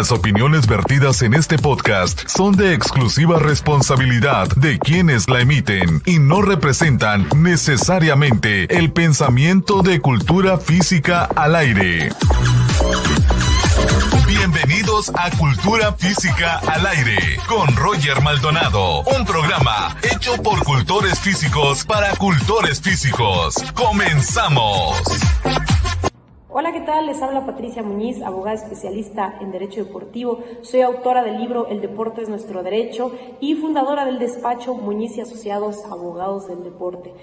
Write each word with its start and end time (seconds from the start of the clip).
Las 0.00 0.12
opiniones 0.12 0.66
vertidas 0.66 1.20
en 1.20 1.34
este 1.34 1.58
podcast 1.58 2.26
son 2.26 2.56
de 2.56 2.72
exclusiva 2.72 3.38
responsabilidad 3.38 4.48
de 4.56 4.78
quienes 4.78 5.28
la 5.28 5.42
emiten 5.42 6.00
y 6.06 6.18
no 6.18 6.40
representan 6.40 7.28
necesariamente 7.36 8.64
el 8.78 8.92
pensamiento 8.92 9.82
de 9.82 10.00
cultura 10.00 10.56
física 10.56 11.28
al 11.36 11.54
aire. 11.54 12.08
Bienvenidos 14.26 15.12
a 15.14 15.30
Cultura 15.36 15.92
Física 15.92 16.60
al 16.66 16.86
Aire 16.86 17.36
con 17.46 17.76
Roger 17.76 18.22
Maldonado, 18.22 19.02
un 19.02 19.26
programa 19.26 19.94
hecho 20.02 20.42
por 20.42 20.64
cultores 20.64 21.20
físicos 21.20 21.84
para 21.84 22.16
cultores 22.16 22.80
físicos. 22.80 23.56
Comenzamos. 23.74 24.96
Hola, 26.60 26.72
¿qué 26.72 26.82
tal? 26.82 27.06
Les 27.06 27.22
habla 27.22 27.46
Patricia 27.46 27.82
Muñiz, 27.82 28.20
abogada 28.20 28.54
especialista 28.54 29.38
en 29.40 29.50
Derecho 29.50 29.82
Deportivo. 29.82 30.40
Soy 30.60 30.82
autora 30.82 31.22
del 31.22 31.38
libro 31.38 31.68
El 31.68 31.80
Deporte 31.80 32.20
es 32.20 32.28
nuestro 32.28 32.62
derecho 32.62 33.12
y 33.40 33.54
fundadora 33.54 34.04
del 34.04 34.18
despacho 34.18 34.74
Muñiz 34.74 35.16
y 35.16 35.22
Asociados 35.22 35.82
Abogados 35.86 36.48
del 36.48 36.62
Deporte. 36.62 37.14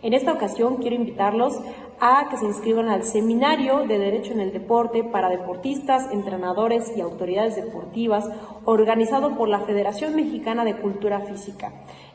En 0.00 0.14
esta 0.14 0.32
ocasión 0.32 0.76
quiero 0.76 0.96
invitarlos 0.96 1.60
a 2.00 2.30
que 2.30 2.38
se 2.38 2.46
inscriban 2.46 2.88
al 2.88 3.04
seminario 3.04 3.86
de 3.86 3.98
Derecho 3.98 4.32
en 4.32 4.40
el 4.40 4.50
Deporte 4.50 5.04
para 5.04 5.28
deportistas, 5.28 6.10
entrenadores 6.10 6.96
y 6.96 7.02
autoridades 7.02 7.56
deportivas 7.56 8.30
organizado 8.64 9.36
por 9.36 9.50
la 9.50 9.60
Federación 9.60 10.16
Mexicana 10.16 10.64
de 10.64 10.78
Cultura 10.78 11.20
Física, 11.20 11.70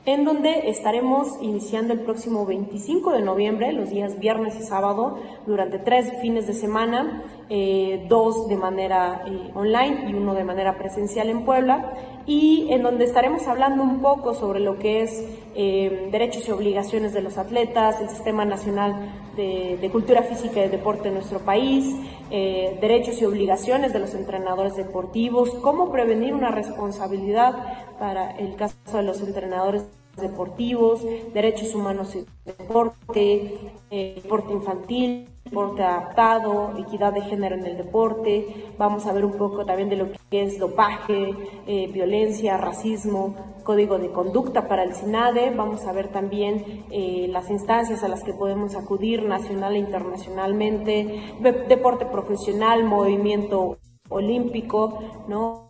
en 0.05 0.23
donde 0.23 0.69
estaremos 0.69 1.41
iniciando 1.41 1.93
el 1.93 2.01
próximo 2.01 2.45
25 2.45 3.11
de 3.11 3.21
noviembre, 3.21 3.73
los 3.73 3.89
días 3.89 4.19
viernes 4.19 4.55
y 4.59 4.63
sábado, 4.63 5.17
durante 5.47 5.79
tres 5.79 6.11
fines 6.21 6.45
de 6.45 6.53
semana, 6.53 7.23
eh, 7.49 8.05
dos 8.07 8.47
de 8.47 8.55
manera 8.55 9.23
eh, 9.25 9.51
online 9.55 10.09
y 10.09 10.13
uno 10.13 10.35
de 10.35 10.43
manera 10.43 10.77
presencial 10.77 11.29
en 11.29 11.43
Puebla 11.43 11.93
y 12.27 12.67
en 12.71 12.83
donde 12.83 13.05
estaremos 13.05 13.47
hablando 13.47 13.83
un 13.83 14.01
poco 14.01 14.33
sobre 14.33 14.59
lo 14.59 14.77
que 14.77 15.01
es 15.01 15.23
eh, 15.55 16.09
derechos 16.11 16.47
y 16.47 16.51
obligaciones 16.51 17.13
de 17.13 17.21
los 17.21 17.37
atletas, 17.37 17.99
el 18.01 18.09
Sistema 18.09 18.45
Nacional 18.45 19.24
de, 19.35 19.89
Cultura 19.91 20.23
Física 20.23 20.59
y 20.59 20.63
de 20.63 20.69
Deporte 20.69 21.07
en 21.07 21.15
nuestro 21.15 21.39
país, 21.39 21.95
eh, 22.31 22.77
derechos 22.81 23.21
y 23.21 23.25
obligaciones 23.25 23.93
de 23.93 23.99
los 23.99 24.13
entrenadores 24.13 24.75
deportivos, 24.75 25.49
cómo 25.61 25.91
prevenir 25.91 26.33
una 26.33 26.51
responsabilidad 26.51 27.53
para 27.99 28.31
el 28.31 28.55
caso 28.55 28.75
de 28.93 29.03
los 29.03 29.21
entrenadores 29.21 29.85
deportivos, 30.17 31.01
derechos 31.33 31.75
humanos 31.75 32.15
y 32.15 32.25
deporte, 32.45 33.57
eh, 33.91 34.19
deporte 34.21 34.53
infantil, 34.53 35.29
deporte 35.45 35.83
adaptado, 35.83 36.73
equidad 36.77 37.13
de 37.13 37.21
género 37.21 37.55
en 37.55 37.65
el 37.65 37.77
deporte. 37.77 38.71
Vamos 38.77 39.05
a 39.05 39.13
ver 39.13 39.23
un 39.23 39.37
poco 39.37 39.63
también 39.63 39.89
de 39.89 39.95
lo 39.95 40.07
que 40.29 40.43
es 40.43 40.57
dopaje, 40.57 41.33
eh, 41.67 41.87
violencia, 41.93 42.57
racismo, 42.57 43.35
código 43.63 43.99
de 43.99 44.11
conducta 44.11 44.67
para 44.67 44.83
el 44.83 44.95
SINADE. 44.95 45.51
Vamos 45.51 45.85
a 45.85 45.93
ver 45.93 46.07
también 46.07 46.85
eh, 46.89 47.27
las 47.29 47.49
instancias 47.51 48.03
a 48.03 48.07
las 48.07 48.23
que 48.23 48.33
podemos 48.33 48.75
acudir 48.75 49.23
nacional 49.23 49.75
e 49.75 49.79
internacionalmente, 49.79 51.35
deporte 51.69 52.07
profesional, 52.07 52.83
movimiento 52.83 53.77
olímpico, 54.09 54.99
¿no? 55.27 55.65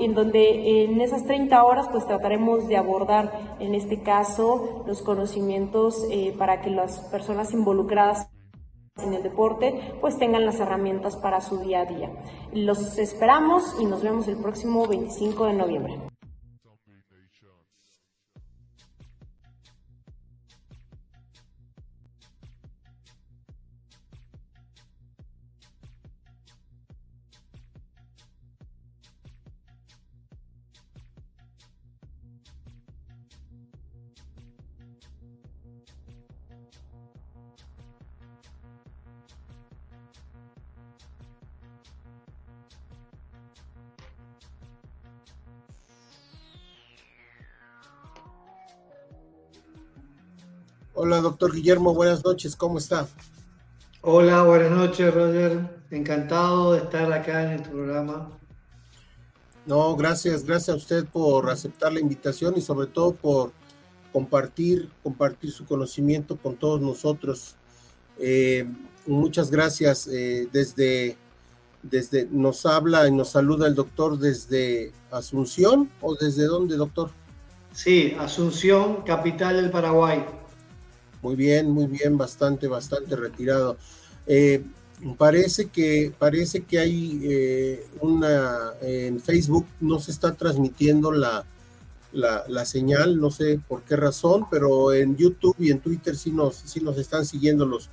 en 0.00 0.14
donde 0.14 0.84
en 0.84 1.00
esas 1.00 1.24
30 1.26 1.62
horas 1.62 1.88
pues 1.92 2.06
trataremos 2.06 2.66
de 2.66 2.76
abordar 2.76 3.56
en 3.60 3.74
este 3.74 4.02
caso 4.02 4.82
los 4.84 5.00
conocimientos 5.02 6.04
eh, 6.10 6.34
para 6.36 6.60
que 6.60 6.70
las 6.70 7.00
personas 7.02 7.52
involucradas 7.52 8.26
en 8.98 9.14
el 9.14 9.22
deporte 9.22 9.94
pues 10.00 10.18
tengan 10.18 10.46
las 10.46 10.60
herramientas 10.60 11.16
para 11.16 11.40
su 11.40 11.58
día 11.58 11.80
a 11.80 11.86
día. 11.86 12.10
Los 12.52 12.98
esperamos 12.98 13.76
y 13.80 13.84
nos 13.84 14.02
vemos 14.02 14.28
el 14.28 14.36
próximo 14.36 14.86
25 14.86 15.46
de 15.46 15.52
noviembre. 15.52 16.15
Hola, 50.98 51.20
doctor 51.20 51.52
Guillermo, 51.52 51.92
buenas 51.92 52.24
noches, 52.24 52.56
¿cómo 52.56 52.78
está? 52.78 53.06
Hola, 54.00 54.44
buenas 54.44 54.70
noches, 54.70 55.12
Roger. 55.12 55.82
Encantado 55.90 56.72
de 56.72 56.78
estar 56.78 57.12
acá 57.12 57.42
en 57.42 57.50
el 57.50 57.62
programa. 57.68 58.30
No, 59.66 59.94
gracias, 59.94 60.46
gracias 60.46 60.70
a 60.70 60.78
usted 60.78 61.04
por 61.04 61.50
aceptar 61.50 61.92
la 61.92 62.00
invitación 62.00 62.54
y 62.56 62.62
sobre 62.62 62.86
todo 62.86 63.12
por 63.12 63.52
compartir, 64.10 64.88
compartir 65.02 65.52
su 65.52 65.66
conocimiento 65.66 66.38
con 66.38 66.56
todos 66.56 66.80
nosotros. 66.80 67.56
Eh, 68.18 68.66
muchas 69.06 69.50
gracias. 69.50 70.08
Eh, 70.10 70.48
desde, 70.50 71.18
desde 71.82 72.26
nos 72.30 72.64
habla 72.64 73.06
y 73.06 73.12
nos 73.12 73.28
saluda 73.28 73.66
el 73.66 73.74
doctor 73.74 74.18
desde 74.18 74.92
Asunción 75.10 75.90
o 76.00 76.14
desde 76.14 76.46
dónde, 76.46 76.76
doctor? 76.76 77.10
Sí, 77.72 78.16
Asunción, 78.18 79.02
capital 79.02 79.56
del 79.56 79.70
Paraguay. 79.70 80.24
Muy 81.26 81.34
bien, 81.34 81.72
muy 81.72 81.88
bien, 81.88 82.16
bastante, 82.16 82.68
bastante 82.68 83.16
retirado. 83.16 83.76
Eh, 84.28 84.62
parece 85.18 85.66
que 85.70 86.14
parece 86.16 86.62
que 86.62 86.78
hay 86.78 87.20
eh, 87.24 87.86
una 88.00 88.74
en 88.80 89.18
Facebook 89.18 89.66
no 89.80 89.98
se 89.98 90.12
está 90.12 90.34
transmitiendo 90.34 91.10
la, 91.10 91.44
la, 92.12 92.64
señal, 92.64 93.20
no 93.20 93.32
sé 93.32 93.58
por 93.66 93.82
qué 93.82 93.96
razón, 93.96 94.46
pero 94.48 94.92
en 94.92 95.16
YouTube 95.16 95.56
y 95.58 95.72
en 95.72 95.80
Twitter 95.80 96.16
sí 96.16 96.30
nos, 96.30 96.54
sí 96.64 96.78
nos 96.78 96.96
están 96.96 97.26
siguiendo 97.26 97.66
los, 97.66 97.90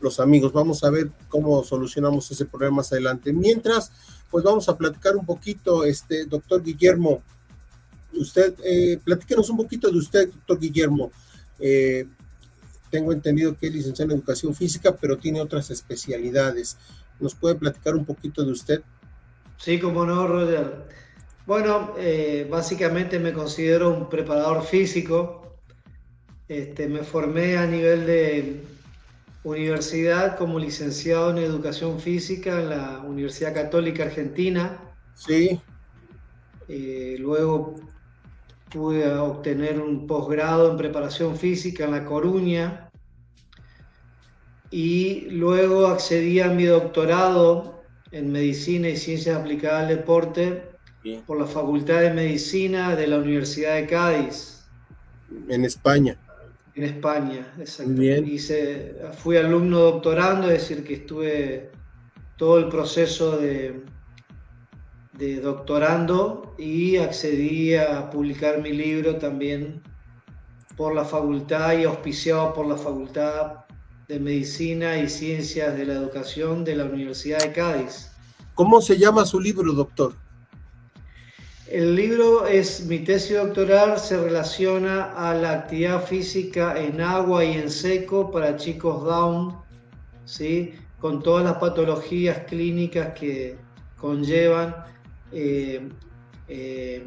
los 0.00 0.20
amigos. 0.20 0.52
Vamos 0.52 0.84
a 0.84 0.90
ver 0.90 1.10
cómo 1.28 1.64
solucionamos 1.64 2.30
ese 2.30 2.44
problema 2.44 2.76
más 2.76 2.92
adelante. 2.92 3.32
Mientras, 3.32 3.90
pues 4.30 4.44
vamos 4.44 4.68
a 4.68 4.78
platicar 4.78 5.16
un 5.16 5.26
poquito, 5.26 5.84
este 5.84 6.24
doctor 6.26 6.62
Guillermo. 6.62 7.20
Usted, 8.12 8.54
eh, 8.62 9.00
platíquenos 9.02 9.50
un 9.50 9.56
poquito 9.56 9.90
de 9.90 9.98
usted, 9.98 10.28
doctor 10.28 10.60
Guillermo. 10.60 11.10
Eh, 11.58 12.06
tengo 12.90 13.12
entendido 13.12 13.56
que 13.56 13.66
es 13.66 13.74
licenciado 13.74 14.12
en 14.12 14.18
educación 14.18 14.54
física, 14.54 14.96
pero 14.96 15.18
tiene 15.18 15.40
otras 15.40 15.70
especialidades. 15.70 16.76
¿Nos 17.20 17.34
puede 17.34 17.54
platicar 17.54 17.94
un 17.94 18.04
poquito 18.04 18.44
de 18.44 18.52
usted? 18.52 18.82
Sí, 19.58 19.78
como 19.78 20.04
no, 20.04 20.26
Roger. 20.26 20.84
Bueno, 21.46 21.94
eh, 21.98 22.46
básicamente 22.50 23.18
me 23.18 23.32
considero 23.32 23.90
un 23.90 24.08
preparador 24.08 24.64
físico. 24.64 25.56
Este, 26.48 26.88
me 26.88 27.02
formé 27.02 27.56
a 27.56 27.66
nivel 27.66 28.06
de 28.06 28.64
universidad 29.44 30.36
como 30.36 30.58
licenciado 30.58 31.30
en 31.30 31.38
educación 31.38 32.00
física 32.00 32.60
en 32.60 32.70
la 32.70 32.98
Universidad 32.98 33.54
Católica 33.54 34.04
Argentina. 34.04 34.78
Sí. 35.14 35.60
Eh, 36.68 37.16
luego 37.18 37.76
pude 38.76 39.08
obtener 39.16 39.80
un 39.80 40.06
posgrado 40.06 40.70
en 40.70 40.76
preparación 40.76 41.36
física 41.36 41.84
en 41.84 41.92
La 41.92 42.04
Coruña 42.04 42.90
y 44.70 45.30
luego 45.30 45.86
accedí 45.86 46.40
a 46.40 46.48
mi 46.48 46.64
doctorado 46.66 47.82
en 48.12 48.30
Medicina 48.30 48.90
y 48.90 48.96
Ciencias 48.96 49.38
Aplicadas 49.38 49.84
al 49.84 49.96
Deporte 49.96 50.62
por 51.26 51.38
la 51.38 51.46
Facultad 51.46 52.02
de 52.02 52.12
Medicina 52.12 52.94
de 52.94 53.06
la 53.06 53.18
Universidad 53.18 53.76
de 53.76 53.86
Cádiz. 53.86 54.66
En 55.48 55.64
España. 55.64 56.18
En 56.74 56.84
España, 56.84 57.46
exactamente. 57.58 58.94
fui 59.16 59.38
alumno 59.38 59.78
doctorando, 59.78 60.50
es 60.50 60.68
decir, 60.68 60.84
que 60.84 60.94
estuve 60.94 61.70
todo 62.36 62.58
el 62.58 62.68
proceso 62.68 63.38
de, 63.38 63.82
de 65.18 65.40
doctorando 65.40 66.54
y 66.58 66.96
accedí 66.96 67.74
a 67.74 68.10
publicar 68.10 68.60
mi 68.60 68.72
libro 68.72 69.16
también 69.16 69.82
por 70.76 70.94
la 70.94 71.04
facultad 71.04 71.78
y 71.78 71.84
auspiciado 71.84 72.52
por 72.52 72.66
la 72.66 72.76
Facultad 72.76 73.64
de 74.08 74.20
Medicina 74.20 74.98
y 74.98 75.08
Ciencias 75.08 75.76
de 75.76 75.86
la 75.86 75.94
Educación 75.94 76.64
de 76.64 76.76
la 76.76 76.84
Universidad 76.84 77.38
de 77.38 77.52
Cádiz. 77.52 78.10
¿Cómo 78.54 78.80
se 78.80 78.98
llama 78.98 79.24
su 79.24 79.40
libro, 79.40 79.72
doctor? 79.72 80.14
El 81.68 81.96
libro 81.96 82.46
es 82.46 82.86
mi 82.86 83.00
tesis 83.00 83.36
doctoral, 83.36 83.98
se 83.98 84.22
relaciona 84.22 85.12
a 85.12 85.34
la 85.34 85.52
actividad 85.52 86.04
física 86.04 86.78
en 86.78 87.00
agua 87.00 87.44
y 87.44 87.54
en 87.54 87.70
seco 87.70 88.30
para 88.30 88.56
chicos 88.56 89.02
Down, 89.02 89.56
¿sí? 90.24 90.74
con 91.00 91.22
todas 91.22 91.44
las 91.44 91.56
patologías 91.56 92.38
clínicas 92.46 93.18
que 93.18 93.58
conllevan 93.96 94.76
eh, 95.32 95.88
eh, 96.48 97.06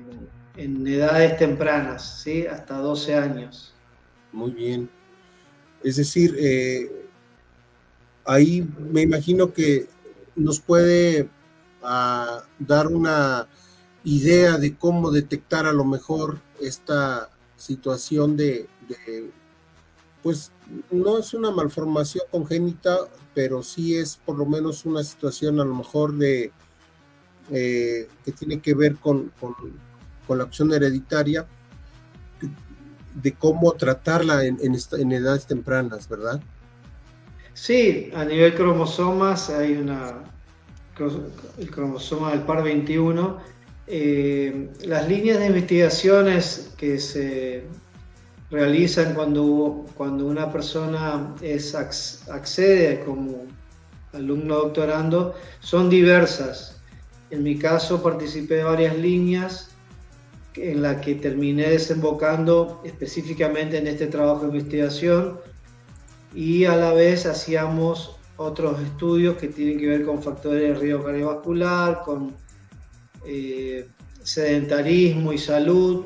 en 0.57 0.87
edades 0.87 1.37
tempranas, 1.37 2.21
¿sí? 2.21 2.45
hasta 2.45 2.77
12 2.77 3.15
años. 3.15 3.73
Muy 4.31 4.51
bien. 4.51 4.89
Es 5.83 5.95
decir, 5.95 6.35
ahí 8.25 8.67
me 8.91 9.01
imagino 9.01 9.53
que 9.53 9.87
nos 10.35 10.59
puede 10.59 11.29
ah, 11.81 12.43
dar 12.59 12.87
una 12.87 13.47
idea 14.03 14.57
de 14.57 14.75
cómo 14.77 15.11
detectar 15.11 15.65
a 15.65 15.73
lo 15.73 15.83
mejor 15.83 16.39
esta 16.61 17.29
situación 17.57 18.37
de, 18.37 18.67
pues 20.23 20.51
no 20.91 21.17
es 21.17 21.33
una 21.33 21.51
malformación 21.51 22.23
congénita, 22.31 22.97
pero 23.33 23.63
sí 23.63 23.95
es 23.95 24.17
por 24.17 24.37
lo 24.37 24.45
menos 24.45 24.85
una 24.85 25.03
situación 25.03 25.59
a 25.59 25.65
lo 25.65 25.75
mejor 25.75 26.17
de 26.17 26.51
eh, 27.51 28.07
que 28.23 28.31
tiene 28.31 28.59
que 28.59 28.73
ver 28.73 28.95
con, 28.95 29.31
la 30.27 30.43
opción 30.43 30.71
hereditaria, 30.73 31.47
de 33.15 33.33
cómo 33.33 33.71
tratarla 33.73 34.45
en, 34.45 34.59
en, 34.61 35.11
edades 35.11 35.47
tempranas, 35.47 36.07
¿verdad? 36.07 36.39
Sí, 37.53 38.11
a 38.15 38.23
nivel 38.23 38.53
cromosomas 38.53 39.49
hay 39.49 39.73
una, 39.73 40.23
el 41.57 41.71
cromosoma 41.71 42.31
del 42.31 42.41
par 42.41 42.63
21 42.63 43.59
eh, 43.91 44.69
las 44.83 45.09
líneas 45.09 45.39
de 45.39 45.47
investigaciones 45.47 46.73
que 46.77 46.99
se 46.99 47.63
realizan 48.51 49.15
cuando, 49.15 49.87
cuando 49.95 50.27
una 50.27 50.51
persona 50.51 51.33
es, 51.41 51.73
accede 51.73 53.03
como 53.03 53.47
alumno 54.13 54.57
doctorando 54.57 55.33
son 55.59 55.89
diversas. 55.89 56.78
En 57.31 57.43
mi 57.43 57.57
caso 57.57 58.01
participé 58.01 58.55
de 58.55 58.63
varias 58.63 58.97
líneas 58.97 59.71
en 60.55 60.81
las 60.81 61.01
que 61.01 61.15
terminé 61.15 61.69
desembocando 61.69 62.81
específicamente 62.83 63.77
en 63.77 63.87
este 63.87 64.07
trabajo 64.07 64.41
de 64.41 64.57
investigación 64.57 65.39
y 66.33 66.65
a 66.65 66.75
la 66.75 66.93
vez 66.93 67.25
hacíamos 67.25 68.17
otros 68.37 68.81
estudios 68.81 69.37
que 69.37 69.47
tienen 69.47 69.79
que 69.79 69.87
ver 69.87 70.05
con 70.05 70.21
factores 70.23 70.61
de 70.61 70.73
riesgo 70.73 71.03
cardiovascular, 71.03 72.01
con 72.03 72.35
eh, 73.25 73.87
sedentarismo 74.23 75.33
y 75.33 75.37
salud, 75.37 76.05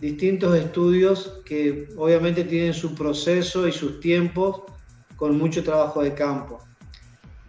distintos 0.00 0.56
estudios 0.56 1.40
que 1.44 1.88
obviamente 1.96 2.44
tienen 2.44 2.74
su 2.74 2.94
proceso 2.94 3.66
y 3.66 3.72
sus 3.72 4.00
tiempos 4.00 4.62
con 5.16 5.36
mucho 5.36 5.62
trabajo 5.62 6.02
de 6.02 6.14
campo. 6.14 6.60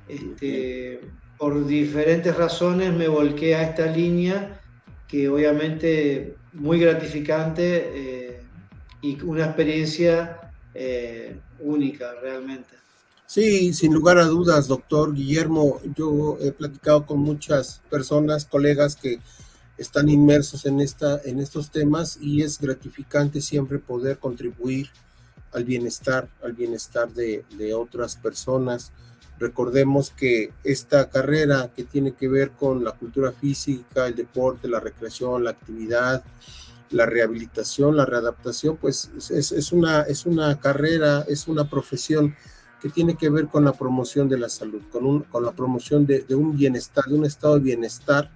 Este, 0.07 1.01
por 1.39 1.65
diferentes 1.65 2.35
razones 2.35 2.93
me 2.93 3.07
volqué 3.07 3.55
a 3.55 3.63
esta 3.63 3.85
línea 3.85 4.59
que 5.07 5.29
obviamente 5.29 6.35
muy 6.51 6.79
gratificante 6.79 7.63
eh, 7.93 8.43
y 9.01 9.19
una 9.21 9.45
experiencia 9.45 10.51
eh, 10.73 11.39
única 11.61 12.13
realmente. 12.21 12.75
Sí, 13.25 13.73
sin 13.73 13.93
lugar 13.93 14.17
a 14.17 14.25
dudas, 14.25 14.67
doctor 14.67 15.13
Guillermo. 15.13 15.79
Yo 15.95 16.37
he 16.41 16.51
platicado 16.51 17.05
con 17.05 17.19
muchas 17.19 17.81
personas, 17.89 18.45
colegas 18.45 18.97
que 18.97 19.19
están 19.77 20.09
inmersos 20.09 20.65
en, 20.65 20.81
esta, 20.81 21.21
en 21.23 21.39
estos 21.39 21.71
temas 21.71 22.17
y 22.19 22.41
es 22.41 22.59
gratificante 22.59 23.39
siempre 23.39 23.79
poder 23.79 24.17
contribuir 24.17 24.89
al 25.53 25.63
bienestar, 25.63 26.27
al 26.43 26.51
bienestar 26.51 27.09
de, 27.13 27.45
de 27.57 27.73
otras 27.73 28.17
personas. 28.17 28.91
Recordemos 29.39 30.11
que 30.11 30.51
esta 30.63 31.09
carrera 31.09 31.71
que 31.73 31.85
tiene 31.85 32.13
que 32.13 32.27
ver 32.27 32.51
con 32.51 32.83
la 32.83 32.91
cultura 32.91 33.31
física, 33.31 34.05
el 34.05 34.15
deporte, 34.15 34.67
la 34.67 34.81
recreación, 34.81 35.45
la 35.45 35.51
actividad, 35.51 36.23
la 36.91 37.05
rehabilitación, 37.05 37.95
la 37.95 38.05
readaptación, 38.05 38.75
pues 38.77 39.09
es, 39.31 39.51
es, 39.51 39.71
una, 39.71 40.01
es 40.01 40.25
una 40.25 40.59
carrera, 40.59 41.23
es 41.27 41.47
una 41.47 41.69
profesión 41.69 42.35
que 42.81 42.89
tiene 42.89 43.15
que 43.15 43.29
ver 43.29 43.47
con 43.47 43.63
la 43.63 43.73
promoción 43.73 44.27
de 44.27 44.37
la 44.37 44.49
salud, 44.49 44.81
con, 44.91 45.23
con 45.23 45.45
la 45.45 45.51
promoción 45.51 46.05
de, 46.05 46.25
un 46.35 46.57
bienestar, 46.57 47.05
de 47.05 47.15
un 47.15 47.25
estado 47.25 47.55
de 47.55 47.61
bienestar 47.61 48.31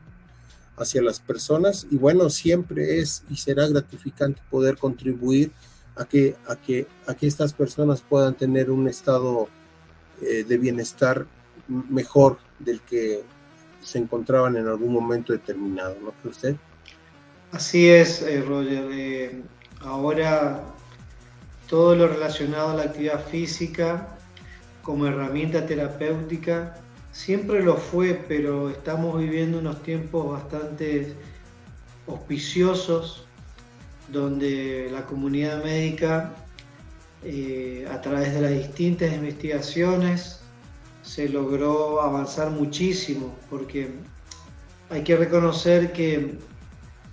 hacia 0.78 1.02
las 1.02 1.20
personas. 1.20 1.88
Y 1.90 1.98
bueno, 1.98 2.30
siempre 2.30 3.00
es 3.00 3.24
y 3.30 3.38
será 3.38 3.68
gratificante 3.68 4.42
poder 4.50 4.78
contribuir 4.78 5.52
a 5.96 6.06
que, 6.06 6.36
a 6.48 6.56
que, 6.56 6.88
a 7.08 7.14
que 7.14 7.28
estas 7.28 7.54
personas 7.54 8.02
puedan 8.02 8.36
tener 8.36 8.70
un 8.70 8.88
estado 8.88 9.48
eh, 10.26 10.44
de 10.44 10.58
bienestar 10.58 11.26
mejor 11.68 12.38
del 12.60 12.82
que 12.82 13.24
se 13.82 14.00
encontraban 14.00 14.56
en 14.56 14.68
algún 14.68 14.94
momento 14.94 15.34
determinado, 15.34 15.96
¿no 16.02 16.12
cree 16.12 16.32
usted? 16.32 16.56
Así 17.52 17.90
es, 17.90 18.22
eh, 18.22 18.42
Roger. 18.42 18.90
Eh, 18.92 19.42
ahora 19.82 20.64
todo 21.68 21.96
lo 21.96 22.08
relacionado 22.08 22.70
a 22.70 22.76
la 22.76 22.84
actividad 22.84 23.26
física 23.26 24.18
como 24.82 25.08
herramienta 25.08 25.66
terapéutica. 25.66 26.76
Siempre 27.12 27.64
lo 27.64 27.78
fue, 27.78 28.20
pero 28.28 28.70
estamos 28.70 29.20
viviendo 29.20 29.60
unos 29.60 29.84
tiempos 29.84 30.32
bastante 30.32 31.14
auspiciosos 32.08 33.26
donde 34.12 34.90
la 34.92 35.06
comunidad 35.06 35.64
médica, 35.64 36.32
eh, 37.26 37.88
a 37.90 38.02
través 38.02 38.34
de 38.34 38.42
las 38.42 38.52
distintas 38.52 39.14
investigaciones, 39.14 40.42
se 41.02 41.30
logró 41.30 42.02
avanzar 42.02 42.50
muchísimo, 42.52 43.38
porque 43.50 43.92
hay 44.90 45.04
que 45.04 45.16
reconocer 45.16 45.92
que 45.94 46.38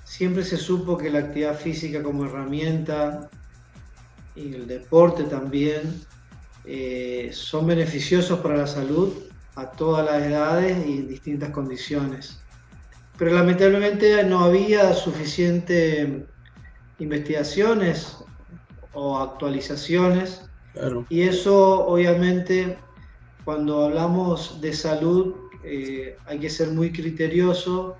siempre 0.05 0.45
se 0.45 0.57
supo 0.57 0.97
que 0.97 1.11
la 1.11 1.21
actividad 1.21 1.59
física 1.59 2.03
como 2.03 2.25
herramienta 2.25 3.31
y 4.35 4.55
el 4.55 4.67
deporte 4.67 5.25
también 5.25 6.03
eh, 6.65 7.31
son 7.33 7.67
beneficiosos 7.67 8.41
para 8.41 8.57
la 8.57 8.67
salud 8.67 9.13
a 9.55 9.71
todas 9.71 10.05
las 10.05 10.23
edades 10.23 10.87
y 10.87 10.99
en 10.99 11.09
distintas 11.09 11.51
condiciones. 11.51 12.41
Pero 13.17 13.33
lamentablemente 13.33 14.25
no 14.25 14.41
había 14.41 14.93
suficiente 14.95 16.27
investigaciones 16.99 18.17
o 18.93 19.19
actualizaciones. 19.19 20.43
Y 21.09 21.23
eso 21.23 21.87
obviamente 21.87 22.79
cuando 23.45 23.85
hablamos 23.87 24.61
de 24.61 24.73
salud 24.73 25.35
eh, 25.65 26.17
hay 26.27 26.39
que 26.39 26.49
ser 26.49 26.69
muy 26.71 26.93
criterioso 26.93 27.97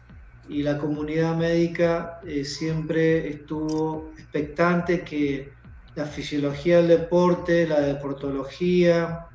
y 0.49 0.63
la 0.63 0.79
comunidad 0.79 1.37
médica 1.37 2.21
eh, 2.27 2.45
siempre 2.45 3.29
estuvo 3.29 4.11
expectante 4.17 5.03
que 5.03 5.53
la 5.95 6.07
fisiología 6.07 6.79
del 6.79 6.89
deporte, 6.89 7.67
la 7.67 7.81
deportología, 7.81 9.27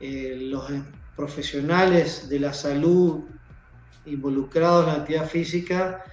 eh, 0.00 0.36
los 0.40 0.70
profesionales 1.16 2.28
de 2.28 2.40
la 2.40 2.52
salud 2.52 3.24
involucrados 4.06 4.86
en 4.86 4.92
la 4.92 4.98
actividad 5.00 5.28
física 5.28 6.04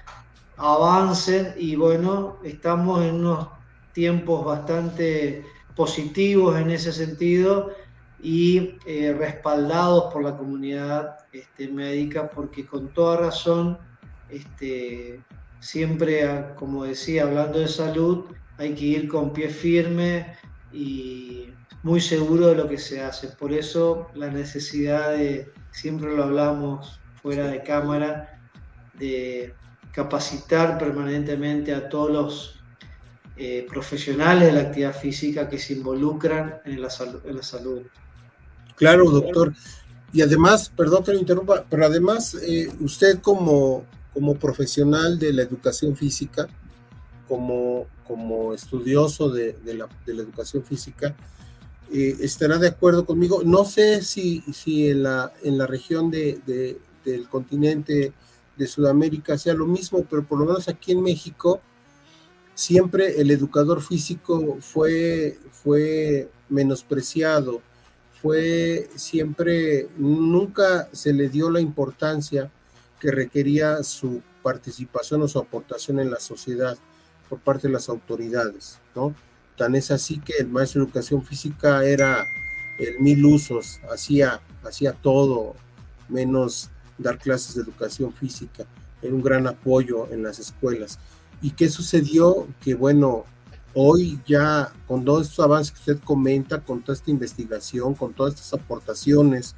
avancen 0.57 1.53
y 1.57 1.75
bueno, 1.75 2.37
estamos 2.43 3.03
en 3.03 3.15
unos 3.15 3.47
tiempos 3.93 4.45
bastante 4.45 5.43
positivos 5.75 6.59
en 6.59 6.71
ese 6.71 6.91
sentido 6.91 7.71
y 8.21 8.75
eh, 8.85 9.15
respaldados 9.17 10.13
por 10.13 10.23
la 10.23 10.37
comunidad 10.37 11.17
este, 11.31 11.67
médica 11.69 12.29
porque 12.29 12.65
con 12.65 12.93
toda 12.93 13.17
razón 13.17 13.77
este, 14.29 15.21
siempre, 15.59 16.53
como 16.55 16.83
decía, 16.83 17.23
hablando 17.23 17.59
de 17.59 17.67
salud, 17.67 18.25
hay 18.57 18.73
que 18.75 18.85
ir 18.85 19.07
con 19.07 19.33
pie 19.33 19.49
firme 19.49 20.35
y 20.71 21.49
muy 21.83 21.99
seguro 21.99 22.47
de 22.47 22.55
lo 22.55 22.67
que 22.67 22.77
se 22.77 23.01
hace. 23.01 23.27
Por 23.29 23.53
eso 23.53 24.09
la 24.13 24.29
necesidad 24.29 25.11
de, 25.11 25.51
siempre 25.71 26.15
lo 26.15 26.23
hablamos 26.23 26.99
fuera 27.21 27.47
de 27.47 27.63
cámara, 27.63 28.39
de 28.93 29.53
capacitar 29.91 30.77
permanentemente 30.77 31.73
a 31.73 31.89
todos 31.89 32.11
los 32.11 32.60
eh, 33.43 33.65
profesionales 33.67 34.49
de 34.49 34.51
la 34.51 34.61
actividad 34.67 34.95
física 34.95 35.49
que 35.49 35.57
se 35.57 35.73
involucran 35.73 36.61
en 36.63 36.79
la, 36.79 36.89
en 37.23 37.35
la 37.35 37.41
salud. 37.41 37.81
Claro, 38.75 39.09
doctor. 39.09 39.51
Y 40.13 40.21
además, 40.21 40.69
perdón 40.69 41.03
que 41.03 41.11
lo 41.11 41.17
interrumpa, 41.17 41.65
pero 41.67 41.87
además 41.87 42.35
eh, 42.35 42.71
usted 42.81 43.19
como, 43.19 43.83
como 44.13 44.35
profesional 44.35 45.17
de 45.17 45.33
la 45.33 45.41
educación 45.41 45.95
física, 45.95 46.49
como, 47.27 47.87
como 48.07 48.53
estudioso 48.53 49.31
de, 49.31 49.57
la, 49.65 49.89
educación 50.05 50.63
física, 50.63 51.15
eh, 51.91 52.17
estará 52.19 52.59
de 52.59 52.67
acuerdo 52.67 53.07
conmigo. 53.07 53.41
No 53.43 53.65
sé 53.65 54.03
si, 54.03 54.41
si 54.53 54.87
en, 54.87 55.01
la, 55.01 55.33
en 55.41 55.57
la 55.57 55.65
región 55.65 56.11
de, 56.11 56.77
del 57.03 57.27
continente 57.27 58.13
de 58.55 58.67
Sudamérica 58.67 59.35
sea 59.35 59.55
lo 59.55 59.65
mismo, 59.65 60.05
pero 60.07 60.23
por 60.27 60.37
lo 60.37 60.45
menos 60.45 60.67
aquí 60.67 60.91
en 60.91 61.01
México, 61.01 61.59
siempre 62.61 63.19
el 63.19 63.31
educador 63.31 63.81
físico 63.81 64.59
fue, 64.61 65.39
fue 65.51 66.29
menospreciado, 66.47 67.59
fue 68.21 68.87
siempre, 68.95 69.89
nunca 69.97 70.87
se 70.91 71.11
le 71.11 71.27
dio 71.27 71.49
la 71.49 71.59
importancia 71.59 72.51
que 72.99 73.09
requería 73.09 73.81
su 73.81 74.21
participación 74.43 75.23
o 75.23 75.27
su 75.27 75.39
aportación 75.39 75.99
en 75.99 76.11
la 76.11 76.19
sociedad 76.19 76.77
por 77.29 77.39
parte 77.39 77.67
de 77.67 77.73
las 77.73 77.89
autoridades. 77.89 78.77
Tan 79.57 79.73
es 79.73 79.89
así 79.89 80.19
que 80.19 80.33
el 80.37 80.47
maestro 80.47 80.81
de 80.81 80.85
educación 80.85 81.25
física 81.25 81.83
era 81.83 82.27
el 82.77 82.99
mil 82.99 83.25
usos, 83.25 83.79
hacía, 83.91 84.39
hacía 84.63 84.93
todo, 84.93 85.55
menos 86.09 86.69
dar 86.99 87.17
clases 87.17 87.55
de 87.55 87.63
educación 87.63 88.13
física. 88.13 88.65
Era 89.01 89.15
un 89.15 89.23
gran 89.23 89.47
apoyo 89.47 90.07
en 90.11 90.21
las 90.21 90.37
escuelas. 90.37 90.99
¿Y 91.41 91.51
qué 91.51 91.69
sucedió? 91.69 92.47
Que 92.63 92.75
bueno, 92.75 93.25
hoy 93.73 94.19
ya 94.27 94.71
con 94.87 95.03
todos 95.05 95.27
estos 95.27 95.45
avances 95.45 95.71
que 95.71 95.79
usted 95.79 96.03
comenta, 96.03 96.61
con 96.61 96.81
toda 96.81 96.93
esta 96.93 97.11
investigación, 97.11 97.95
con 97.95 98.13
todas 98.13 98.35
estas 98.35 98.53
aportaciones 98.53 99.55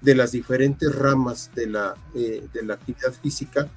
de 0.00 0.14
las 0.14 0.32
diferentes 0.32 0.94
ramas 0.94 1.50
de 1.54 1.66
la, 1.66 1.94
eh, 2.14 2.46
de 2.52 2.62
la 2.62 2.74
actividad 2.74 3.12
física, 3.12 3.68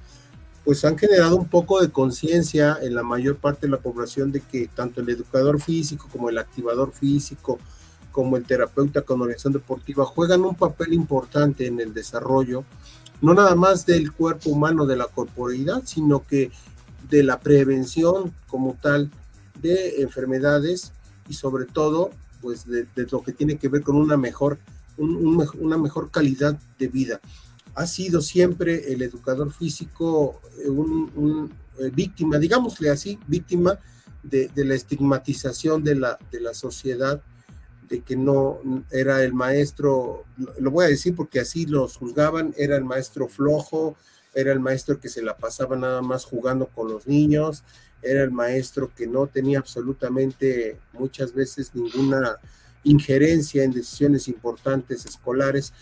pues 0.64 0.84
han 0.84 0.96
generado 0.96 1.36
un 1.36 1.48
poco 1.48 1.80
de 1.80 1.90
conciencia 1.90 2.78
en 2.82 2.94
la 2.94 3.02
mayor 3.02 3.36
parte 3.36 3.66
de 3.66 3.72
la 3.72 3.80
población 3.80 4.30
de 4.30 4.40
que 4.40 4.68
tanto 4.68 5.00
el 5.00 5.08
educador 5.08 5.60
físico 5.60 6.08
como 6.12 6.28
el 6.28 6.38
activador 6.38 6.92
físico, 6.92 7.58
como 8.12 8.36
el 8.36 8.44
terapeuta 8.44 9.02
con 9.02 9.20
organización 9.20 9.54
deportiva 9.54 10.04
juegan 10.04 10.42
un 10.42 10.54
papel 10.54 10.92
importante 10.92 11.66
en 11.66 11.80
el 11.80 11.94
desarrollo, 11.94 12.64
no 13.22 13.34
nada 13.34 13.54
más 13.54 13.86
del 13.86 14.12
cuerpo 14.12 14.50
humano, 14.50 14.86
de 14.86 14.96
la 14.96 15.06
corporeidad, 15.06 15.82
sino 15.84 16.26
que 16.26 16.50
de 17.10 17.22
la 17.22 17.40
prevención 17.40 18.32
como 18.46 18.74
tal 18.80 19.10
de 19.60 20.00
enfermedades 20.02 20.92
y 21.28 21.34
sobre 21.34 21.66
todo 21.66 22.10
pues 22.40 22.66
de, 22.66 22.86
lo 23.10 23.22
que 23.22 23.32
tiene 23.32 23.58
que 23.58 23.68
ver 23.68 23.82
con 23.82 23.96
una 23.96 24.16
mejor, 24.16 24.58
una 24.96 25.76
mejor 25.76 26.10
calidad 26.10 26.58
de 26.78 26.88
vida. 26.88 27.20
Ha 27.74 27.86
sido 27.86 28.20
siempre 28.20 28.92
el 28.92 29.02
educador 29.02 29.52
físico 29.52 30.40
eh, 30.64 30.68
un, 30.68 31.52
eh, 31.78 31.90
víctima, 31.94 32.38
digámosle 32.38 32.90
así, 32.90 33.18
víctima 33.26 33.78
de, 34.22 34.48
de, 34.54 34.64
la 34.64 34.74
estigmatización 34.74 35.84
de 35.84 35.94
la, 35.94 36.18
de 36.30 36.40
la 36.40 36.54
sociedad 36.54 37.22
de 37.88 38.00
que 38.02 38.16
no 38.16 38.60
era 38.90 39.22
el 39.24 39.34
maestro, 39.34 40.24
lo 40.58 40.70
voy 40.70 40.86
a 40.86 40.88
decir 40.88 41.14
porque 41.14 41.40
así 41.40 41.66
los 41.66 41.96
juzgaban, 41.96 42.54
era 42.56 42.76
el 42.76 42.84
maestro 42.84 43.28
flojo, 43.28 43.96
era 44.34 44.52
el 44.52 44.60
maestro 44.60 45.00
que 45.00 45.08
se 45.08 45.22
la 45.22 45.36
pasaba 45.36 45.76
nada 45.76 46.02
más 46.02 46.24
jugando 46.24 46.66
con 46.66 46.88
los 46.88 47.06
niños, 47.06 47.62
era 48.02 48.22
el 48.22 48.30
maestro 48.30 48.90
que 48.94 49.06
no 49.06 49.26
tenía 49.26 49.58
absolutamente 49.58 50.78
muchas 50.92 51.34
veces 51.34 51.74
ninguna 51.74 52.36
injerencia 52.84 53.62
en 53.62 53.72
decisiones 53.72 54.28
importantes 54.28 55.04
escolares. 55.04 55.72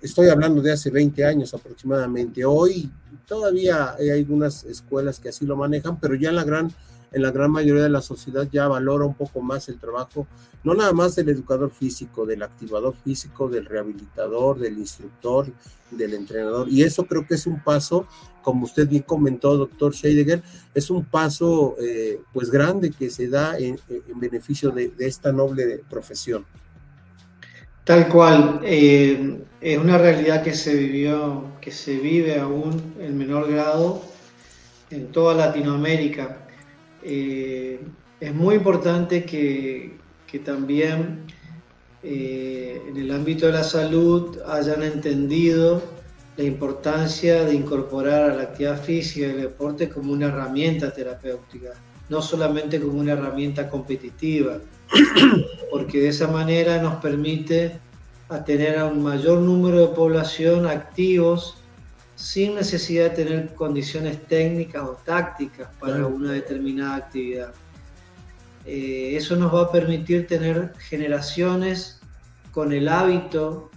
Estoy 0.00 0.28
hablando 0.28 0.62
de 0.62 0.72
hace 0.72 0.90
20 0.90 1.24
años 1.24 1.52
aproximadamente. 1.54 2.44
Hoy 2.44 2.90
todavía 3.26 3.94
hay 3.94 4.10
algunas 4.10 4.64
escuelas 4.64 5.18
que 5.18 5.30
así 5.30 5.44
lo 5.44 5.56
manejan, 5.56 5.98
pero 5.98 6.14
ya 6.14 6.28
en 6.28 6.36
la 6.36 6.44
gran 6.44 6.72
en 7.12 7.22
la 7.22 7.30
gran 7.30 7.50
mayoría 7.50 7.82
de 7.82 7.88
la 7.88 8.02
sociedad 8.02 8.48
ya 8.50 8.68
valora 8.68 9.04
un 9.04 9.14
poco 9.14 9.40
más 9.40 9.68
el 9.68 9.78
trabajo, 9.78 10.26
no 10.64 10.74
nada 10.74 10.92
más 10.92 11.14
del 11.14 11.28
educador 11.30 11.70
físico, 11.70 12.26
del 12.26 12.42
activador 12.42 12.94
físico, 13.04 13.48
del 13.48 13.66
rehabilitador, 13.66 14.58
del 14.58 14.78
instructor, 14.78 15.46
del 15.90 16.14
entrenador. 16.14 16.68
Y 16.68 16.82
eso 16.82 17.06
creo 17.06 17.26
que 17.26 17.34
es 17.34 17.46
un 17.46 17.62
paso, 17.62 18.06
como 18.42 18.64
usted 18.64 18.88
bien 18.88 19.02
comentó, 19.02 19.56
doctor 19.56 19.94
Scheidegger, 19.94 20.42
es 20.74 20.90
un 20.90 21.04
paso 21.04 21.76
eh, 21.80 22.20
pues 22.32 22.50
grande 22.50 22.90
que 22.90 23.10
se 23.10 23.28
da 23.28 23.58
en, 23.58 23.78
beneficio 24.16 24.70
de, 24.70 24.92
esta 24.98 25.32
noble 25.32 25.82
profesión. 25.88 26.44
Tal 27.84 28.08
cual, 28.08 28.60
eh, 28.64 29.38
es 29.60 29.78
una 29.78 29.96
realidad 29.96 30.42
que 30.42 30.52
se 30.52 30.74
vivió, 30.74 31.44
que 31.60 31.70
se 31.70 31.96
vive 31.96 32.38
aún 32.38 32.94
en 33.00 33.16
menor 33.16 33.50
grado 33.50 34.02
en 34.90 35.08
toda 35.08 35.34
Latinoamérica. 35.34 36.47
Eh, 37.10 37.80
es 38.20 38.34
muy 38.34 38.56
importante 38.56 39.24
que, 39.24 39.96
también 40.44 41.24
eh, 42.02 42.82
en 42.86 42.96
el 42.98 43.10
ámbito 43.10 43.46
de 43.46 43.52
la 43.52 43.64
salud 43.64 44.38
hayan 44.46 44.82
entendido 44.82 45.82
la 46.36 46.44
importancia 46.44 47.44
de 47.44 47.54
incorporar 47.54 48.30
a 48.30 48.34
la 48.34 48.42
actividad 48.42 48.80
física 48.82 49.26
y 49.26 49.30
el 49.30 49.40
deporte 49.40 49.88
como 49.88 50.12
una 50.12 50.26
herramienta 50.26 50.92
terapéutica, 50.92 51.70
no 52.10 52.20
solamente 52.20 52.78
como 52.78 53.00
una 53.00 53.12
herramienta 53.12 53.70
competitiva, 53.70 54.58
porque 55.72 56.00
de 56.00 56.08
esa 56.08 56.28
manera 56.28 56.80
nos 56.82 56.96
permite 56.96 57.80
a 58.28 58.44
tener 58.44 58.78
a 58.78 58.84
un 58.84 59.02
mayor 59.02 59.38
número 59.38 59.80
de 59.80 59.94
población 59.94 60.66
activos 60.66 61.57
sin 62.18 62.56
necesidad 62.56 63.10
de 63.10 63.24
tener 63.24 63.54
condiciones 63.54 64.26
técnicas 64.26 64.82
o 64.82 64.98
tácticas 65.04 65.68
para 65.78 66.04
una 66.04 66.32
determinada 66.32 66.96
actividad. 66.96 67.54
Eh, 68.66 69.16
eso 69.16 69.36
nos 69.36 69.54
va 69.54 69.62
a 69.62 69.72
permitir 69.72 70.26
tener 70.26 70.72
generaciones 70.78 72.00
con 72.50 72.72
el 72.72 72.88
hábito 72.88 73.70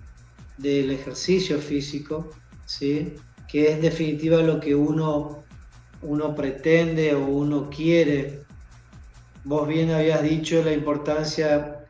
del 0.57 0.89
ejercicio 0.89 1.59
físico, 1.59 2.31
¿sí? 2.65 3.13
que 3.47 3.69
es 3.69 3.79
definitiva 3.79 4.41
lo 4.41 4.59
que 4.59 4.73
uno, 4.73 5.43
uno 6.01 6.33
pretende 6.33 7.13
o 7.13 7.23
uno 7.23 7.69
quiere. 7.69 8.41
Vos 9.43 9.67
bien 9.67 9.91
habías 9.91 10.23
dicho 10.23 10.63
la 10.63 10.73
importancia 10.73 11.85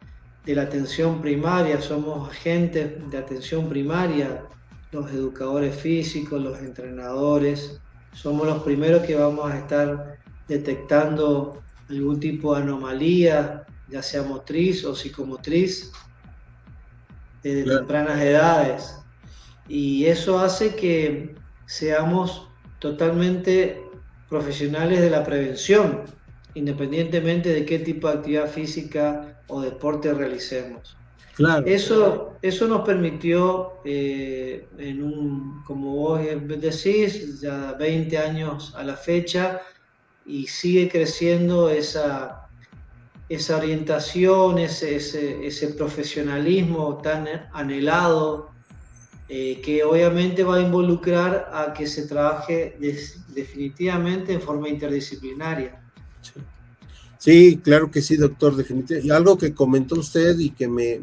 de 0.45 0.55
la 0.55 0.63
atención 0.63 1.21
primaria, 1.21 1.79
somos 1.79 2.29
agentes 2.29 3.09
de 3.09 3.17
atención 3.17 3.69
primaria 3.69 4.43
los 4.91 5.09
educadores 5.11 5.75
físicos, 5.75 6.41
los 6.41 6.59
entrenadores, 6.59 7.79
somos 8.13 8.45
los 8.45 8.63
primeros 8.63 9.03
que 9.03 9.15
vamos 9.15 9.51
a 9.51 9.57
estar 9.57 10.17
detectando 10.47 11.61
algún 11.89 12.19
tipo 12.19 12.55
de 12.55 12.61
anomalía, 12.61 13.65
ya 13.89 14.01
sea 14.01 14.23
motriz 14.23 14.83
o 14.85 14.95
psicomotriz, 14.95 15.91
desde 17.43 17.77
tempranas 17.77 18.21
edades. 18.21 18.95
Y 19.67 20.05
eso 20.05 20.39
hace 20.39 20.75
que 20.75 21.35
seamos 21.65 22.47
totalmente 22.79 23.81
profesionales 24.29 25.01
de 25.01 25.09
la 25.09 25.23
prevención, 25.23 26.01
independientemente 26.53 27.49
de 27.49 27.65
qué 27.65 27.79
tipo 27.79 28.07
de 28.07 28.13
actividad 28.15 28.49
física 28.49 29.41
o 29.47 29.61
deporte 29.61 30.13
realicemos. 30.13 30.97
Eso, 31.65 32.37
eso 32.41 32.67
nos 32.67 32.81
permitió, 32.81 33.73
eh, 33.85 34.67
en 34.77 35.03
un, 35.03 35.63
como 35.65 35.95
vos 35.95 36.19
decís, 36.47 37.41
ya 37.41 37.73
20 37.73 38.17
años 38.17 38.73
a 38.75 38.83
la 38.83 38.95
fecha, 38.95 39.61
y 40.25 40.47
sigue 40.47 40.89
creciendo 40.89 41.69
esa, 41.69 42.47
esa 43.29 43.57
orientación, 43.57 44.59
ese, 44.59 44.95
ese, 44.95 45.67
profesionalismo 45.69 46.97
tan 46.97 47.27
anhelado, 47.53 48.51
eh, 49.29 49.61
que 49.63 49.83
obviamente 49.83 50.43
va 50.43 50.57
a 50.57 50.61
involucrar 50.61 51.49
a 51.53 51.73
que 51.73 51.87
se 51.87 52.07
trabaje 52.07 52.77
definitivamente 53.29 54.33
en 54.33 54.41
forma 54.41 54.67
interdisciplinaria. 54.67 55.81
Sí, 56.21 56.33
claro 57.63 57.91
que 57.91 58.01
sí, 58.01 58.17
doctor, 58.17 58.55
definitivamente. 58.55 59.07
Y 59.07 59.11
algo 59.11 59.37
que 59.37 59.53
comentó 59.53 59.95
usted 59.95 60.37
y 60.39 60.49
que 60.49 60.67
me, 60.67 60.99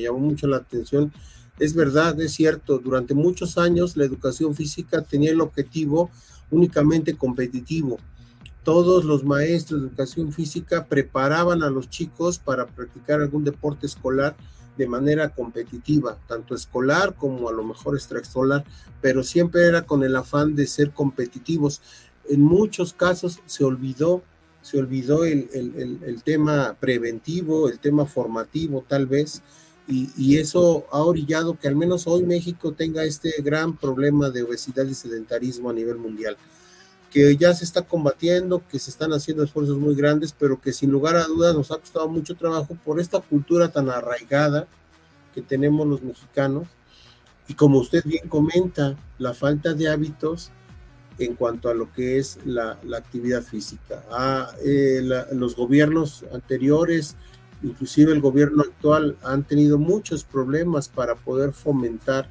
llamó 0.00 0.18
mucho 0.18 0.46
la 0.46 0.58
atención, 0.58 1.12
es 1.58 1.74
verdad, 1.74 2.20
es 2.20 2.34
cierto, 2.34 2.78
durante 2.78 3.14
muchos 3.14 3.56
años 3.56 3.96
la 3.96 4.04
educación 4.04 4.54
física 4.54 5.00
tenía 5.00 5.30
el 5.30 5.40
objetivo 5.40 6.10
únicamente 6.50 7.16
competitivo. 7.16 7.98
Todos 8.64 9.04
los 9.04 9.24
maestros 9.24 9.80
de 9.80 9.86
educación 9.88 10.32
física 10.32 10.84
preparaban 10.84 11.62
a 11.62 11.70
los 11.70 11.88
chicos 11.88 12.38
para 12.38 12.66
practicar 12.66 13.22
algún 13.22 13.44
deporte 13.44 13.86
escolar 13.86 14.36
de 14.76 14.86
manera 14.86 15.30
competitiva, 15.30 16.18
tanto 16.28 16.54
escolar 16.54 17.14
como 17.14 17.48
a 17.48 17.52
lo 17.52 17.64
mejor 17.64 17.96
extraescolar, 17.96 18.64
pero 19.00 19.22
siempre 19.22 19.66
era 19.66 19.86
con 19.86 20.02
el 20.02 20.16
afán 20.16 20.54
de 20.54 20.66
ser 20.66 20.90
competitivos. 20.90 21.80
En 22.28 22.42
muchos 22.42 22.92
casos 22.92 23.40
se 23.46 23.64
olvidó 23.64 24.22
se 24.66 24.80
olvidó 24.80 25.24
el, 25.24 26.22
tema 26.24 26.76
preventivo, 26.80 27.68
el 27.68 27.78
tema 27.78 28.04
formativo 28.04 28.84
tal 28.88 29.06
vez, 29.06 29.40
y, 29.86 30.38
eso 30.38 30.86
ha 30.90 30.98
orillado 31.02 31.56
que 31.56 31.68
al 31.68 31.76
menos 31.76 32.08
hoy 32.08 32.24
México 32.24 32.72
tenga 32.72 33.04
este 33.04 33.32
gran 33.44 33.76
problema 33.76 34.28
de 34.28 34.42
obesidad 34.42 34.84
y 34.86 34.94
sedentarismo 34.94 35.70
a 35.70 35.72
nivel 35.72 35.98
mundial, 35.98 36.36
que 37.12 37.36
ya 37.36 37.54
se 37.54 37.64
está 37.64 37.82
combatiendo, 37.82 38.60
que 38.68 38.80
se 38.80 38.90
están 38.90 39.12
haciendo 39.12 39.44
esfuerzos 39.44 39.78
muy 39.78 39.94
grandes, 39.94 40.34
pero 40.36 40.60
que 40.60 40.72
sin 40.72 40.90
lugar 40.90 41.14
a 41.14 41.26
dudas 41.26 41.54
nos 41.54 41.70
ha 41.70 41.78
costado 41.78 42.08
mucho 42.08 42.34
trabajo 42.34 42.76
por 42.84 42.98
esta 42.98 43.20
cultura 43.20 43.68
tan 43.68 43.88
arraigada 43.88 44.66
que 45.32 45.42
tenemos 45.42 45.86
los 45.86 46.02
mexicanos. 46.02 46.66
Y 47.46 47.54
como 47.54 47.78
usted 47.78 48.02
bien 48.04 48.28
comenta, 48.28 48.96
la 49.18 49.32
falta 49.32 49.74
de 49.74 49.88
hábitos 49.88 50.50
en 51.18 51.34
cuanto 51.34 51.68
a 51.68 51.74
lo 51.74 51.92
que 51.92 52.18
es 52.18 52.38
la, 52.44 52.78
actividad 52.96 53.42
física. 53.42 54.04
Ah, 54.10 54.50
eh, 54.64 55.00
los 55.32 55.56
gobiernos 55.56 56.24
anteriores, 56.32 57.16
inclusive 57.62 58.12
el 58.12 58.20
gobierno 58.20 58.62
actual, 58.62 59.16
han 59.22 59.44
tenido 59.44 59.78
muchos 59.78 60.24
problemas 60.24 60.88
para 60.88 61.14
poder 61.14 61.52
fomentar 61.52 62.28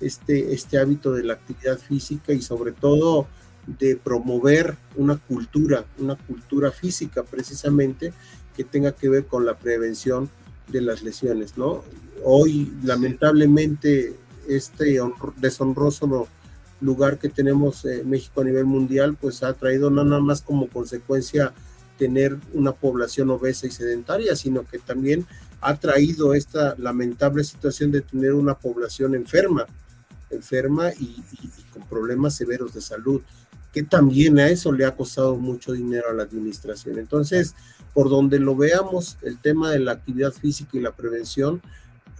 este, 0.00 0.52
este 0.52 0.78
hábito 0.78 1.12
de 1.12 1.24
la 1.24 1.34
actividad 1.34 1.78
física 1.78 2.32
y 2.32 2.40
sobre 2.40 2.72
todo 2.72 3.26
de 3.66 3.96
promover 3.96 4.76
una 4.96 5.16
cultura, 5.16 5.84
una 5.98 6.16
cultura 6.16 6.70
física 6.70 7.22
precisamente 7.22 8.12
que 8.56 8.64
tenga 8.64 8.92
que 8.92 9.08
ver 9.08 9.26
con 9.26 9.44
la 9.44 9.58
prevención 9.58 10.30
de 10.68 10.80
las 10.80 11.02
lesiones, 11.02 11.58
¿no? 11.58 11.82
Hoy, 12.24 12.72
lamentablemente, 12.82 14.14
este 14.48 14.98
deshonroso 15.36 16.28
lugar 16.80 17.18
que 17.18 17.28
tenemos 17.28 17.84
en 17.84 18.08
México 18.08 18.40
a 18.40 18.44
nivel 18.44 18.64
mundial, 18.64 19.16
pues 19.20 19.42
ha 19.42 19.52
traído 19.52 19.90
no 19.90 20.04
nada 20.04 20.20
más 20.20 20.42
como 20.42 20.68
consecuencia 20.68 21.52
tener 21.98 22.38
una 22.54 22.72
población 22.72 23.30
obesa 23.30 23.66
y 23.66 23.70
sedentaria, 23.70 24.34
sino 24.34 24.66
que 24.66 24.78
también 24.78 25.26
ha 25.60 25.76
traído 25.76 26.32
esta 26.32 26.74
lamentable 26.78 27.44
situación 27.44 27.90
de 27.90 28.00
tener 28.00 28.32
una 28.32 28.54
población 28.54 29.14
enferma, 29.14 29.66
enferma 30.30 30.90
y, 30.98 31.22
con 31.72 31.86
problemas 31.86 32.34
severos 32.34 32.72
de 32.72 32.80
salud, 32.80 33.20
que 33.72 33.82
también 33.82 34.38
a 34.38 34.48
eso 34.48 34.72
le 34.72 34.86
ha 34.86 34.96
costado 34.96 35.36
mucho 35.36 35.72
dinero 35.72 36.08
a 36.10 36.14
la 36.14 36.22
administración. 36.22 36.98
Entonces, 36.98 37.54
por 37.92 38.08
donde 38.08 38.38
lo 38.38 38.56
veamos, 38.56 39.18
el 39.22 39.38
tema 39.38 39.70
de 39.70 39.80
la 39.80 39.92
actividad 39.92 40.32
física 40.32 40.70
y 40.72 40.80
la 40.80 40.92
prevención 40.92 41.60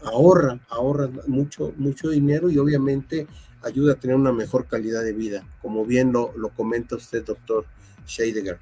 ahorra, 0.04 0.58
ahorra 0.68 1.08
mucho, 1.26 1.72
mucho 1.76 2.10
dinero 2.10 2.50
y 2.50 2.58
obviamente 2.58 3.26
ayuda 3.62 3.92
a 3.92 3.96
tener 3.96 4.16
una 4.16 4.32
mejor 4.32 4.66
calidad 4.66 5.02
de 5.02 5.12
vida, 5.12 5.44
como 5.60 5.84
bien 5.84 6.12
lo, 6.12 6.32
lo 6.36 6.48
comenta 6.50 6.96
usted, 6.96 7.24
doctor 7.24 7.64
Scheidegger. 8.06 8.58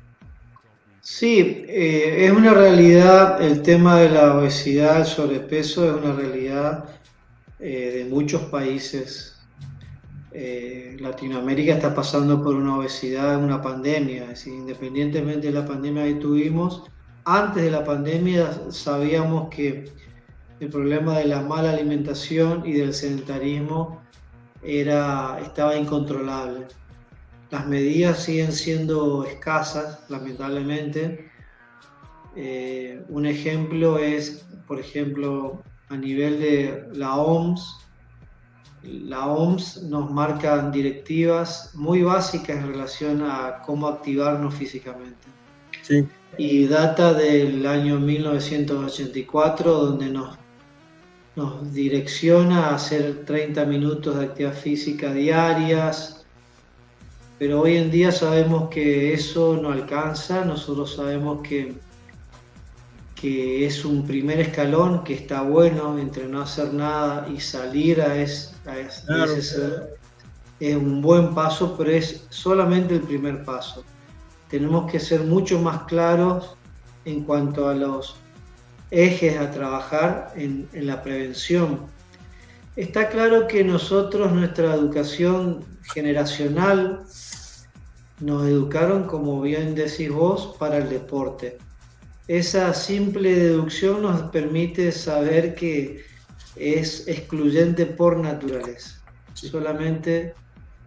Sí, 1.00 1.64
eh, 1.68 2.26
es 2.26 2.32
una 2.32 2.52
realidad 2.52 3.40
el 3.40 3.62
tema 3.62 4.00
de 4.00 4.10
la 4.10 4.36
obesidad, 4.36 5.00
el 5.00 5.06
sobrepeso, 5.06 5.88
es 5.88 6.02
una 6.02 6.14
realidad 6.14 6.84
eh, 7.60 7.92
de 7.96 8.04
muchos 8.04 8.42
países. 8.42 9.36
Eh, 10.32 10.96
Latinoamérica 11.00 11.74
está 11.74 11.94
pasando 11.94 12.42
por 12.42 12.54
una 12.54 12.76
obesidad, 12.76 13.42
una 13.42 13.62
pandemia, 13.62 14.34
independientemente 14.46 15.46
de 15.46 15.52
la 15.54 15.64
pandemia 15.64 16.04
que 16.04 16.14
tuvimos, 16.14 16.82
antes 17.24 17.62
de 17.62 17.70
la 17.70 17.84
pandemia 17.84 18.70
sabíamos 18.70 19.48
que 19.50 19.90
el 20.60 20.68
problema 20.68 21.18
de 21.18 21.26
la 21.26 21.40
mala 21.40 21.70
alimentación 21.70 22.62
y 22.66 22.72
del 22.72 22.92
sedentarismo 22.92 24.00
era, 24.62 25.38
estaba 25.40 25.76
incontrolable. 25.76 26.66
Las 27.50 27.66
medidas 27.66 28.22
siguen 28.24 28.52
siendo 28.52 29.24
escasas, 29.24 30.00
lamentablemente. 30.08 31.30
Eh, 32.36 33.02
un 33.08 33.26
ejemplo 33.26 33.98
es, 33.98 34.46
por 34.66 34.78
ejemplo, 34.78 35.62
a 35.88 35.96
nivel 35.96 36.40
de 36.40 36.88
la 36.92 37.16
OMS, 37.16 37.88
la 38.82 39.26
OMS 39.26 39.82
nos 39.84 40.10
marca 40.10 40.70
directivas 40.70 41.72
muy 41.74 42.02
básicas 42.02 42.56
en 42.58 42.68
relación 42.68 43.22
a 43.22 43.62
cómo 43.66 43.88
activarnos 43.88 44.54
físicamente. 44.54 45.26
Sí. 45.82 46.06
Y 46.36 46.66
data 46.66 47.12
del 47.14 47.66
año 47.66 47.98
1984, 47.98 49.72
donde 49.72 50.10
nos, 50.10 50.38
nos 51.38 51.72
direcciona 51.72 52.66
a 52.66 52.74
hacer 52.74 53.24
30 53.24 53.64
minutos 53.66 54.18
de 54.18 54.24
actividad 54.24 54.54
física 54.54 55.12
diarias, 55.12 56.26
pero 57.38 57.60
hoy 57.60 57.76
en 57.76 57.92
día 57.92 58.10
sabemos 58.10 58.68
que 58.70 59.14
eso 59.14 59.56
no 59.56 59.70
alcanza, 59.70 60.44
nosotros 60.44 60.96
sabemos 60.96 61.46
que, 61.46 61.74
que 63.14 63.64
es 63.64 63.84
un 63.84 64.04
primer 64.04 64.40
escalón, 64.40 65.04
que 65.04 65.14
está 65.14 65.42
bueno 65.42 65.96
entre 66.00 66.26
no 66.26 66.42
hacer 66.42 66.74
nada 66.74 67.28
y 67.32 67.38
salir 67.38 68.02
a, 68.02 68.16
es, 68.16 68.52
ese, 69.36 69.90
es 70.58 70.74
un 70.74 71.00
buen 71.00 71.36
paso, 71.36 71.76
pero 71.78 71.92
es 71.92 72.26
solamente 72.30 72.96
el 72.96 73.02
primer 73.02 73.44
paso. 73.44 73.84
Tenemos 74.50 74.90
que 74.90 74.98
ser 74.98 75.20
mucho 75.20 75.60
más 75.60 75.84
claros 75.84 76.56
en 77.04 77.22
cuanto 77.22 77.68
a 77.68 77.74
los 77.74 78.16
ejes 78.90 79.38
a 79.38 79.50
trabajar 79.50 80.32
en, 80.36 80.68
en 80.72 80.86
la 80.86 81.02
prevención. 81.02 81.86
Está 82.76 83.08
claro 83.08 83.48
que 83.48 83.64
nosotros, 83.64 84.32
nuestra 84.32 84.74
educación 84.74 85.64
generacional, 85.92 87.04
nos 88.20 88.46
educaron, 88.46 89.04
como 89.04 89.40
bien 89.40 89.74
decís 89.74 90.10
vos, 90.10 90.56
para 90.58 90.78
el 90.78 90.88
deporte. 90.88 91.58
Esa 92.26 92.74
simple 92.74 93.34
deducción 93.34 94.02
nos 94.02 94.22
permite 94.30 94.92
saber 94.92 95.54
que 95.54 96.04
es 96.56 97.06
excluyente 97.08 97.86
por 97.86 98.18
naturaleza. 98.18 99.00
Solamente 99.34 100.34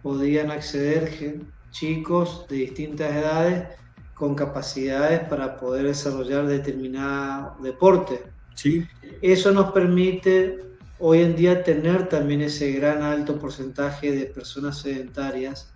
podían 0.02 0.50
acceder 0.50 1.40
chicos 1.70 2.46
de 2.48 2.56
distintas 2.56 3.12
edades 3.12 3.68
con 4.14 4.34
capacidades 4.34 5.20
para 5.28 5.56
poder 5.56 5.86
desarrollar 5.86 6.46
determinado 6.46 7.56
deporte. 7.62 8.22
Sí. 8.54 8.86
Eso 9.20 9.52
nos 9.52 9.72
permite 9.72 10.58
hoy 10.98 11.22
en 11.22 11.34
día 11.34 11.64
tener 11.64 12.08
también 12.08 12.42
ese 12.42 12.72
gran 12.72 13.02
alto 13.02 13.38
porcentaje 13.38 14.12
de 14.12 14.26
personas 14.26 14.78
sedentarias 14.78 15.72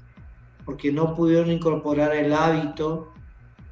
porque 0.64 0.92
no 0.92 1.14
pudieron 1.14 1.50
incorporar 1.50 2.14
el 2.14 2.32
hábito 2.32 3.12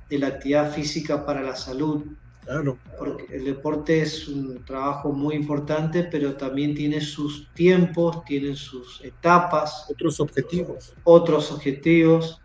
de 0.09 0.19
la 0.19 0.29
actividad 0.29 0.73
física 0.73 1.27
para 1.27 1.43
la 1.43 1.57
salud. 1.57 2.05
Claro. 2.45 2.79
Porque 2.99 3.27
el 3.35 3.45
deporte 3.45 4.03
es 4.03 4.29
un 4.29 4.65
trabajo 4.65 5.13
muy 5.13 5.35
importante, 5.35 6.05
pero 6.05 6.37
también 6.37 6.75
tiene 6.75 7.01
sus 7.01 7.49
tiempos, 7.55 8.25
tiene 8.25 8.55
sus 8.55 9.03
etapas. 9.03 9.87
Otros 9.91 10.21
objetivos. 10.21 10.95
Otros 11.03 11.51
objetivos. 11.51 12.41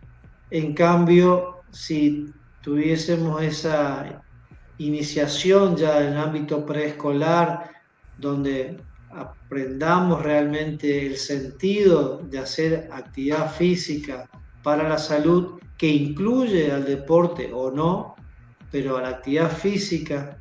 En 0.50 0.74
cambio, 0.74 1.59
si 1.72 2.32
tuviésemos 2.62 3.42
esa 3.42 4.22
iniciación 4.78 5.76
ya 5.76 6.00
en 6.00 6.12
el 6.12 6.18
ámbito 6.18 6.64
preescolar, 6.64 7.70
donde 8.18 8.78
aprendamos 9.10 10.22
realmente 10.22 11.06
el 11.06 11.16
sentido 11.16 12.18
de 12.30 12.38
hacer 12.38 12.88
actividad 12.92 13.52
física 13.52 14.28
para 14.62 14.88
la 14.88 14.98
salud 14.98 15.58
que 15.76 15.88
incluye 15.88 16.70
al 16.70 16.84
deporte 16.84 17.50
o 17.52 17.70
no, 17.70 18.14
pero 18.70 18.96
a 18.98 19.02
la 19.02 19.08
actividad 19.08 19.50
física 19.50 20.38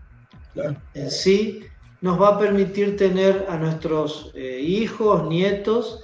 en 0.94 1.12
sí, 1.12 1.62
nos 2.02 2.22
va 2.22 2.30
a 2.30 2.39
permitir 2.39 2.98
tener 2.98 3.46
a 3.50 3.58
nuestros 3.58 4.32
eh, 4.36 4.60
hijos, 4.62 5.28
nietos, 5.28 6.02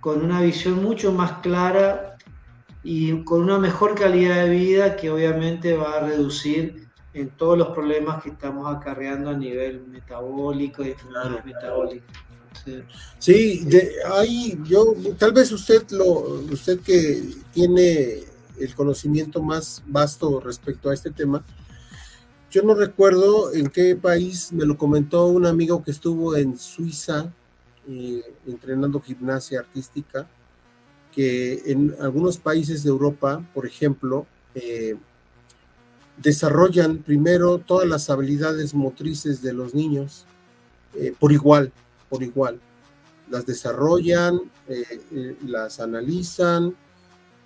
con 0.00 0.24
una 0.24 0.40
visión 0.40 0.82
mucho 0.82 1.12
más 1.12 1.32
clara 1.40 2.07
y 2.82 3.22
con 3.24 3.42
una 3.42 3.58
mejor 3.58 3.94
calidad 3.94 4.44
de 4.44 4.50
vida 4.50 4.96
que 4.96 5.10
obviamente 5.10 5.76
va 5.76 5.98
a 5.98 6.06
reducir 6.06 6.88
en 7.14 7.30
todos 7.30 7.58
los 7.58 7.68
problemas 7.68 8.22
que 8.22 8.30
estamos 8.30 8.74
acarreando 8.74 9.30
a 9.30 9.34
nivel 9.34 9.86
metabólico 9.88 10.84
y 10.84 10.90
enfermedades 10.90 11.44
metabólicas. 11.44 12.16
Sí, 13.18 13.64
de, 13.64 13.92
ahí 14.12 14.58
yo, 14.64 14.94
tal 15.16 15.32
vez 15.32 15.50
usted 15.52 15.88
lo, 15.90 16.06
usted 16.52 16.80
que 16.80 17.22
tiene 17.52 18.24
el 18.58 18.74
conocimiento 18.74 19.42
más 19.42 19.82
vasto 19.86 20.40
respecto 20.40 20.90
a 20.90 20.94
este 20.94 21.10
tema, 21.10 21.44
yo 22.50 22.62
no 22.62 22.74
recuerdo 22.74 23.52
en 23.52 23.68
qué 23.68 23.94
país 23.94 24.52
me 24.52 24.64
lo 24.64 24.76
comentó 24.78 25.26
un 25.26 25.46
amigo 25.46 25.82
que 25.82 25.90
estuvo 25.90 26.34
en 26.34 26.58
Suiza 26.58 27.32
eh, 27.88 28.22
entrenando 28.46 29.00
gimnasia 29.00 29.60
artística, 29.60 30.28
que 31.18 31.62
en 31.66 31.96
algunos 32.00 32.38
países 32.38 32.84
de 32.84 32.90
Europa, 32.90 33.44
por 33.52 33.66
ejemplo, 33.66 34.24
eh, 34.54 34.94
desarrollan 36.16 36.98
primero 36.98 37.58
todas 37.58 37.88
las 37.88 38.08
habilidades 38.08 38.72
motrices 38.72 39.42
de 39.42 39.52
los 39.52 39.74
niños 39.74 40.26
eh, 40.94 41.12
por 41.18 41.32
igual, 41.32 41.72
por 42.08 42.22
igual. 42.22 42.60
Las 43.28 43.46
desarrollan, 43.46 44.38
eh, 44.68 45.34
las 45.44 45.80
analizan 45.80 46.76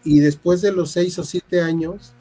y 0.05 0.21
después 0.21 0.61
de 0.61 0.73
los 0.73 0.91
seis 0.91 1.19
o 1.19 1.25
siete 1.25 1.63
años, 1.63 2.13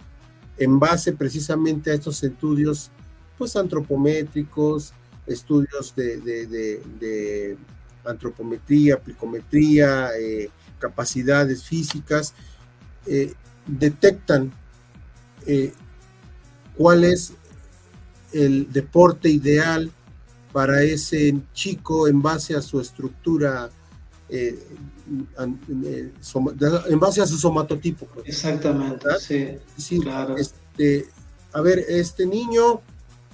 en 0.58 0.80
base 0.80 1.12
precisamente 1.12 1.92
a 1.92 1.96
estos 1.96 2.24
estudios, 2.24 2.92
pues 3.38 3.58
antropométricos, 3.58 4.94
estudios 5.28 5.94
de, 5.98 7.58
antropometría, 8.06 8.98
plicometría, 9.02 10.12
capacidades 10.82 11.64
físicas, 11.64 12.34
detectan 13.68 14.52
cuál 16.76 17.04
es 17.04 17.34
el 18.34 18.72
deporte 18.72 19.30
ideal 19.30 19.92
para 20.52 20.84
ese 20.84 21.36
chico 21.54 22.08
en 22.08 22.22
base 22.22 22.56
a 22.56 22.62
su 22.62 22.80
estructura, 22.80 23.70
eh, 24.30 24.60
eh, 25.86 26.12
en 26.90 27.00
base 27.00 27.22
a 27.22 27.28
su 27.28 27.38
somatotipo. 27.38 28.06
Pues. 28.08 28.28
Exactamente, 28.28 29.60
sí, 29.78 30.00
claro. 30.00 30.36
Este, 30.38 31.08
a 31.54 31.62
ver, 31.62 31.80
este 31.88 32.26
niño, 32.26 32.82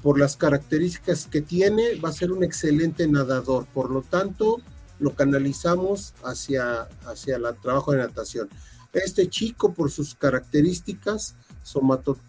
por 0.03 0.19
las 0.19 0.37
características 0.37 1.25
que 1.25 1.41
tiene, 1.41 1.95
va 1.99 2.09
a 2.09 2.13
ser 2.13 2.31
un 2.31 2.43
excelente 2.43 3.07
nadador. 3.07 3.65
Por 3.73 3.89
lo 3.91 4.01
tanto, 4.01 4.61
lo 4.99 5.13
canalizamos 5.15 6.13
hacia, 6.23 6.87
hacia 7.05 7.35
el 7.37 7.45
trabajo 7.61 7.91
de 7.91 7.99
natación. 7.99 8.49
Este 8.93 9.27
chico, 9.27 9.73
por 9.73 9.91
sus 9.91 10.15
características 10.15 11.35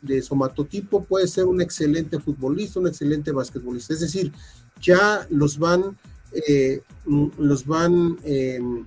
de 0.03 0.23
somatotipo, 0.23 1.05
puede 1.05 1.29
ser 1.29 1.45
un 1.45 1.61
excelente 1.61 2.19
futbolista, 2.19 2.81
un 2.81 2.89
excelente 2.89 3.31
basquetbolista. 3.33 3.95
Es 3.95 4.01
decir, 4.01 4.33
ya 4.81 5.27
los 5.31 5.59
van, 5.59 5.97
eh, 6.33 6.83
los 7.07 7.65
van 7.65 8.19
em, 8.25 8.85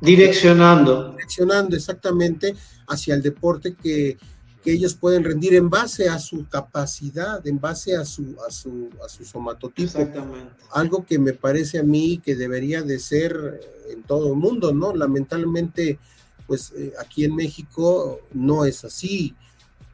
direccionando. 0.00 1.12
Direccionando 1.12 1.76
exactamente 1.76 2.54
hacia 2.88 3.14
el 3.14 3.22
deporte 3.22 3.74
que, 3.74 4.16
que, 4.64 4.72
ellos 4.72 4.94
pueden 4.94 5.24
rendir 5.24 5.54
en 5.54 5.68
base 5.68 6.08
a 6.08 6.18
su 6.18 6.48
capacidad, 6.48 7.46
en 7.46 7.60
base 7.60 7.96
a 7.96 8.04
su, 8.04 8.36
a 8.46 8.50
su, 8.50 8.90
a 9.04 9.08
su 9.08 9.24
somatotipo. 9.24 9.98
Exactamente. 9.98 10.64
Algo 10.72 11.04
que 11.04 11.18
me 11.18 11.32
parece 11.34 11.78
a 11.78 11.82
mí 11.82 12.20
que 12.24 12.34
debería 12.34 12.82
de 12.82 12.98
ser 12.98 13.60
en 13.90 14.02
todo 14.02 14.32
el 14.32 14.38
mundo, 14.38 14.72
¿no? 14.72 14.94
Lamentablemente 14.94 15.98
pues 16.46 16.72
eh, 16.76 16.92
aquí 17.00 17.24
en 17.24 17.34
México 17.34 18.20
no 18.32 18.64
es 18.64 18.84
así. 18.84 19.34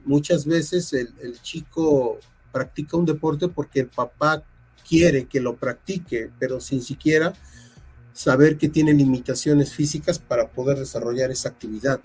Muchas 0.04 0.46
veces 0.46 0.92
el, 0.92 1.40
chico 1.42 2.18
practica 2.52 2.96
un 2.96 3.06
deporte 3.06 3.48
porque 3.48 3.80
el 3.80 3.88
papá 3.88 4.42
quiere 4.88 5.26
que 5.26 5.40
lo 5.40 5.56
practique, 5.56 6.30
pero 6.38 6.60
sin 6.60 6.82
siquiera 6.82 7.32
saber 8.12 8.58
que 8.58 8.68
tiene 8.68 8.92
limitaciones 8.92 9.72
físicas 9.72 10.18
para 10.18 10.48
poder 10.48 10.78
desarrollar 10.78 11.30
esa 11.30 11.50
actividad. 11.50 12.00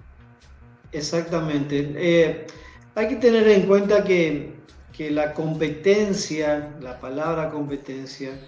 Exactamente. 0.96 1.94
Eh, 1.98 2.48
hay 2.96 3.08
que 3.10 3.18
tener 3.18 3.46
en 3.50 3.68
cuenta 3.68 4.06
que, 4.06 4.56
que 4.94 5.12
la 5.12 5.34
competencia, 5.34 6.74
la 6.80 6.98
palabra 7.02 7.50
competencia, 7.50 8.40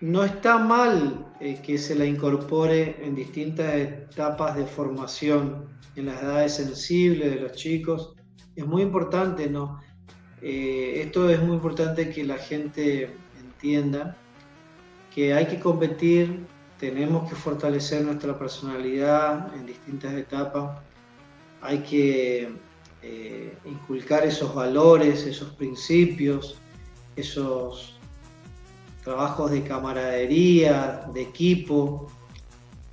no 0.00 0.24
está 0.24 0.56
mal 0.58 1.26
eh, 1.40 1.60
que 1.62 1.76
se 1.76 1.94
la 1.94 2.06
incorpore 2.06 2.96
en 3.04 3.14
distintas 3.14 3.74
etapas 3.74 4.56
de 4.56 4.64
formación, 4.64 5.68
en 5.94 6.06
las 6.06 6.22
edades 6.22 6.54
sensibles 6.54 7.34
de 7.34 7.40
los 7.40 7.52
chicos. 7.52 8.14
Es 8.56 8.66
muy 8.66 8.80
importante, 8.80 9.50
¿no? 9.50 9.78
Eh, 10.40 11.02
esto 11.04 11.28
es 11.28 11.40
muy 11.42 11.56
importante 11.56 12.08
que 12.08 12.24
la 12.24 12.38
gente 12.38 13.14
entienda 13.38 14.16
que 15.14 15.34
hay 15.34 15.46
que 15.46 15.60
competir, 15.60 16.46
tenemos 16.78 17.28
que 17.28 17.36
fortalecer 17.36 18.02
nuestra 18.04 18.38
personalidad 18.38 19.54
en 19.54 19.66
distintas 19.66 20.14
etapas, 20.14 20.80
hay 21.64 21.78
que 21.78 22.48
eh, 23.02 23.56
inculcar 23.64 24.24
esos 24.24 24.54
valores, 24.54 25.24
esos 25.24 25.50
principios, 25.54 26.56
esos 27.16 27.98
trabajos 29.02 29.50
de 29.50 29.62
camaradería, 29.62 31.08
de 31.14 31.22
equipo, 31.22 32.06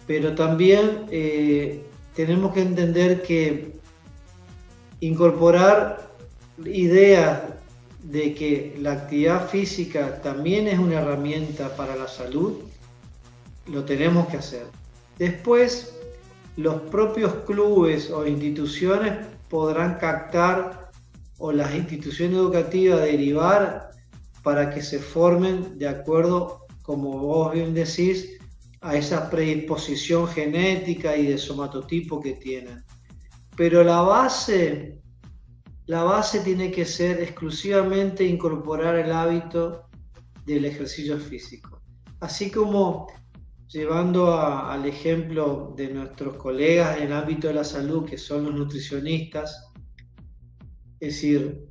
pero 0.08 0.34
también 0.36 1.06
eh, 1.12 1.84
tenemos 2.16 2.54
que 2.54 2.62
entender 2.62 3.22
que 3.24 3.74
incorporar 5.02 6.10
ideas 6.66 7.42
de 8.04 8.34
que 8.34 8.78
la 8.80 8.94
actividad 8.94 9.50
física 9.50 10.22
también 10.22 10.68
es 10.68 10.80
una 10.80 11.02
herramienta 11.02 11.76
para 11.76 11.96
la 11.96 12.08
salud, 12.08 12.60
lo 13.68 13.84
tenemos 13.84 14.28
que 14.28 14.38
hacer. 14.38 14.66
Después, 15.18 16.01
los 16.58 16.82
propios 16.84 17.34
clubes 17.46 18.10
o 18.10 18.26
instituciones 18.28 19.26
podrán 19.50 19.98
captar 19.98 20.92
o 21.38 21.52
las 21.52 21.74
instituciones 21.74 22.38
educativas 22.38 23.02
derivar 23.02 23.92
para 24.44 24.70
que 24.70 24.82
se 24.82 25.00
formen 25.00 25.78
de 25.78 25.88
acuerdo, 25.88 26.66
como 26.82 27.18
vos 27.20 27.54
bien 27.54 27.74
decís, 27.74 28.38
a 28.82 28.96
esa 28.96 29.30
predisposición 29.30 30.28
genética 30.28 31.16
y 31.16 31.28
de 31.28 31.38
somatotipo 31.38 32.20
que 32.20 32.34
tienen. 32.34 32.84
Pero 33.56 33.84
la 33.84 34.02
base, 34.02 35.00
la 35.86 36.04
base 36.04 36.40
tiene 36.40 36.72
que 36.72 36.86
ser 36.86 37.22
exclusivamente 37.22 38.26
incorporar 38.26 38.96
el 38.96 39.12
hábito 39.12 39.84
del 40.46 40.66
ejercicio 40.66 41.20
físico. 41.20 41.80
Así 42.20 42.50
como 42.50 43.08
llevando 43.72 44.38
al 44.38 44.86
ejemplo 44.86 45.74
de 45.78 45.94
nuestros 45.94 46.36
colegas 46.36 46.98
en 46.98 47.04
el 47.04 47.14
ámbito 47.14 47.48
de 47.48 47.54
la 47.54 47.64
salud, 47.64 48.06
que 48.06 48.18
son 48.18 48.44
los 48.44 48.54
nutricionistas, 48.54 49.72
es 51.00 51.16
decir, 51.16 51.68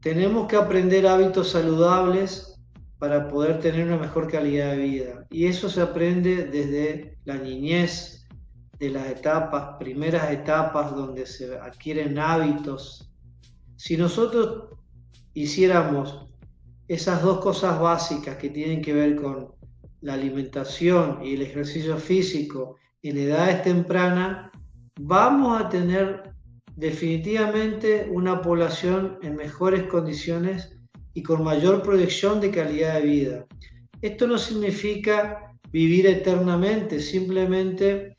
tenemos 0.00 0.46
que 0.46 0.56
aprender 0.56 1.06
hábitos 1.06 1.50
saludables 1.50 2.54
para 2.98 3.28
poder 3.28 3.60
tener 3.60 3.86
una 3.86 3.96
mejor 3.96 4.30
calidad 4.30 4.72
de 4.72 4.76
vida. 4.76 5.26
Y 5.30 5.46
eso 5.46 5.68
se 5.68 5.80
aprende 5.80 6.44
desde 6.44 7.18
la 7.24 7.36
niñez, 7.36 8.26
de 8.78 8.90
las 8.90 9.08
etapas, 9.08 9.76
primeras 9.78 10.30
etapas 10.30 10.94
donde 10.94 11.26
se 11.26 11.58
adquieren 11.58 12.18
hábitos. 12.18 13.10
Si 13.76 13.96
nosotros 13.96 14.78
hiciéramos 15.32 16.26
esas 16.86 17.22
dos 17.22 17.38
cosas 17.38 17.80
básicas 17.80 18.36
que 18.36 18.50
tienen 18.50 18.82
que 18.82 18.92
ver 18.92 19.16
con 19.16 19.55
la 20.00 20.14
alimentación 20.14 21.20
y 21.24 21.34
el 21.34 21.42
ejercicio 21.42 21.96
físico 21.96 22.76
en 23.02 23.18
edades 23.18 23.62
tempranas, 23.62 24.50
vamos 25.00 25.60
a 25.60 25.68
tener 25.68 26.34
definitivamente 26.74 28.08
una 28.10 28.40
población 28.42 29.18
en 29.22 29.36
mejores 29.36 29.84
condiciones 29.84 30.76
y 31.14 31.22
con 31.22 31.42
mayor 31.42 31.82
proyección 31.82 32.40
de 32.40 32.50
calidad 32.50 32.94
de 32.94 33.00
vida. 33.00 33.46
Esto 34.02 34.26
no 34.26 34.36
significa 34.36 35.52
vivir 35.72 36.06
eternamente, 36.06 37.00
simplemente 37.00 38.16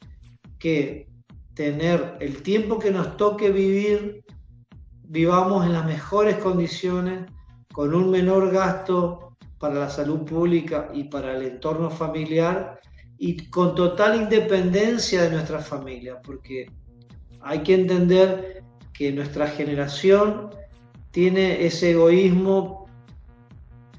que 0.57 1.07
tener 1.53 2.17
el 2.19 2.41
tiempo 2.41 2.79
que 2.79 2.91
nos 2.91 3.17
toque 3.17 3.51
vivir, 3.51 4.23
vivamos 5.03 5.65
en 5.65 5.73
las 5.73 5.85
mejores 5.85 6.37
condiciones, 6.37 7.29
con 7.71 7.93
un 7.93 8.09
menor 8.09 8.51
gasto 8.51 9.26
para 9.59 9.75
la 9.75 9.89
salud 9.89 10.23
pública 10.23 10.89
y 10.93 11.05
para 11.05 11.35
el 11.35 11.43
entorno 11.43 11.89
familiar 11.89 12.79
y 13.17 13.49
con 13.49 13.73
total 13.75 14.21
independencia 14.21 15.23
de 15.23 15.31
nuestra 15.31 15.59
familia, 15.59 16.21
porque 16.21 16.71
hay 17.41 17.63
que 17.63 17.73
entender 17.73 18.63
que 18.93 19.11
nuestra 19.11 19.47
generación 19.47 20.49
tiene 21.11 21.65
ese 21.65 21.91
egoísmo, 21.91 22.87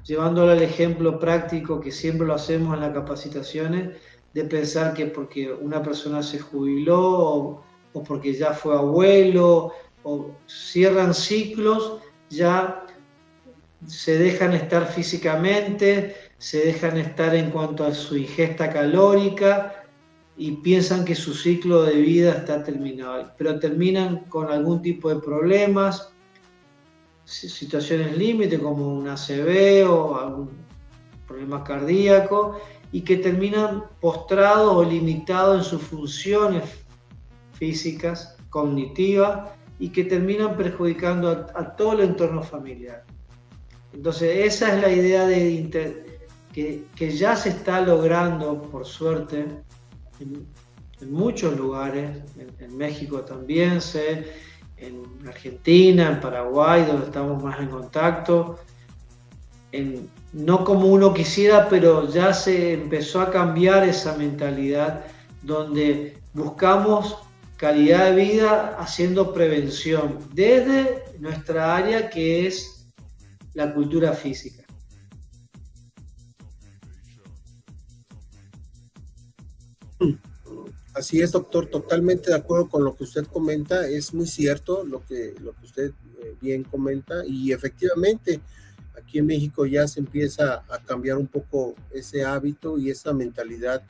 llevándolo 0.05 0.51
al 0.51 0.61
ejemplo 0.61 1.19
práctico 1.19 1.81
que 1.81 1.91
siempre 1.91 2.25
lo 2.25 2.35
hacemos 2.35 2.73
en 2.73 2.81
las 2.81 2.93
capacitaciones, 2.93 3.97
de 4.33 4.43
pensar 4.45 4.93
que 4.93 5.07
porque 5.07 5.51
una 5.51 5.81
persona 5.81 6.23
se 6.23 6.39
jubiló 6.39 7.01
o, 7.01 7.63
o 7.93 8.03
porque 8.03 8.33
ya 8.33 8.53
fue 8.53 8.75
abuelo 8.75 9.73
o 10.03 10.31
cierran 10.47 11.13
ciclos, 11.13 11.99
ya 12.29 12.85
se 13.87 14.17
dejan 14.17 14.53
estar 14.53 14.87
físicamente, 14.87 16.15
se 16.37 16.65
dejan 16.65 16.97
estar 16.97 17.35
en 17.35 17.51
cuanto 17.51 17.85
a 17.85 17.93
su 17.93 18.17
ingesta 18.17 18.69
calórica, 18.69 19.79
y 20.39 20.53
piensan 20.53 21.03
que 21.03 21.15
su 21.15 21.33
ciclo 21.33 21.83
de 21.83 21.95
vida 21.95 22.31
está 22.31 22.63
terminado, 22.63 23.33
pero 23.37 23.59
terminan 23.59 24.21
con 24.29 24.49
algún 24.49 24.81
tipo 24.81 25.09
de 25.09 25.19
problemas, 25.19 26.13
situaciones 27.25 28.17
límite 28.17 28.57
como 28.57 28.87
un 28.87 29.09
ACV 29.09 29.85
o 29.91 30.15
algún 30.17 30.49
problema 31.27 31.61
cardíaco 31.61 32.57
y 32.93 33.01
que 33.01 33.17
terminan 33.17 33.83
postrados 33.99 34.77
o 34.77 34.83
limitados 34.83 35.57
en 35.57 35.63
sus 35.65 35.81
funciones 35.81 36.63
físicas, 37.51 38.37
cognitivas 38.49 39.51
y 39.77 39.89
que 39.89 40.05
terminan 40.05 40.55
perjudicando 40.55 41.47
a, 41.53 41.75
todo 41.75 41.93
el 41.93 42.11
entorno 42.11 42.41
familiar. 42.41 43.03
Entonces 43.93 44.53
esa 44.53 44.75
es 44.75 44.81
la 44.81 44.91
idea 44.91 45.25
de 45.25 45.95
que, 46.53 46.85
que 46.95 47.11
ya 47.11 47.35
se 47.35 47.49
está 47.49 47.81
logrando, 47.81 48.61
por 48.63 48.85
suerte, 48.85 49.45
en, 50.19 50.47
muchos 51.09 51.57
lugares, 51.57 52.21
en, 52.59 52.77
México 52.77 53.21
también 53.21 53.79
en 54.77 55.03
Argentina, 55.27 56.09
en 56.09 56.19
Paraguay, 56.19 56.85
donde 56.85 57.05
estamos 57.05 57.41
más 57.41 57.59
en 57.59 57.69
contacto, 57.69 58.59
no 60.33 60.63
como 60.63 60.87
uno 60.87 61.13
quisiera, 61.13 61.69
pero 61.69 62.09
ya 62.09 62.33
se 62.33 62.73
empezó 62.73 63.21
a 63.21 63.31
cambiar 63.31 63.87
esa 63.87 64.15
mentalidad 64.17 65.05
donde 65.41 66.17
buscamos 66.33 67.17
calidad 67.57 68.11
de 68.11 68.15
vida 68.15 68.75
haciendo 68.79 69.33
prevención 69.33 70.19
desde 70.33 71.03
nuestra 71.19 71.75
área 71.75 72.09
que 72.09 72.47
es 72.47 72.78
la 73.53 73.73
cultura 73.73 74.13
física. 74.13 74.63
Así 80.93 81.21
es, 81.21 81.31
doctor, 81.31 81.67
totalmente 81.67 82.29
de 82.29 82.35
acuerdo 82.35 82.67
con 82.67 82.83
lo 82.83 82.95
que 82.95 83.05
usted 83.05 83.25
comenta, 83.25 83.87
es 83.87 84.13
muy 84.13 84.27
cierto 84.27 84.83
lo 84.83 85.05
que, 85.05 85.33
lo 85.39 85.53
que 85.53 85.65
usted 85.65 85.91
eh, 86.21 86.35
bien 86.41 86.63
comenta 86.63 87.23
y 87.25 87.53
efectivamente 87.53 88.41
aquí 88.97 89.19
en 89.19 89.27
México 89.27 89.65
ya 89.65 89.87
se 89.87 90.01
empieza 90.01 90.63
a 90.69 90.79
cambiar 90.79 91.17
un 91.17 91.27
poco 91.27 91.75
ese 91.91 92.25
hábito 92.25 92.77
y 92.77 92.89
esa 92.89 93.13
mentalidad, 93.13 93.81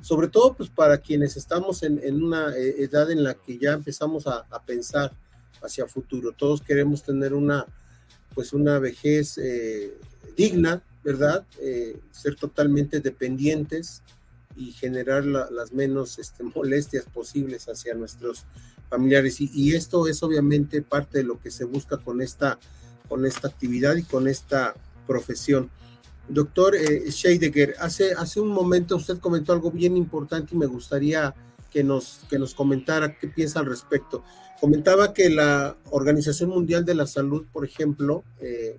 sobre 0.00 0.28
todo 0.28 0.54
pues 0.54 0.70
para 0.70 0.98
quienes 0.98 1.36
estamos 1.36 1.82
en, 1.82 2.00
una 2.22 2.56
eh, 2.56 2.76
edad 2.78 3.10
en 3.10 3.24
la 3.24 3.34
que 3.34 3.58
ya 3.58 3.72
empezamos 3.72 4.26
a, 4.26 4.46
pensar 4.64 5.12
hacia 5.62 5.86
futuro. 5.86 6.32
Todos 6.32 6.62
queremos 6.62 7.02
tener 7.02 7.34
una, 7.34 7.66
pues 8.34 8.52
una 8.52 8.78
vejez 8.78 9.38
eh, 9.38 9.96
digna, 10.36 10.82
¿verdad? 11.02 11.46
Eh, 11.60 11.98
ser 12.10 12.34
totalmente 12.36 13.00
dependientes 13.00 14.02
y 14.56 14.72
generar 14.72 15.24
las 15.24 15.72
menos 15.72 16.18
este, 16.18 16.42
molestias 16.54 17.04
posibles 17.04 17.68
hacia 17.68 17.94
nuestros 17.94 18.44
familiares. 18.88 19.40
Y, 19.40 19.74
esto 19.74 20.06
es 20.08 20.22
obviamente 20.22 20.82
parte 20.82 21.18
de 21.18 21.24
lo 21.24 21.40
que 21.40 21.50
se 21.50 21.64
busca 21.64 21.98
con 21.98 22.20
esta, 22.20 22.58
con 23.08 23.26
esta 23.26 23.48
actividad 23.48 23.96
y 23.96 24.02
con 24.02 24.28
esta 24.28 24.74
profesión. 25.06 25.70
Doctor 26.28 26.74
eh, 26.74 27.10
Scheidegger, 27.10 27.74
hace, 27.80 28.12
hace 28.12 28.40
un 28.40 28.48
momento 28.48 28.96
usted 28.96 29.18
comentó 29.18 29.52
algo 29.52 29.70
bien 29.70 29.96
importante 29.96 30.54
y 30.54 30.58
me 30.58 30.66
gustaría 30.66 31.34
que 31.74 31.84
nos, 31.84 32.20
que 32.30 32.38
nos 32.38 32.54
comentara 32.54 33.18
qué 33.18 33.26
piensa 33.26 33.58
al 33.58 33.66
respecto. 33.66 34.22
Comentaba 34.60 35.12
que 35.12 35.28
la 35.28 35.76
Organización 35.90 36.50
Mundial 36.50 36.84
de 36.84 36.94
la 36.94 37.06
Salud, 37.06 37.44
por 37.52 37.66
ejemplo, 37.66 38.22
eh, 38.40 38.78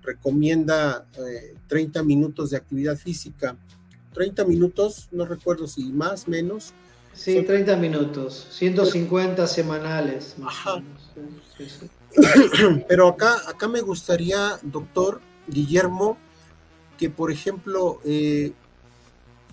recomienda 0.00 1.06
30 1.68 2.00
eh, 2.00 2.02
minutos 2.02 2.50
de 2.50 2.56
actividad 2.56 2.96
física. 2.96 3.56
30 4.14 4.46
minutos, 4.46 5.08
no 5.12 5.26
recuerdo 5.26 5.68
si 5.68 5.92
más, 5.92 6.26
menos, 6.26 6.72
Sí, 7.14 7.42
30 7.42 7.76
minutos, 7.76 8.46
150 8.52 9.46
semanales. 9.46 10.34
Pero 12.88 13.08
acá, 13.08 13.36
acá 13.48 13.68
me 13.68 13.82
gustaría, 13.82 14.58
doctor 14.62 15.20
Guillermo, 15.46 16.16
que 16.96 17.10
por 17.10 17.30
ejemplo 17.30 18.00
eh, 18.04 18.52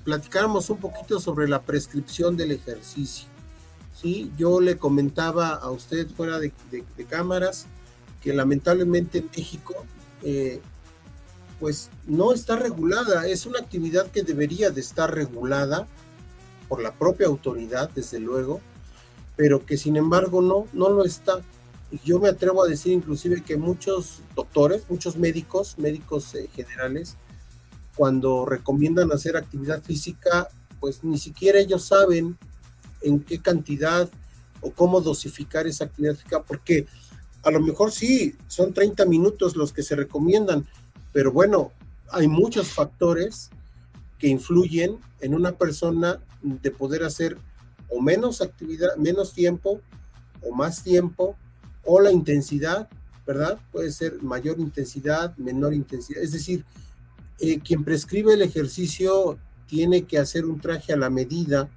platicáramos 0.10 0.72
un 0.72 0.78
poquito 0.78 1.20
sobre 1.20 1.48
la 1.48 1.62
prescripción 1.62 2.36
del 2.36 2.52
ejercicio. 2.52 3.28
¿sí? 3.94 4.32
Yo 4.40 4.60
le 4.60 4.76
comentaba 4.76 5.54
a 5.54 5.70
usted 5.70 6.08
fuera 6.08 6.40
de, 6.40 6.52
cámaras 7.08 7.68
que 8.20 8.34
lamentablemente 8.34 9.20
en 9.20 9.30
México 9.38 9.76
eh, 10.24 10.62
pues 11.60 11.92
no 12.08 12.34
está 12.34 12.56
regulada, 12.56 13.28
es 13.28 13.46
una 13.46 13.60
actividad 13.60 14.10
que 14.10 14.24
debería 14.24 14.72
de 14.72 14.82
estar 14.82 15.14
regulada 15.14 15.86
por 16.68 16.82
la 16.82 16.92
propia 16.92 17.28
autoridad, 17.28 17.92
desde 17.94 18.20
luego, 18.20 18.62
pero 19.36 19.64
que 19.64 19.78
sin 19.78 19.96
embargo 19.96 20.42
no, 20.42 20.66
no 20.74 20.90
lo 20.90 21.06
está. 21.06 21.40
Yo 22.04 22.18
me 22.18 22.30
atrevo 22.30 22.64
a 22.64 22.68
decir 22.68 22.94
inclusive 22.94 23.44
que 23.44 23.58
muchos 23.58 24.22
doctores, 24.36 24.86
muchos 24.90 25.18
médicos, 25.18 25.78
médicos 25.78 26.34
eh, 26.34 26.50
generales, 26.56 27.16
cuando 28.00 28.46
recomiendan 28.46 29.12
hacer 29.12 29.36
actividad 29.36 29.84
física, 29.84 30.48
pues 30.80 31.04
ni 31.04 31.18
siquiera 31.18 31.60
ellos 31.60 31.84
saben 31.84 32.38
en 33.02 33.20
qué 33.20 33.42
cantidad 33.42 34.10
o 34.62 34.72
cómo 34.72 35.02
dosificar 35.02 35.68
esa 35.68 35.84
actividad 35.84 36.16
física, 36.16 36.42
porque 36.42 36.88
a 37.44 37.52
lo 37.52 37.60
mejor 37.60 37.92
sí, 37.92 38.38
son 38.48 38.74
30 38.74 39.06
minutos 39.06 39.58
los 39.58 39.74
que 39.74 39.84
se 39.84 39.98
recomiendan, 39.98 40.66
pero 41.12 41.34
bueno, 41.34 41.74
hay 42.10 42.30
muchos 42.30 42.70
factores 42.70 43.50
que 44.18 44.30
influyen 44.30 44.98
en 45.20 45.36
una 45.36 45.58
persona 45.58 46.22
de 46.42 46.72
poder 46.72 47.04
hacer 47.04 47.38
o 47.90 48.00
menos 48.00 48.42
actividad, 48.42 48.96
menos 48.96 49.34
tiempo 49.34 49.82
o 50.42 50.56
más 50.56 50.84
tiempo, 50.84 51.36
o 51.84 52.00
la 52.00 52.14
intensidad, 52.14 52.88
¿verdad? 53.28 53.60
Puede 53.74 53.92
ser 53.92 54.24
mayor 54.24 54.58
intensidad, 54.58 55.36
menor 55.36 55.74
intensidad. 55.74 56.24
Es 56.24 56.32
decir, 56.32 56.64
eh, 57.40 57.60
quien 57.60 57.84
prescribe 57.84 58.34
el 58.34 58.42
ejercicio 58.42 59.38
tiene 59.68 60.04
que 60.04 60.18
hacer 60.18 60.46
un 60.46 60.60
traje 60.60 60.94
a 60.94 60.98
la 60.98 61.10
medida 61.10 61.70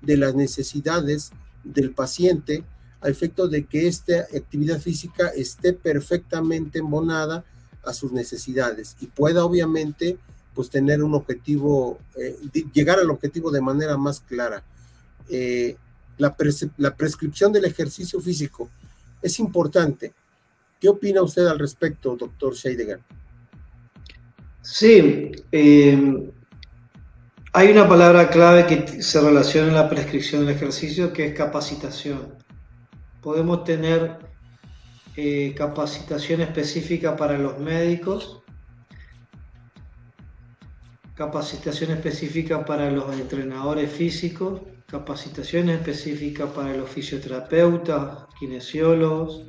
de 0.00 0.16
las 0.16 0.34
necesidades 0.34 1.30
del 1.64 1.92
paciente 1.92 2.64
a 3.00 3.08
efecto 3.08 3.48
de 3.48 3.64
que 3.64 3.88
esta 3.88 4.20
actividad 4.34 4.80
física 4.80 5.28
esté 5.28 5.72
perfectamente 5.72 6.78
embonada 6.78 7.44
a 7.84 7.92
sus 7.92 8.12
necesidades 8.12 8.96
y 9.00 9.06
pueda 9.06 9.44
obviamente 9.44 10.18
pues 10.54 10.70
tener 10.70 11.02
un 11.02 11.14
objetivo, 11.14 11.98
eh, 12.16 12.36
llegar 12.72 12.98
al 12.98 13.10
objetivo 13.10 13.50
de 13.50 13.60
manera 13.60 13.96
más 13.96 14.20
clara. 14.20 14.62
Eh, 15.28 15.76
la, 16.18 16.36
la, 16.76 16.94
prescripción 16.94 17.52
del 17.52 17.64
ejercicio 17.64 18.20
físico 18.20 18.68
es 19.20 19.38
importante. 19.38 20.12
¿Qué 20.78 20.88
opina 20.88 21.22
usted 21.22 21.46
al 21.46 21.58
respecto, 21.58 22.16
doctor 22.16 22.54
Scheidegger? 22.54 23.00
Sí, 24.62 25.32
eh, 25.50 26.30
hay 27.52 27.68
una 27.70 27.88
palabra 27.88 28.30
clave 28.30 28.66
que 28.66 29.02
se 29.02 29.20
relaciona 29.20 29.68
en 29.68 29.74
la 29.74 29.88
prescripción 29.88 30.46
del 30.46 30.54
ejercicio 30.54 31.12
que 31.12 31.26
es 31.26 31.34
capacitación. 31.34 32.38
Podemos 33.20 33.64
tener 33.64 34.18
capacitación 35.56 36.40
específica 36.40 37.16
para 37.16 37.36
los 37.36 37.58
médicos, 37.58 38.40
capacitación 41.14 41.90
específica 41.90 42.64
para 42.64 42.90
los 42.90 43.12
entrenadores 43.14 43.90
físicos, 43.90 44.62
capacitación 44.86 45.68
específica 45.68 46.46
para 46.46 46.74
los 46.74 46.88
fisioterapeutas, 46.88 48.26
kinesiólogos, 48.38 49.44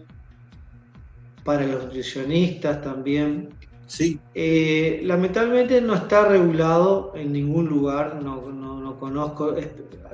para 1.43 1.65
los 1.65 1.86
nutricionistas 1.86 2.82
también. 2.82 3.49
Sí. 3.88 4.19
Eh, 4.34 5.02
lamentablemente 5.04 5.82
no 5.82 5.93
está 5.93 6.28
regulado 6.28 7.12
en 7.15 7.34
ningún 7.34 7.67
lugar, 7.67 8.22
no, 8.22 8.52
no, 8.52 9.00
conozco. 9.00 9.56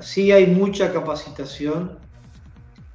Sí 0.00 0.32
hay 0.32 0.46
mucha 0.46 0.92
capacitación, 0.92 1.98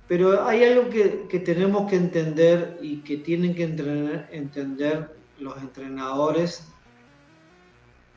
pero 0.08 0.46
hay 0.46 0.64
algo 0.64 0.90
que, 0.90 1.26
que 1.30 1.40
tenemos 1.40 1.90
que 1.90 1.96
entender 1.96 2.78
y 2.82 2.98
que 2.98 3.18
tienen 3.18 3.56
que 3.56 3.64
entender 3.64 5.16
los 5.40 5.58
entrenadores 5.58 6.68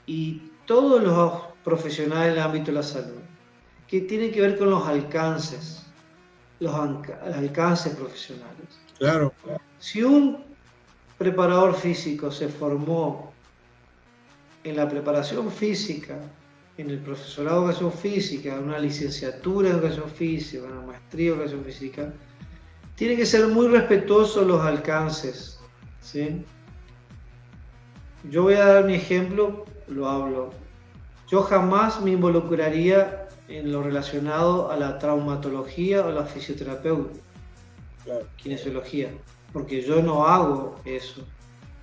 y 0.07 0.51
todos 0.66 1.03
los 1.03 1.33
profesionales 1.64 2.35
del 2.35 2.42
ámbito 2.42 2.66
de 2.66 2.73
la 2.73 2.83
salud, 2.83 3.21
que 3.87 4.01
tienen 4.03 4.33
que 4.33 4.40
ver 4.40 4.59
con 4.59 4.71
los 4.71 4.87
alcances, 4.87 5.87
los 6.61 6.75
alcances 6.75 7.94
profesionales. 7.94 8.81
Claro. 8.99 9.33
Si 9.79 10.03
un 10.03 10.47
preparador 11.18 11.74
físico 11.74 12.31
se 12.31 12.48
formó 12.48 13.33
en 14.64 14.76
la 14.76 14.88
preparación 14.88 15.50
física, 15.50 16.18
en 16.76 16.90
el 16.90 16.98
profesorado 17.00 17.61
de 17.61 17.72
educación 17.72 17.92
física, 17.92 18.59
una 18.59 18.78
licenciatura 18.78 19.70
de 19.70 19.74
educación 19.76 20.09
física, 20.11 20.64
una 20.64 20.81
maestría 20.87 21.31
de 21.31 21.37
educación 21.37 21.64
física, 21.64 22.12
tiene 22.94 23.16
que 23.16 23.26
ser 23.26 23.48
muy 23.48 23.68
respetuoso 23.68 24.44
los 24.44 24.61
alcances. 24.61 25.59
¿sí? 26.00 26.44
Yo 28.31 28.44
voy 28.44 28.54
a 28.54 28.64
dar 28.64 28.85
mi 28.85 28.94
ejemplo 28.94 29.64
lo 29.88 30.09
hablo. 30.09 30.50
Yo 31.28 31.42
jamás 31.42 32.00
me 32.00 32.12
involucraría 32.12 33.28
en 33.48 33.72
lo 33.72 33.83
relacionado 33.83 34.70
a 34.70 34.76
la 34.76 34.98
traumatología 34.98 36.04
o 36.04 36.12
la 36.12 36.24
fisioterapeuta, 36.24 37.18
kinesiología, 38.37 39.11
porque 39.52 39.82
yo 39.82 40.02
no 40.02 40.26
hago 40.26 40.76
eso, 40.84 41.26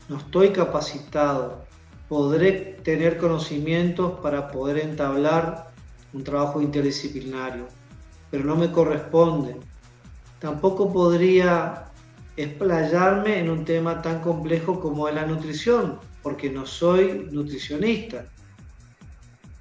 no 0.09 0.17
estoy 0.17 0.49
capacitado. 0.49 1.65
Podré 2.07 2.51
tener 2.83 3.17
conocimientos 3.17 4.19
para 4.19 4.49
poder 4.49 4.77
entablar 4.77 5.71
un 6.13 6.23
trabajo 6.23 6.61
interdisciplinario, 6.61 7.67
pero 8.29 8.43
no 8.43 8.55
me 8.55 8.71
corresponde. 8.71 9.55
Tampoco 10.39 10.93
podría 10.93 11.85
explayarme 12.37 13.39
en 13.39 13.49
un 13.49 13.65
tema 13.65 14.01
tan 14.01 14.21
complejo 14.21 14.79
como 14.79 15.07
es 15.07 15.15
la 15.15 15.25
nutrición, 15.25 15.99
porque 16.21 16.49
no 16.49 16.65
soy 16.65 17.27
nutricionista. 17.31 18.25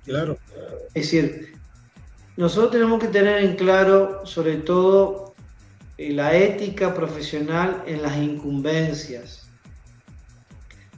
Claro. 0.05 0.37
Es 0.93 1.11
decir, 1.11 1.55
nosotros 2.37 2.73
tenemos 2.73 3.01
que 3.01 3.09
tener 3.09 3.45
en 3.45 3.57
claro, 3.57 4.27
sobre 4.27 4.57
todo, 4.57 5.34
la 5.99 6.35
ética 6.35 6.95
profesional 6.95 7.83
en 7.87 8.03
las 8.03 8.17
incumbencias. 8.17 9.49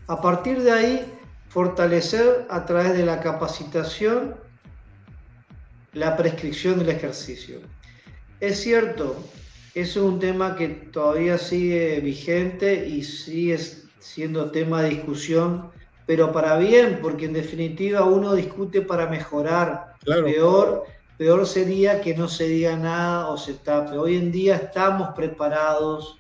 A 0.09 0.21
partir 0.21 0.63
de 0.63 0.73
ahí, 0.73 1.13
fortalecer 1.49 2.47
a 2.49 2.65
través 2.65 2.97
de 2.97 3.05
la 3.05 3.21
capacitación 3.21 4.37
la 5.93 6.17
prescripción 6.17 6.79
del 6.79 6.91
ejercicio. 6.91 7.61
Es 8.41 8.61
cierto, 8.61 9.17
eso 9.75 10.01
es 10.01 10.07
un 10.07 10.19
tema 10.19 10.57
que 10.57 10.69
todavía 10.69 11.39
sigue 11.39 12.01
vigente 12.01 12.87
y 12.87 13.03
sigue 13.03 13.59
siendo 13.99 14.51
tema 14.51 14.83
de 14.83 14.91
discusión, 14.91 15.71
pero 16.07 16.33
para 16.33 16.57
bien, 16.59 16.99
porque 17.03 17.25
en 17.25 17.33
definitiva 17.33 18.05
uno 18.05 18.35
discute 18.35 18.83
para 18.83 19.07
mejorar. 19.07 19.95
Peor, 20.05 20.85
peor 21.17 21.47
sería 21.47 22.01
que 22.01 22.15
no 22.15 22.29
se 22.29 22.49
diga 22.49 22.77
nada 22.77 23.29
o 23.29 23.39
se 23.39 23.55
tape. 23.55 23.97
Hoy 23.97 24.17
en 24.17 24.31
día 24.33 24.57
estamos 24.57 25.11
preparados 25.15 26.19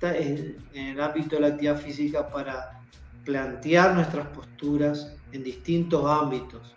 en 0.00 0.56
el 0.74 1.00
ámbito 1.00 1.36
de 1.36 1.42
la 1.42 1.48
actividad 1.48 1.80
física 1.80 2.28
para 2.28 2.80
plantear 3.24 3.94
nuestras 3.94 4.26
posturas 4.28 5.14
en 5.32 5.42
distintos 5.42 6.04
ámbitos. 6.04 6.74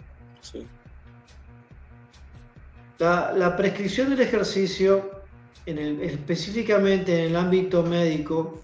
La, 3.00 3.56
prescripción 3.56 4.10
del 4.10 4.22
ejercicio, 4.22 5.22
específicamente 5.66 7.20
en 7.20 7.32
el 7.32 7.36
ámbito 7.36 7.84
médico, 7.84 8.62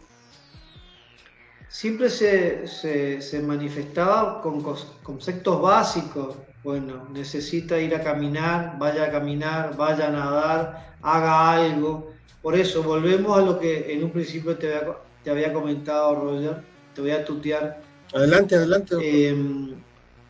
siempre 1.67 2.09
se, 2.09 3.41
manifestaba 3.45 4.41
con 4.41 4.63
conceptos 5.03 5.61
básicos. 5.61 6.35
Bueno, 6.63 7.07
necesita 7.11 7.79
ir 7.79 7.93
a 7.93 8.01
caminar, 8.01 8.77
vaya 8.79 9.05
a 9.05 9.11
caminar, 9.11 9.75
vaya 9.75 10.07
a 10.07 10.11
nadar, 10.11 10.95
haga 11.01 11.51
algo. 11.51 12.11
Por 12.41 12.55
eso, 12.55 12.81
volvemos 12.83 13.37
a 13.37 13.41
lo 13.41 13.59
que 13.59 13.93
en 13.93 14.03
un 14.03 14.11
principio 14.11 14.57
te 14.57 14.73
había, 14.73 14.97
te 15.23 15.29
había 15.29 15.51
comentado, 15.51 16.15
Roger, 16.15 16.63
te 16.95 17.01
voy 17.01 17.11
a 17.11 17.25
tutear. 17.25 17.81
Adelante, 18.13 18.55
adelante. 18.55 18.95
Em, 19.01 19.75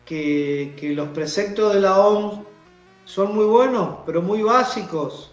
que, 0.04 0.74
que 0.76 0.92
los 0.92 1.08
preceptos 1.10 1.74
de 1.74 1.80
la 1.80 1.98
OMS 1.98 2.40
son 3.04 3.34
muy 3.34 3.44
buenos, 3.44 3.98
pero 4.04 4.20
muy 4.20 4.42
básicos, 4.42 5.32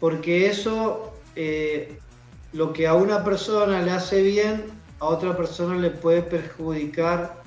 porque 0.00 0.46
eso, 0.46 1.12
eh, 1.36 1.98
lo 2.52 2.72
que 2.72 2.86
a 2.86 2.94
una 2.94 3.22
persona 3.22 3.82
le 3.82 3.92
hace 3.92 4.22
bien, 4.22 4.64
a 4.98 5.06
otra 5.06 5.36
persona 5.36 5.76
le 5.76 5.90
puede 5.90 6.22
perjudicar 6.22 7.41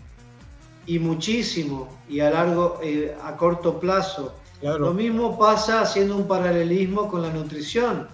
y 0.85 0.99
muchísimo, 0.99 1.89
y 2.07 2.19
a 2.19 2.29
largo, 2.29 2.79
eh, 2.83 3.15
a 3.23 3.35
corto 3.35 3.79
plazo. 3.79 4.33
Lo 4.61 4.93
mismo 4.93 5.37
pasa 5.37 5.81
haciendo 5.81 6.15
un 6.15 6.27
paralelismo 6.27 7.07
con 7.07 7.21
la 7.21 7.29
nutrición. 7.29 8.07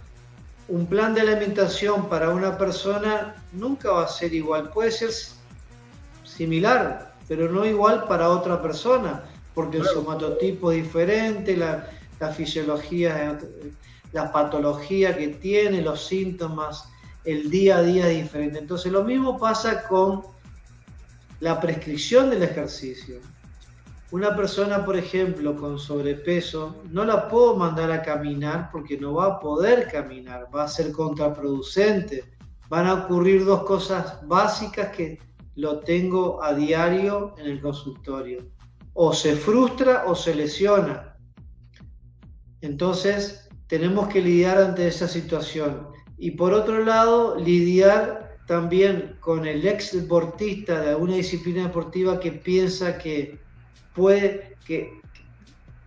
Un 0.67 0.85
plan 0.85 1.13
de 1.13 1.21
alimentación 1.21 2.09
para 2.09 2.29
una 2.29 2.57
persona 2.57 3.35
nunca 3.53 3.91
va 3.91 4.03
a 4.03 4.07
ser 4.07 4.33
igual, 4.33 4.69
puede 4.69 4.91
ser 4.91 5.11
similar, 6.23 7.13
pero 7.27 7.49
no 7.49 7.65
igual 7.65 8.05
para 8.07 8.29
otra 8.29 8.61
persona 8.61 9.23
porque 9.53 9.77
el 9.77 9.85
somatotipo 9.85 10.71
es 10.71 10.83
diferente, 10.83 11.57
la, 11.57 11.87
fisiología, 12.31 13.39
la 14.13 14.31
patología 14.31 15.17
que 15.17 15.29
tiene, 15.29 15.81
los 15.81 16.05
síntomas, 16.05 16.87
el 17.25 17.49
día 17.49 17.77
a 17.77 17.81
día 17.81 18.07
es 18.07 18.23
diferente. 18.23 18.59
Entonces 18.59 18.91
lo 18.91 19.03
mismo 19.03 19.39
pasa 19.39 19.87
con 19.87 20.21
la 21.41 21.59
prescripción 21.59 22.29
del 22.29 22.43
ejercicio. 22.43 23.19
Una 24.11 24.35
persona, 24.35 24.85
por 24.85 24.95
ejemplo, 24.95 25.55
con 25.55 25.79
sobrepeso, 25.79 26.83
no 26.89 27.03
la 27.03 27.27
puedo 27.27 27.55
mandar 27.57 27.91
a 27.91 28.03
caminar 28.03 28.69
porque 28.71 28.97
no 28.97 29.15
va 29.15 29.25
a 29.25 29.39
poder 29.39 29.87
caminar, 29.91 30.47
va 30.55 30.63
a 30.63 30.67
ser 30.67 30.91
contraproducente. 30.91 32.23
Van 32.69 32.85
a 32.85 32.93
ocurrir 32.93 33.43
dos 33.43 33.63
cosas 33.63 34.19
básicas 34.27 34.95
que 34.95 35.19
lo 35.55 35.79
tengo 35.79 36.43
a 36.43 36.53
diario 36.53 37.33
en 37.37 37.47
el 37.47 37.59
consultorio 37.59 38.45
o 38.93 39.11
se 39.11 39.35
frustra 39.35 40.03
o 40.05 40.15
se 40.15 40.35
lesiona. 40.35 41.17
Entonces, 42.61 43.49
tenemos 43.67 44.09
que 44.09 44.21
lidiar 44.21 44.59
ante 44.59 44.87
esa 44.87 45.07
situación. 45.07 45.87
Y 46.19 46.31
por 46.31 46.53
otro 46.53 46.83
lado, 46.83 47.35
lidiar 47.39 48.30
también 48.51 49.15
con 49.21 49.47
el 49.47 49.65
ex 49.65 49.93
deportista 49.93 50.81
de 50.81 50.89
alguna 50.89 51.15
disciplina 51.15 51.63
deportiva 51.63 52.19
que 52.19 52.33
piensa 52.33 52.97
que 52.97 53.39
puede, 53.95 54.57
que, 54.65 54.99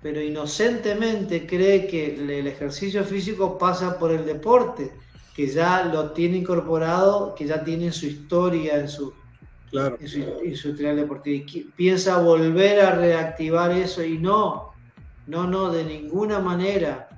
pero 0.01 0.23
inocentemente 0.23 1.47
cree 1.47 1.87
que 1.87 2.15
el 2.15 2.47
ejercicio 2.47 3.05
físico 3.05 3.59
pasa 3.59 3.99
por 3.99 4.13
el 4.13 4.25
deporte, 4.25 4.91
que 5.37 5.47
ya 5.47 5.85
lo 5.85 6.13
tiene 6.13 6.39
incorporado, 6.39 7.35
que 7.35 7.47
ya 7.47 7.63
tiene 7.63 7.93
su 7.93 8.07
historia 8.07 8.79
en 8.79 8.89
su, 8.89 9.13
claro. 9.71 9.99
en, 10.01 10.57
su, 10.57 10.73
deportivo. 10.75 11.45
Y 11.53 11.71
piensa 11.77 12.17
volver 12.17 12.81
a 12.81 12.95
reactivar 12.95 13.73
eso 13.73 14.03
y 14.03 14.17
no, 14.17 14.73
no, 15.27 15.47
no, 15.47 15.71
de 15.71 15.85
ninguna 15.85 16.39
manera. 16.39 17.11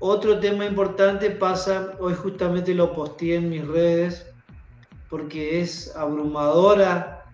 Otro 0.00 0.38
tema 0.40 0.66
importante 0.66 1.30
pasa, 1.30 1.92
hoy 1.98 2.14
justamente 2.14 2.74
lo 2.74 2.92
posteé 2.92 3.36
en 3.36 3.48
mis 3.48 3.66
redes, 3.66 4.26
porque 5.08 5.60
es 5.60 5.94
abrumadora 5.96 7.24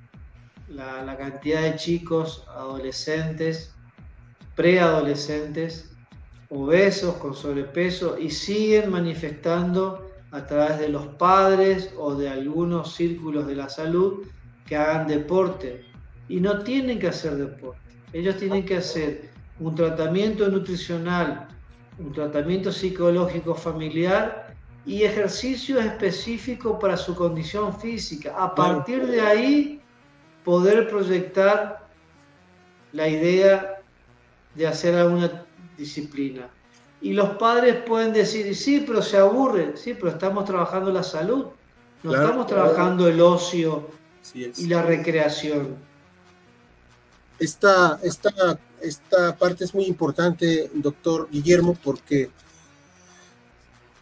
la, 0.68 1.02
la 1.02 1.16
cantidad 1.16 1.62
de 1.62 1.76
chicos, 1.76 2.44
adolescentes, 2.48 3.74
preadolescentes, 4.54 5.90
obesos, 6.50 7.14
con 7.14 7.34
sobrepeso, 7.34 8.18
y 8.18 8.30
siguen 8.30 8.90
manifestando 8.90 10.06
a 10.32 10.46
través 10.46 10.78
de 10.78 10.88
los 10.88 11.06
padres 11.06 11.92
o 11.98 12.14
de 12.14 12.28
algunos 12.28 12.94
círculos 12.94 13.46
de 13.46 13.56
la 13.56 13.68
salud 13.68 14.26
que 14.66 14.76
hagan 14.76 15.08
deporte. 15.08 15.84
Y 16.28 16.40
no 16.40 16.62
tienen 16.62 16.98
que 16.98 17.08
hacer 17.08 17.36
deporte. 17.36 17.80
Ellos 18.12 18.36
tienen 18.36 18.64
que 18.64 18.76
hacer 18.76 19.30
un 19.58 19.74
tratamiento 19.74 20.48
nutricional, 20.48 21.48
un 22.00 22.12
tratamiento 22.12 22.72
psicológico 22.72 23.54
familiar 23.54 24.54
y 24.86 25.02
ejercicio 25.02 25.78
específico 25.78 26.78
para 26.78 26.96
su 26.96 27.14
condición 27.14 27.78
física. 27.78 28.34
A 28.36 28.54
partir 28.54 29.06
de 29.06 29.20
ahí, 29.20 29.80
poder 30.44 30.88
proyectar 30.88 31.86
la 32.92 33.06
idea 33.06 33.82
de 34.54 34.66
hacer 34.66 34.94
alguna 34.94 35.44
disciplina. 35.76 36.48
Y 37.02 37.12
los 37.12 37.30
padres 37.36 37.76
pueden 37.86 38.12
decir, 38.12 38.54
sí, 38.54 38.84
pero 38.86 39.00
se 39.02 39.16
aburre, 39.16 39.76
sí, 39.76 39.94
pero 39.94 40.08
estamos 40.08 40.44
trabajando 40.44 40.90
la 40.90 41.02
salud, 41.02 41.46
no 42.02 42.14
estamos 42.14 42.46
trabajando 42.46 43.08
el 43.08 43.20
ocio 43.20 43.88
y 44.34 44.66
la 44.66 44.82
recreación. 44.82 45.76
Esta, 47.38 47.98
esta, 48.02 48.58
esta 48.82 49.36
parte 49.36 49.64
es 49.64 49.74
muy 49.74 49.84
importante, 49.84 50.70
doctor 50.74 51.28
Guillermo, 51.30 51.76
porque 51.82 52.30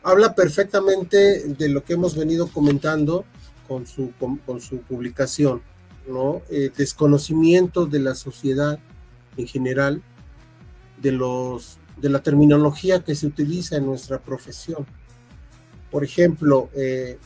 habla 0.02 0.34
perfectamente 0.34 1.44
de 1.46 1.68
lo 1.68 1.84
que 1.84 1.94
hemos 1.94 2.16
venido 2.16 2.48
comentando 2.48 3.24
con 3.66 3.86
su, 3.86 4.12
con, 4.18 4.60
su 4.60 4.78
publicación, 4.78 5.62
¿no? 6.08 6.42
Eh, 6.50 6.70
desconocimiento 6.76 7.86
de 7.86 8.00
la 8.00 8.14
sociedad 8.14 8.78
en 9.36 9.46
general, 9.46 10.02
de 11.00 11.12
los 11.12 11.78
de 12.00 12.08
la 12.08 12.22
terminología 12.22 13.02
que 13.02 13.14
se 13.14 13.26
utiliza 13.26 13.76
en 13.76 13.86
nuestra 13.86 14.20
profesión. 14.20 14.86
Por 15.90 16.04
ejemplo, 16.04 16.70
eh, 16.76 17.18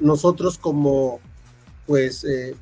nosotros 0.00 0.58
como 0.58 1.20
pues 1.86 2.24
eh, 2.24 2.54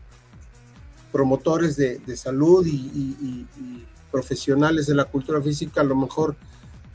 promotores 1.13 1.77
de, 1.77 2.17
salud 2.17 2.67
y, 2.67 3.47
profesionales 4.11 4.87
de 4.87 4.95
la 4.97 5.05
cultura 5.05 5.41
física, 5.41 5.83
a 5.83 5.85
lo 5.85 5.95
mejor 5.95 6.35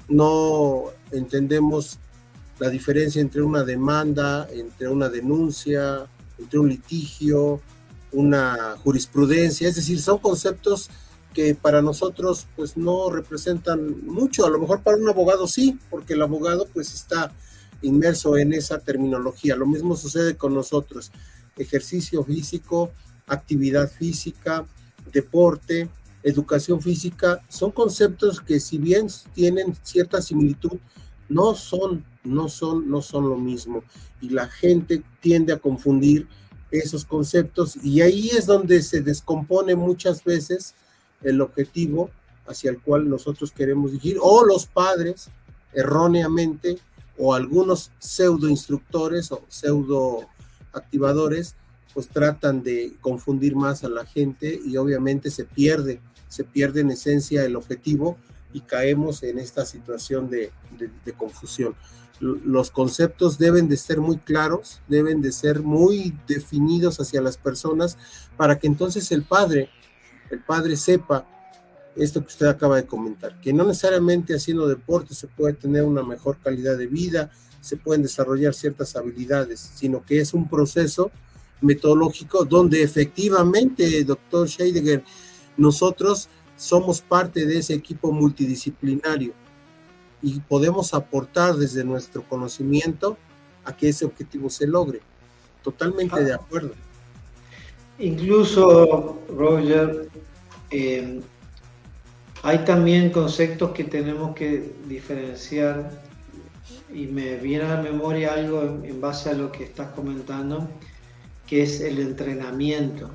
no 0.09 0.83
entendemos 1.11 1.97
la 2.59 2.69
diferencia 2.69 3.21
entre 3.21 3.41
una 3.41 3.63
demanda, 3.63 4.49
entre 4.51 4.89
una 4.89 5.07
denuncia, 5.07 6.07
entre 6.37 6.59
un 6.59 6.67
litigio, 6.67 7.61
una 8.11 8.75
jurisprudencia, 8.83 9.69
es 9.69 9.75
decir, 9.75 10.01
son 10.01 10.17
conceptos 10.17 10.89
que 11.33 11.53
para 11.53 11.81
nosotros 11.81 12.47
pues 12.55 12.77
no 12.77 13.09
representan 13.09 14.05
mucho, 14.05 14.45
a 14.45 14.49
lo 14.49 14.59
mejor 14.59 14.81
para 14.81 14.97
un 14.97 15.07
abogado 15.09 15.47
sí, 15.47 15.77
porque 15.89 16.13
el 16.13 16.21
abogado 16.21 16.67
pues 16.73 16.93
está 16.93 17.33
inmerso 17.81 18.37
en 18.37 18.53
esa 18.53 18.79
terminología. 18.79 19.55
Lo 19.55 19.65
mismo 19.65 19.95
sucede 19.95 20.37
con 20.37 20.53
nosotros, 20.53 21.11
ejercicio 21.57 22.23
físico, 22.23 22.91
actividad 23.27 23.89
física, 23.89 24.65
deporte, 25.11 25.89
educación 26.23 26.81
física, 26.81 27.41
son 27.49 27.71
conceptos 27.71 28.41
que 28.41 28.59
si 28.59 28.77
bien 28.77 29.07
tienen 29.33 29.75
cierta 29.83 30.21
similitud, 30.21 30.77
no 31.29 31.55
son, 31.55 32.03
no 32.23 32.49
son, 32.49 32.89
no 32.89 33.01
son 33.01 33.29
lo 33.29 33.37
mismo. 33.37 33.83
Y 34.21 34.29
la 34.29 34.47
gente 34.47 35.03
tiende 35.21 35.53
a 35.53 35.59
confundir 35.59 36.27
esos 36.71 37.05
conceptos 37.05 37.77
y 37.83 38.01
ahí 38.01 38.29
es 38.29 38.45
donde 38.45 38.81
se 38.81 39.01
descompone 39.01 39.75
muchas 39.75 40.23
veces 40.23 40.73
el 41.21 41.41
objetivo 41.41 42.09
hacia 42.47 42.71
el 42.71 42.81
cual 42.81 43.09
nosotros 43.09 43.51
queremos 43.51 43.91
dirigir, 43.91 44.17
o 44.21 44.45
los 44.45 44.65
padres 44.65 45.29
erróneamente, 45.73 46.77
o 47.17 47.33
algunos 47.33 47.91
pseudo 47.97 48.49
instructores 48.49 49.31
o 49.31 49.43
pseudo 49.47 50.27
activadores, 50.73 51.55
pues 51.95 52.09
tratan 52.09 52.61
de 52.61 52.93
confundir 53.01 53.55
más 53.55 53.83
a 53.83 53.89
la 53.89 54.05
gente 54.05 54.59
y 54.63 54.77
obviamente 54.77 55.31
se 55.31 55.45
pierde, 55.45 55.99
se 56.27 56.43
pierde 56.43 56.81
en 56.81 56.91
esencia 56.91 57.43
el 57.43 57.55
objetivo 57.55 58.17
y 58.53 58.61
caemos 58.61 59.23
en 59.23 59.39
esta 59.39 59.65
situación 59.65 60.29
de, 60.29 60.51
de 60.77 61.13
confusión. 61.13 61.73
Los 62.19 62.69
conceptos 62.69 63.39
deben 63.39 63.67
de 63.67 63.75
ser 63.75 63.99
muy 63.99 64.17
claros, 64.17 64.81
deben 64.87 65.21
de 65.21 65.31
ser 65.31 65.61
muy 65.61 66.13
definidos 66.27 66.99
hacia 66.99 67.21
las 67.21 67.37
personas 67.37 67.97
para 68.37 68.59
que 68.59 68.67
entonces 68.67 69.11
el 69.11 69.23
padre 69.23 69.69
el 70.29 70.39
padre 70.39 70.75
sepa 70.75 71.25
esto 71.95 72.21
que 72.21 72.27
usted 72.27 72.47
acaba 72.47 72.75
de 72.75 72.85
comentar, 72.85 73.39
que 73.39 73.53
no 73.53 73.63
necesariamente 73.63 74.35
haciendo 74.35 74.67
deporte 74.67 75.15
se 75.15 75.27
puede 75.27 75.53
tener 75.53 75.83
una 75.83 76.03
mejor 76.03 76.37
calidad 76.43 76.77
de 76.77 76.87
vida, 76.87 77.31
se 77.61 77.77
pueden 77.77 78.03
desarrollar 78.03 78.53
ciertas 78.53 78.95
habilidades, 78.95 79.71
sino 79.75 80.03
que 80.03 80.19
es 80.19 80.33
un 80.33 80.49
proceso 80.49 81.11
metodológico 81.61 82.45
donde 82.45 82.83
efectivamente, 82.83 84.03
doctor 84.03 84.47
Scheidegger, 84.47 85.03
nosotros 85.57 86.29
somos 86.55 87.01
parte 87.01 87.45
de 87.45 87.59
ese 87.59 87.73
equipo 87.73 88.11
multidisciplinario 88.11 89.33
y 90.21 90.39
podemos 90.39 90.93
aportar 90.93 91.55
desde 91.55 91.83
nuestro 91.83 92.23
conocimiento 92.23 93.17
a 93.63 93.75
que 93.75 93.89
ese 93.89 94.05
objetivo 94.05 94.49
se 94.49 94.67
logre. 94.67 95.01
Totalmente 95.63 96.23
de 96.23 96.33
acuerdo. 96.33 96.73
Incluso, 97.97 99.19
Roger, 99.29 100.09
eh, 100.69 101.21
hay 102.43 102.59
también 102.59 103.09
conceptos 103.09 103.71
que 103.71 103.85
tenemos 103.85 104.35
que 104.35 104.73
diferenciar 104.87 105.89
y 106.93 107.07
me 107.07 107.37
viene 107.37 107.65
a 107.65 107.75
la 107.75 107.81
memoria 107.81 108.33
algo 108.33 108.61
en, 108.61 109.01
base 109.01 109.29
a 109.29 109.33
lo 109.33 109.51
que 109.51 109.63
estás 109.63 109.89
comentando, 109.93 110.69
que 111.47 111.63
es 111.63 111.81
el 111.81 111.99
entrenamiento. 111.99 113.09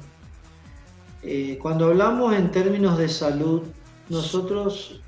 Eh, 1.23 1.59
cuando 1.61 1.87
hablamos 1.87 2.35
en 2.35 2.51
términos 2.51 2.99
de 2.99 3.09
salud, 3.09 3.63
nosotros 4.09 5.01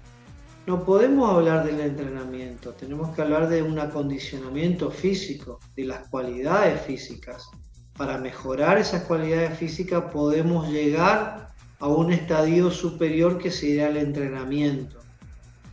no 0.66 0.84
podemos 0.84 1.28
hablar 1.30 1.64
del 1.64 1.80
entrenamiento, 1.80 2.70
tenemos 2.72 3.14
que 3.14 3.22
hablar 3.22 3.48
de 3.48 3.62
un 3.62 3.78
acondicionamiento 3.78 4.90
físico, 4.90 5.58
de 5.74 5.84
las 5.86 6.08
cualidades 6.08 6.80
físicas. 6.82 7.48
Para 7.96 8.18
mejorar 8.18 8.78
esas 8.78 9.02
cualidades 9.02 9.58
físicas 9.58 10.04
podemos 10.12 10.68
llegar 10.68 11.48
a 11.80 11.88
un 11.88 12.12
estadio 12.12 12.70
superior 12.70 13.38
que 13.38 13.50
sería 13.50 13.88
el 13.88 13.96
entrenamiento 13.96 15.00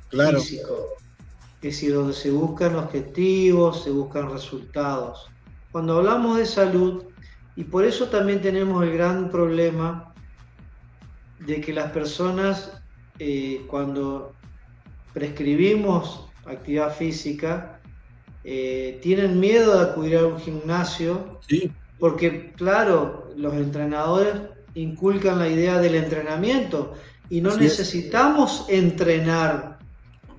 físico. 0.10 0.88
Es 1.58 1.62
decir, 1.62 1.94
donde 1.94 2.14
se 2.14 2.32
buscan 2.32 2.76
objetivos, 2.76 3.84
se 3.84 3.92
buscan 3.92 4.32
resultados. 4.32 5.30
Cuando 5.72 5.98
hablamos 5.98 6.38
de 6.38 6.46
salud, 6.46 7.04
y 7.60 7.66
por 7.66 7.84
eso 7.84 8.08
también 8.08 8.40
tenemos 8.40 8.82
el 8.86 8.94
gran 8.94 9.30
problema 9.30 10.14
de 11.40 11.60
que 11.60 11.74
las 11.74 11.92
personas 11.92 12.72
eh, 13.20 13.66
cuando 13.68 14.34
prescribimos 15.12 16.26
actividad 16.46 16.96
física 16.96 17.82
eh, 18.46 18.98
tienen 19.02 19.42
miedo 19.42 19.78
de 19.78 19.92
acudir 19.92 20.20
a 20.20 20.28
un 20.28 20.40
gimnasio 20.40 21.42
porque 22.00 22.54
claro, 22.56 23.30
los 23.36 23.54
entrenadores 23.56 24.36
inculcan 24.74 25.38
la 25.38 25.50
idea 25.50 25.80
del 25.80 25.96
entrenamiento 25.96 26.94
y 27.30 27.42
no 27.42 27.58
necesitamos 27.58 28.68
entrenar, 28.70 29.80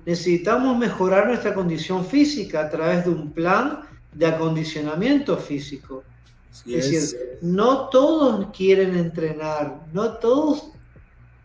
necesitamos 0.07 0.75
mejorar 0.75 1.27
nuestra 1.27 1.53
condición 1.53 2.03
física 2.03 2.61
a 2.61 2.69
través 2.71 3.05
de 3.05 3.11
un 3.11 3.31
plan 3.31 3.81
de 4.11 4.25
acondicionamiento 4.25 5.37
físico. 5.37 6.03
Es, 6.51 6.65
decir, 6.65 7.39
no 7.41 7.89
todos 7.89 8.47
quieren 8.55 8.95
entrenar, 8.97 9.85
no 9.93 10.13
todos 10.13 10.71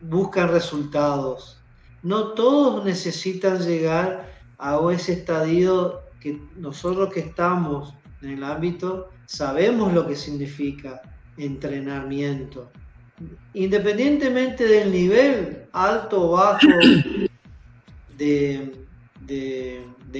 buscan 0.00 0.50
resultados, 0.50 1.60
no 2.02 2.32
todos 2.32 2.84
necesitan 2.84 3.58
llegar 3.60 4.30
a 4.58 4.78
ese 4.92 5.12
estadio 5.12 6.00
que 6.20 6.40
nosotros 6.56 7.12
que 7.12 7.20
estamos 7.20 7.94
en 8.22 8.30
el 8.30 8.44
ámbito 8.44 9.10
sabemos 9.26 9.92
lo 9.92 10.06
que 10.06 10.16
significa 10.16 11.02
entrenamiento. 11.36 12.70
Independientemente 13.54 14.66
del 14.66 14.92
nivel 14.92 15.66
alto 15.72 16.30
o 16.30 16.32
bajo 16.32 16.66
de, 18.16 18.72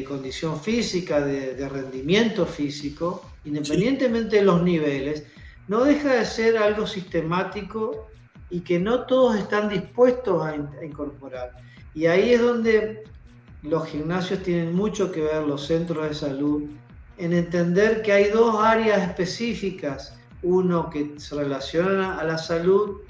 condición 0.06 0.60
física, 0.60 1.20
de, 1.20 1.68
rendimiento 1.68 2.46
físico, 2.46 3.22
independientemente 3.46 4.36
de 4.36 4.42
los 4.42 4.62
niveles, 4.62 5.24
no 5.68 5.84
deja 5.84 6.14
de 6.14 6.24
ser 6.24 6.58
algo 6.58 6.86
sistemático 6.86 8.08
y 8.50 8.60
que 8.60 8.78
no 8.78 9.06
todos 9.06 9.36
están 9.36 9.68
dispuestos 9.68 10.44
a, 10.44 10.50
a 10.50 10.84
incorporar. 10.84 11.52
Y 11.94 12.06
ahí 12.06 12.34
es 12.34 12.42
donde 12.42 13.04
los 13.62 13.86
gimnasios 13.88 14.42
tienen 14.42 14.74
mucho 14.74 15.10
que 15.10 15.22
ver, 15.22 15.42
los 15.42 15.66
centros 15.66 16.08
de 16.08 16.14
salud, 16.14 16.64
en 17.18 17.32
entender 17.32 18.02
que 18.02 18.12
hay 18.12 18.30
dos 18.30 18.62
áreas 18.62 19.02
específicas 19.02 20.16
uno 20.42 20.90
que 20.90 21.14
se 21.16 21.34
relaciona 21.34 22.18
a 22.18 22.24
la 22.24 22.38
salud, 22.38 23.00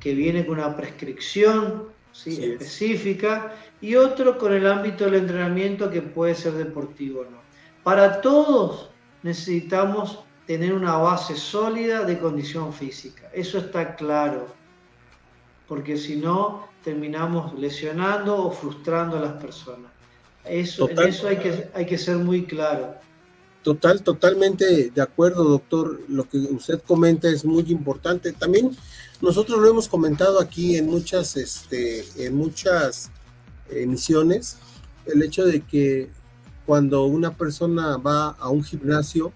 que 0.00 0.14
viene 0.14 0.44
con 0.44 0.58
una 0.58 0.76
prescripción 0.76 1.84
específica, 2.26 3.54
y 3.80 3.96
otro 3.96 4.38
con 4.38 4.52
el 4.52 4.66
ámbito 4.66 5.04
del 5.04 5.14
entrenamiento 5.14 5.90
que 5.90 6.02
puede 6.02 6.34
ser 6.34 6.52
deportivo 6.54 7.20
o 7.20 7.24
no. 7.24 7.38
Para 7.82 8.20
todos 8.20 8.90
necesitamos 9.24 10.20
tener 10.46 10.74
una 10.74 10.98
base 10.98 11.34
sólida 11.34 12.04
de 12.04 12.18
condición 12.20 12.72
física, 12.72 13.28
eso 13.32 13.58
está 13.58 13.96
claro, 13.96 14.46
porque 15.66 15.96
si 15.96 16.16
no 16.16 16.68
terminamos 16.84 17.58
lesionando 17.58 18.36
o 18.36 18.50
frustrando 18.52 19.16
a 19.16 19.20
las 19.20 19.42
personas. 19.42 19.90
Eso, 20.44 20.90
en 20.90 20.98
eso 21.08 21.26
hay 21.26 21.38
que, 21.38 21.70
hay 21.72 21.86
que 21.86 21.96
ser 21.96 22.18
muy 22.18 22.44
claro. 22.44 22.94
Total, 23.62 24.02
totalmente 24.02 24.90
de 24.90 25.00
acuerdo, 25.00 25.44
doctor. 25.44 26.02
Lo 26.08 26.28
que 26.28 26.36
usted 26.36 26.82
comenta 26.82 27.30
es 27.30 27.46
muy 27.46 27.64
importante. 27.70 28.32
También 28.32 28.76
nosotros 29.22 29.58
lo 29.58 29.70
hemos 29.70 29.88
comentado 29.88 30.38
aquí 30.38 30.76
en 30.76 30.86
muchas, 30.86 31.38
este, 31.38 32.04
en 32.18 32.36
muchas 32.36 33.10
emisiones, 33.70 34.58
el 35.06 35.22
hecho 35.22 35.46
de 35.46 35.62
que 35.62 36.10
cuando 36.66 37.04
una 37.04 37.36
persona 37.36 37.96
va 37.96 38.30
a 38.30 38.48
un 38.48 38.62
gimnasio, 38.62 39.32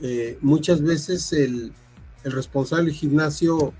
eh, 0.00 0.38
muchas 0.40 0.82
veces 0.82 1.32
el, 1.32 1.72
responsable 2.24 2.86
del 2.86 2.94
gimnasio 2.94 3.74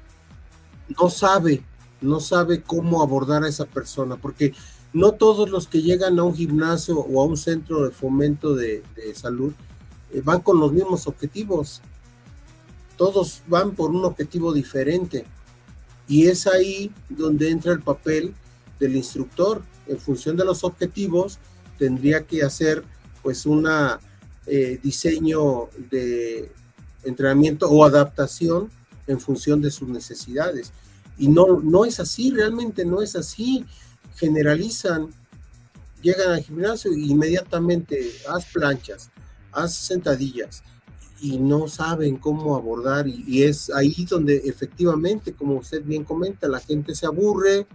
no 1.01 1.09
sabe, 1.09 1.65
no 2.01 2.21
sabe 2.21 2.63
cómo 2.63 3.03
abordar 3.03 3.43
a 3.43 3.49
esa 3.49 3.65
persona, 3.65 4.17
porque 4.17 4.53
no 4.93 5.13
todos 5.13 5.49
los 5.49 5.67
que 5.67 5.83
llegan 5.83 6.19
a 6.19 6.25
un 6.25 6.35
gimnasio 6.35 6.99
o 6.99 7.23
a 7.23 7.25
un 7.25 7.37
centro 7.37 7.85
de 7.85 7.91
fomento 7.91 8.55
de, 8.55 8.83
salud 9.15 9.53
eh, 10.13 10.21
van 10.23 10.41
con 10.41 10.61
los 10.61 10.73
mismos 10.73 11.07
objetivos. 11.07 11.81
Todos 12.97 13.43
van 13.49 13.73
por 13.73 13.91
un 13.91 14.05
objetivo 14.05 14.53
diferente. 14.53 15.25
Y 16.07 16.27
es 16.27 16.47
ahí 16.47 16.93
donde 17.09 17.51
entra 17.51 17.73
el 17.73 17.81
papel 17.81 18.35
del 18.79 18.95
instructor. 18.95 19.63
En 19.89 19.99
función 19.99 20.37
de 20.37 20.45
los 20.45 20.63
objetivos, 20.63 21.39
tendría 21.79 22.27
que 22.27 22.43
hacer 22.43 22.85
pues 23.23 23.47
un 23.47 23.69
eh, 24.47 24.79
diseño 24.83 25.69
de 25.91 26.51
entrenamiento 27.05 27.69
o 27.71 27.85
adaptación 27.85 28.71
en 29.07 29.21
función 29.21 29.61
de 29.61 29.71
sus 29.71 29.89
necesidades. 29.89 30.73
Y 31.17 31.29
no, 31.29 31.61
no 31.61 31.85
es 31.85 32.01
así, 32.01 32.31
realmente 32.31 32.85
no 32.85 33.03
es 33.03 33.17
así 33.17 33.65
generalizan, 34.17 35.09
llegan 36.03 36.33
al 36.33 36.43
gimnasio 36.43 36.93
e 36.93 37.01
inmediatamente 37.01 38.13
haz 38.29 38.47
planchas, 38.53 39.11
haz 39.53 39.75
sentadillas 39.75 40.63
y 41.21 41.39
no 41.39 41.69
saben 41.69 42.17
cómo 42.17 42.57
abordar 42.57 43.07
y, 43.09 43.43
es 43.43 43.71
ahí 43.71 44.07
donde 44.09 44.37
efectivamente, 44.45 45.33
como 45.33 45.57
usted 45.57 45.83
bien 45.83 46.05
comenta, 46.05 46.49
la 46.49 46.61
gente 46.61 46.95
se 46.95 47.07
aburre, 47.07 47.67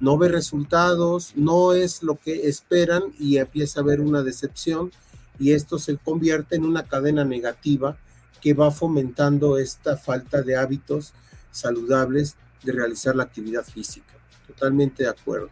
no 0.00 0.18
ve 0.18 0.28
resultados, 0.28 1.32
no 1.36 1.74
es 1.74 2.02
lo 2.02 2.16
que 2.16 2.48
esperan 2.48 3.02
y 3.18 3.36
empieza 3.36 3.80
a 3.80 3.82
haber 3.82 4.00
una 4.00 4.22
decepción 4.22 4.90
y 5.38 5.52
esto 5.52 5.78
se 5.78 5.96
convierte 5.96 6.56
en 6.56 6.64
una 6.64 6.84
cadena 6.84 7.24
negativa 7.24 7.96
que 8.40 8.54
va 8.54 8.70
fomentando 8.70 9.58
esta 9.58 9.96
falta 9.96 10.42
de 10.42 10.56
hábitos 10.56 11.12
saludables 11.50 12.36
de 12.62 12.72
realizar 12.72 13.14
la 13.16 13.24
actividad 13.24 13.64
física. 13.64 14.14
Totalmente 14.46 15.04
de 15.04 15.10
acuerdo. 15.10 15.50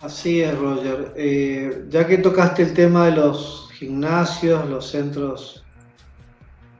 Así 0.00 0.40
es, 0.40 0.56
Roger. 0.56 1.12
Eh, 1.16 1.86
ya 1.88 2.06
que 2.06 2.18
tocaste 2.18 2.62
el 2.62 2.74
tema 2.74 3.06
de 3.06 3.12
los 3.12 3.68
gimnasios, 3.72 4.68
los 4.68 4.88
centros 4.90 5.64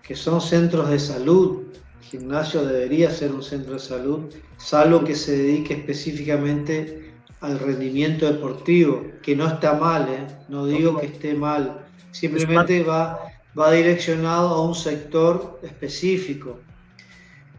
que 0.02 0.14
son 0.14 0.40
centros 0.40 0.88
de 0.88 0.98
salud, 0.98 1.64
el 2.00 2.06
gimnasio 2.06 2.64
debería 2.64 3.10
ser 3.10 3.32
un 3.32 3.42
centro 3.42 3.74
de 3.74 3.80
salud, 3.80 4.20
salvo 4.56 5.04
que 5.04 5.14
se 5.14 5.36
dedique 5.36 5.74
específicamente 5.74 7.07
al 7.40 7.58
rendimiento 7.58 8.30
deportivo, 8.30 9.06
que 9.22 9.36
no 9.36 9.46
está 9.46 9.74
mal, 9.74 10.08
¿eh? 10.08 10.26
no 10.48 10.66
digo 10.66 10.98
que 10.98 11.06
esté 11.06 11.34
mal, 11.34 11.84
simplemente 12.10 12.82
va, 12.82 13.20
va 13.58 13.72
direccionado 13.72 14.48
a 14.48 14.62
un 14.62 14.74
sector 14.74 15.60
específico. 15.62 16.58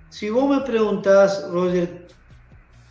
Si 0.09 0.30
vos 0.30 0.49
me 0.49 0.61
preguntás, 0.65 1.47
Roger, 1.51 2.09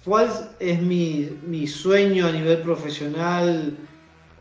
¿Cuál 0.08 0.30
es 0.58 0.80
mi, 0.80 1.66
sueño 1.66 2.26
a 2.26 2.32
nivel 2.32 2.62
profesional 2.62 3.76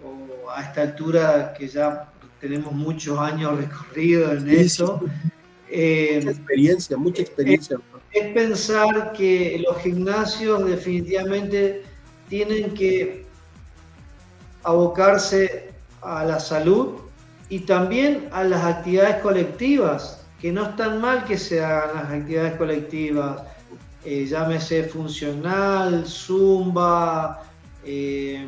o 0.01 0.49
a 0.49 0.61
esta 0.61 0.83
altura 0.83 1.53
que 1.57 1.67
ya 1.67 2.09
tenemos 2.39 2.71
muchos 2.71 3.19
años 3.19 3.57
recorridos 3.57 4.43
en 4.43 4.49
eso? 4.49 5.01
Eh, 5.69 6.21
mucha 6.23 6.31
experiencia, 6.31 6.97
mucha 6.97 7.21
experiencia. 7.21 7.77
Es, 8.13 8.33
pensar 8.33 9.11
que 9.11 9.61
los 9.67 9.77
gimnasios 9.81 10.65
definitivamente 10.65 11.83
tienen 12.29 12.73
que 12.73 13.25
abocarse 14.63 15.73
a 16.01 16.25
la 16.25 16.39
salud 16.39 16.99
y 17.49 17.59
también 17.59 18.27
a 18.31 18.43
las 18.43 18.63
actividades 18.63 19.21
colectivas 19.21 20.25
que 20.39 20.51
no 20.51 20.63
es 20.63 20.75
tan 20.75 21.01
mal 21.01 21.25
que 21.25 21.37
se 21.37 21.63
hagan 21.63 21.95
las 21.95 22.11
actividades 22.11 22.55
colectivas, 22.57 23.41
eh, 24.05 24.25
llámese 24.25 24.83
funcional, 24.83 26.05
zumba, 26.05 27.43
eh, 27.83 28.47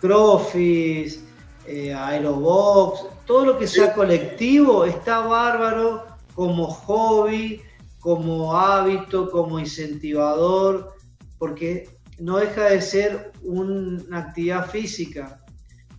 crossfit, 0.00 1.20
eh, 1.66 1.92
aerobox, 1.92 3.04
todo 3.26 3.44
lo 3.44 3.58
que 3.58 3.66
sea 3.66 3.92
colectivo 3.92 4.84
está 4.84 5.20
bárbaro 5.20 6.06
como 6.34 6.66
hobby, 6.66 7.60
como 8.00 8.56
hábito, 8.56 9.30
como 9.30 9.60
incentivador, 9.60 10.94
porque 11.38 11.88
no 12.22 12.38
deja 12.38 12.66
de 12.66 12.80
ser 12.80 13.32
una 13.42 14.18
actividad 14.18 14.70
física 14.70 15.44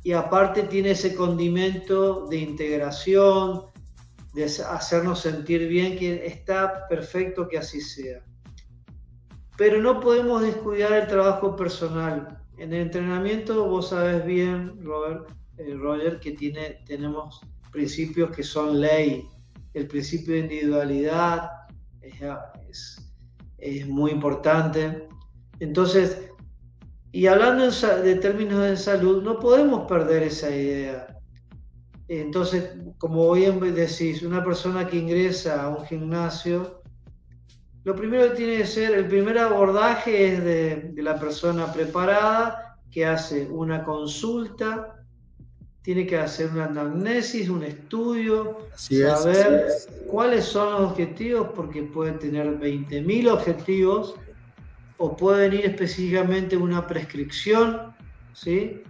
y 0.04 0.14
aparte 0.14 0.64
tiene 0.64 0.92
ese 0.92 1.16
condimento 1.16 2.28
de 2.28 2.38
integración, 2.38 3.64
de 4.34 4.46
hacernos 4.46 5.20
sentir 5.20 5.68
bien, 5.68 5.98
que 5.98 6.26
está 6.26 6.88
perfecto 6.88 7.50
que 7.50 7.58
así 7.58 7.82
sea. 7.82 8.24
Pero 9.58 9.82
no 9.82 10.00
podemos 10.00 10.42
descuidar 10.42 10.94
el 10.94 11.08
trabajo 11.08 11.58
personal. 11.58 12.42
En 12.58 12.74
el 12.74 12.84
entrenamiento, 12.84 13.68
vos 13.68 13.90
sabes 13.90 14.26
bien, 14.26 14.82
Robert, 14.82 15.30
eh, 15.58 15.74
Roger, 15.74 16.22
que 16.22 16.32
tiene, 16.32 16.80
tenemos 16.86 17.42
principios 17.70 18.32
que 18.32 18.44
son 18.44 18.80
ley. 18.80 19.28
El 19.74 19.88
principio 19.88 20.36
de 20.36 20.40
individualidad 20.40 21.50
es, 22.02 23.12
es 23.58 23.88
muy 23.88 24.12
importante. 24.12 25.10
Entonces, 25.60 26.30
y 27.12 27.28
hablando 27.28 27.70
de 27.70 28.16
términos 28.16 28.62
de 28.62 28.76
salud, 28.76 29.22
no 29.22 29.40
podemos 29.40 29.88
perder 29.88 30.24
esa 30.24 30.50
idea. 30.50 31.08
Entonces, 32.08 32.72
como 32.98 33.32
bien 33.34 33.60
decís, 33.76 34.24
una 34.24 34.44
persona 34.44 34.88
que 34.88 34.98
ingresa 34.98 35.64
a 35.64 35.70
un 35.70 35.86
gimnasio, 35.86 36.82
lo 37.84 37.96
primero 37.96 38.30
que 38.30 38.36
tiene 38.36 38.58
que 38.58 38.66
ser, 38.66 38.94
el 38.94 39.08
primer 39.08 39.38
abordaje 39.38 40.34
es 40.34 40.44
de, 40.44 40.94
la 40.98 41.20
persona 41.20 41.72
preparada 41.72 42.80
que 42.90 43.06
hace 43.06 43.48
una 43.48 43.84
consulta, 43.84 45.06
tiene 45.84 46.08
que 46.08 46.18
hacer 46.18 46.50
una 46.50 46.66
anamnesis, 46.66 47.48
un 47.50 47.64
estudio, 47.64 48.58
saber 48.76 49.68
cuáles 50.08 50.46
son 50.46 50.72
los 50.72 50.92
objetivos, 50.92 51.50
porque 51.54 51.84
puede 51.84 52.14
tener 52.14 52.58
20.000 52.60 53.32
objetivos 53.32 54.16
o 54.98 55.16
puede 55.16 55.50
venir 55.50 55.66
específicamente 55.66 56.56
una 56.56 56.88
prescripción, 56.88 57.94
¿sí? 58.34 58.82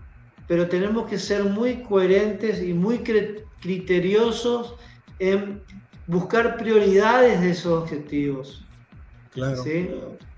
pero 0.48 0.68
tenemos 0.68 1.08
que 1.10 1.18
ser 1.18 1.44
muy 1.46 1.84
coherentes 1.84 2.62
y 2.62 2.74
muy 2.74 3.00
criteriosos 3.62 4.76
en 5.20 5.62
buscar 6.08 6.58
prioridades 6.58 7.42
de 7.42 7.52
esos 7.52 7.84
objetivos. 7.84 8.66
Claro. 9.32 9.64
¿sí? 9.64 9.90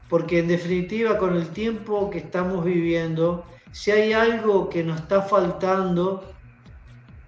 Porque 0.09 0.39
en 0.39 0.47
definitiva, 0.47 1.17
con 1.17 1.35
el 1.35 1.47
tiempo 1.49 2.09
que 2.09 2.19
estamos 2.19 2.63
viviendo, 2.63 3.45
si 3.71 3.91
hay 3.91 4.13
algo 4.13 4.69
que 4.69 4.83
nos 4.83 5.01
está 5.01 5.21
faltando, 5.23 6.23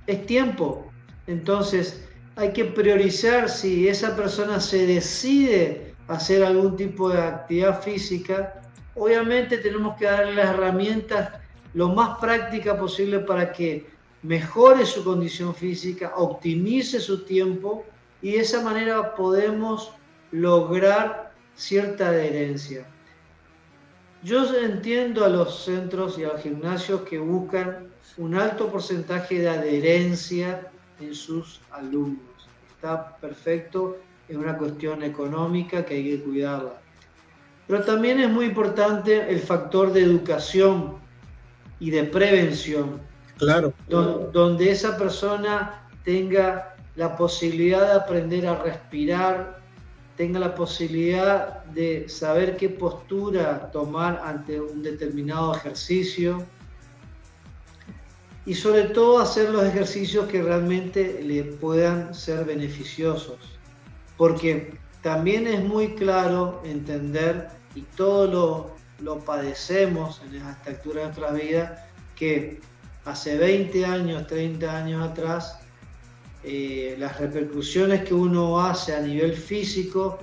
es 0.06 0.26
tiempo. 0.26 0.90
Entonces, 1.26 2.08
hay 2.36 2.54
que 2.54 2.66
priorizar 2.66 3.50
si 3.50 3.88
esa 3.88 4.16
persona 4.16 4.60
se 4.60 4.86
decide 4.86 5.87
hacer 6.08 6.43
algún 6.43 6.76
tipo 6.76 7.10
de 7.10 7.22
actividad 7.22 7.82
física, 7.82 8.62
obviamente 8.95 9.58
tenemos 9.58 9.97
que 9.97 10.05
darle 10.05 10.36
las 10.36 10.49
herramientas 10.49 11.32
lo 11.74 11.89
más 11.89 12.18
práctica 12.20 12.78
posible 12.78 13.20
para 13.20 13.51
que 13.51 13.88
mejore 14.24 14.86
su 14.86 15.03
condición 15.03 15.53
física, 15.53 16.14
optimice 16.16 16.99
su 16.99 17.24
tiempo 17.24 17.86
y 18.22 18.34
de 18.34 18.39
esa 18.39 18.62
manera 18.62 19.16
podemos 19.16 19.91
lograr 20.32 21.34
cierta 21.55 22.10
adherencia. 22.10 22.86
Yo 24.24 24.43
entiendo 24.58 25.24
a 25.24 25.30
los 25.30 25.64
centros 25.64 26.18
y 26.18 26.24
a 26.24 26.30
los 26.30 26.41
gimnasios 26.41 27.01
que 27.01 27.20
buscan 27.20 27.88
un 28.18 28.36
alto 28.36 28.70
porcentaje 28.72 29.39
de 29.39 29.49
adherencia 29.49 30.72
en 30.99 31.14
sus 31.14 31.62
alumnos. 31.72 32.49
Está 32.72 33.16
perfecto 33.18 33.97
es 34.28 34.36
una 34.36 34.57
cuestión 34.57 35.03
económica 35.03 35.86
que 35.86 35.95
hay 35.95 36.03
que 36.03 36.23
cuidarla. 36.23 36.73
Pero 37.67 37.84
también 37.84 38.19
es 38.19 38.30
muy 38.30 38.45
importante 38.45 39.30
el 39.30 39.39
factor 39.39 39.91
de 39.93 40.01
educación 40.01 40.97
y 41.80 41.89
de 41.91 42.03
prevención. 42.03 43.05
Claro. 43.38 43.71
donde 43.88 44.71
esa 44.71 44.97
persona 44.97 45.88
tenga 46.03 46.75
la 46.95 47.15
posibilidad 47.15 47.86
de 47.86 47.93
aprender 47.93 48.47
a 48.47 48.63
respirar, 48.63 49.59
tenga 50.15 50.39
la 50.39 50.55
posibilidad 50.55 51.63
de 51.65 52.09
saber 52.09 52.57
qué 52.57 52.67
postura 52.67 53.69
tomar 53.71 54.19
ante 54.25 54.59
un 54.59 54.82
determinado 54.82 55.55
ejercicio 55.55 56.43
y 58.47 58.55
sobre 58.55 58.86
todo 58.86 59.19
hacer 59.19 59.51
los 59.51 59.63
ejercicios 59.63 60.25
que 60.25 60.41
realmente 60.41 61.21
le 61.21 61.43
puedan 61.43 62.15
ser 62.15 62.43
beneficiosos 62.43 63.57
porque 64.18 64.74
también 65.01 65.47
es 65.47 65.63
muy 65.63 65.93
claro 65.95 66.61
entender, 66.65 67.47
y 67.76 67.82
todo 67.82 68.76
lo, 68.99 69.20
padecemos 69.20 70.22
en 70.26 70.36
esta 70.36 70.57
altura 70.65 71.01
de 71.01 71.05
nuestra 71.07 71.32
vida, 71.32 71.88
que 72.15 72.59
hace 73.05 73.38
20 73.38 73.86
años, 73.86 74.28
30 74.28 74.76
años 74.76 75.07
atrás, 75.07 75.59
eh, 76.43 76.95
las 76.97 77.20
repercusiones 77.20 78.03
que 78.03 78.13
uno 78.13 78.59
hace 78.59 78.95
a 78.95 79.01
nivel 79.01 79.34
físico 79.34 80.20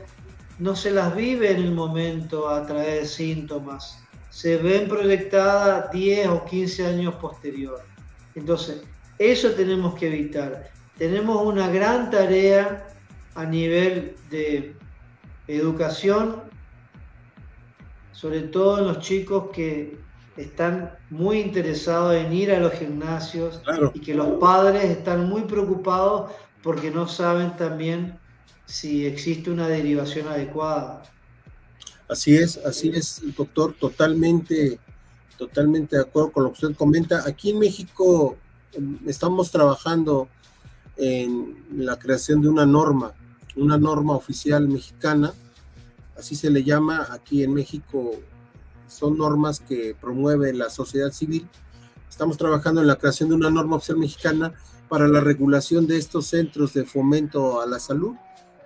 no 0.59 0.75
se 0.75 0.91
las 0.91 1.15
vive 1.15 1.51
en 1.51 1.63
el 1.63 1.73
momento 1.73 2.49
a 2.49 2.67
través 2.67 3.01
de 3.01 3.07
síntomas, 3.07 4.05
se 4.31 4.57
ven 4.57 4.89
proyectadas 4.89 5.91
10 5.93 6.29
o 6.29 6.45
15 6.45 6.87
años 6.87 7.15
posterior. 7.17 7.81
Entonces, 8.35 8.83
eso 9.19 9.51
tenemos 9.53 9.95
que 9.95 10.09
evitar. 10.09 10.71
Tenemos 10.99 11.45
una 11.45 11.69
gran 11.69 12.11
tarea 12.11 12.87
a 13.35 13.45
nivel 13.45 14.17
de 14.31 14.77
educación, 15.49 16.43
sobre 18.13 18.43
todo 18.43 18.79
en 18.79 18.87
los 18.87 19.01
chicos 19.01 19.51
que 19.53 19.99
están 20.37 20.93
muy 21.11 21.41
interesados 21.41 22.15
en 22.15 22.33
ir 22.33 22.51
a 22.53 22.61
los 22.61 22.73
gimnasios 22.73 23.61
y 23.93 24.01
que 24.01 24.15
los 24.15 24.39
padres 24.41 24.85
están 24.85 25.29
muy 25.29 25.43
preocupados 25.43 26.33
porque 26.63 26.91
no 26.91 27.07
saben 27.07 27.57
también 27.57 28.19
si 28.67 29.07
existe 29.07 29.51
una 29.51 29.69
derivación 29.69 30.29
adecuada. 30.29 31.03
Así 32.09 32.37
es, 32.37 32.57
así 32.59 32.91
es, 32.91 33.21
doctor, 33.37 33.75
totalmente, 33.75 34.79
totalmente 35.39 35.97
de 35.97 36.03
acuerdo 36.03 36.33
con 36.33 36.45
lo 36.45 36.53
que 36.53 36.67
usted 36.67 36.77
comenta. 36.77 37.23
Aquí 37.27 37.51
en 37.51 37.59
México 37.59 38.37
em, 38.73 38.99
estamos 39.07 39.51
trabajando 39.51 40.29
en 40.97 41.57
la 41.73 41.99
creación 41.99 42.41
de 42.41 42.49
una 42.49 42.67
norma 42.67 43.13
una 43.57 43.79
norma 43.79 44.15
oficial 44.15 44.69
mexicana, 44.69 45.33
así 46.17 46.35
se 46.35 46.51
le 46.51 46.65
llama 46.65 47.09
aquí 47.11 47.43
en 47.43 47.55
México, 47.55 48.13
son 48.89 49.19
normas 49.19 49.61
que 49.61 49.97
promueve 50.01 50.53
la 50.53 50.71
sociedad 50.71 51.11
civil. 51.11 51.49
Estamos 52.09 52.37
trabajando 52.37 52.81
en 52.81 52.87
la 52.87 52.97
creación 52.97 53.29
de 53.29 53.35
una 53.35 53.51
norma 53.51 53.77
oficial 53.77 53.99
mexicana 53.99 54.55
para 54.89 55.09
la 55.09 55.21
regulación 55.21 55.87
de 55.87 55.97
estos 55.97 56.27
centros 56.27 56.75
de 56.75 56.85
fomento 56.85 57.61
a 57.61 57.67
la 57.67 57.79
salud 57.79 58.15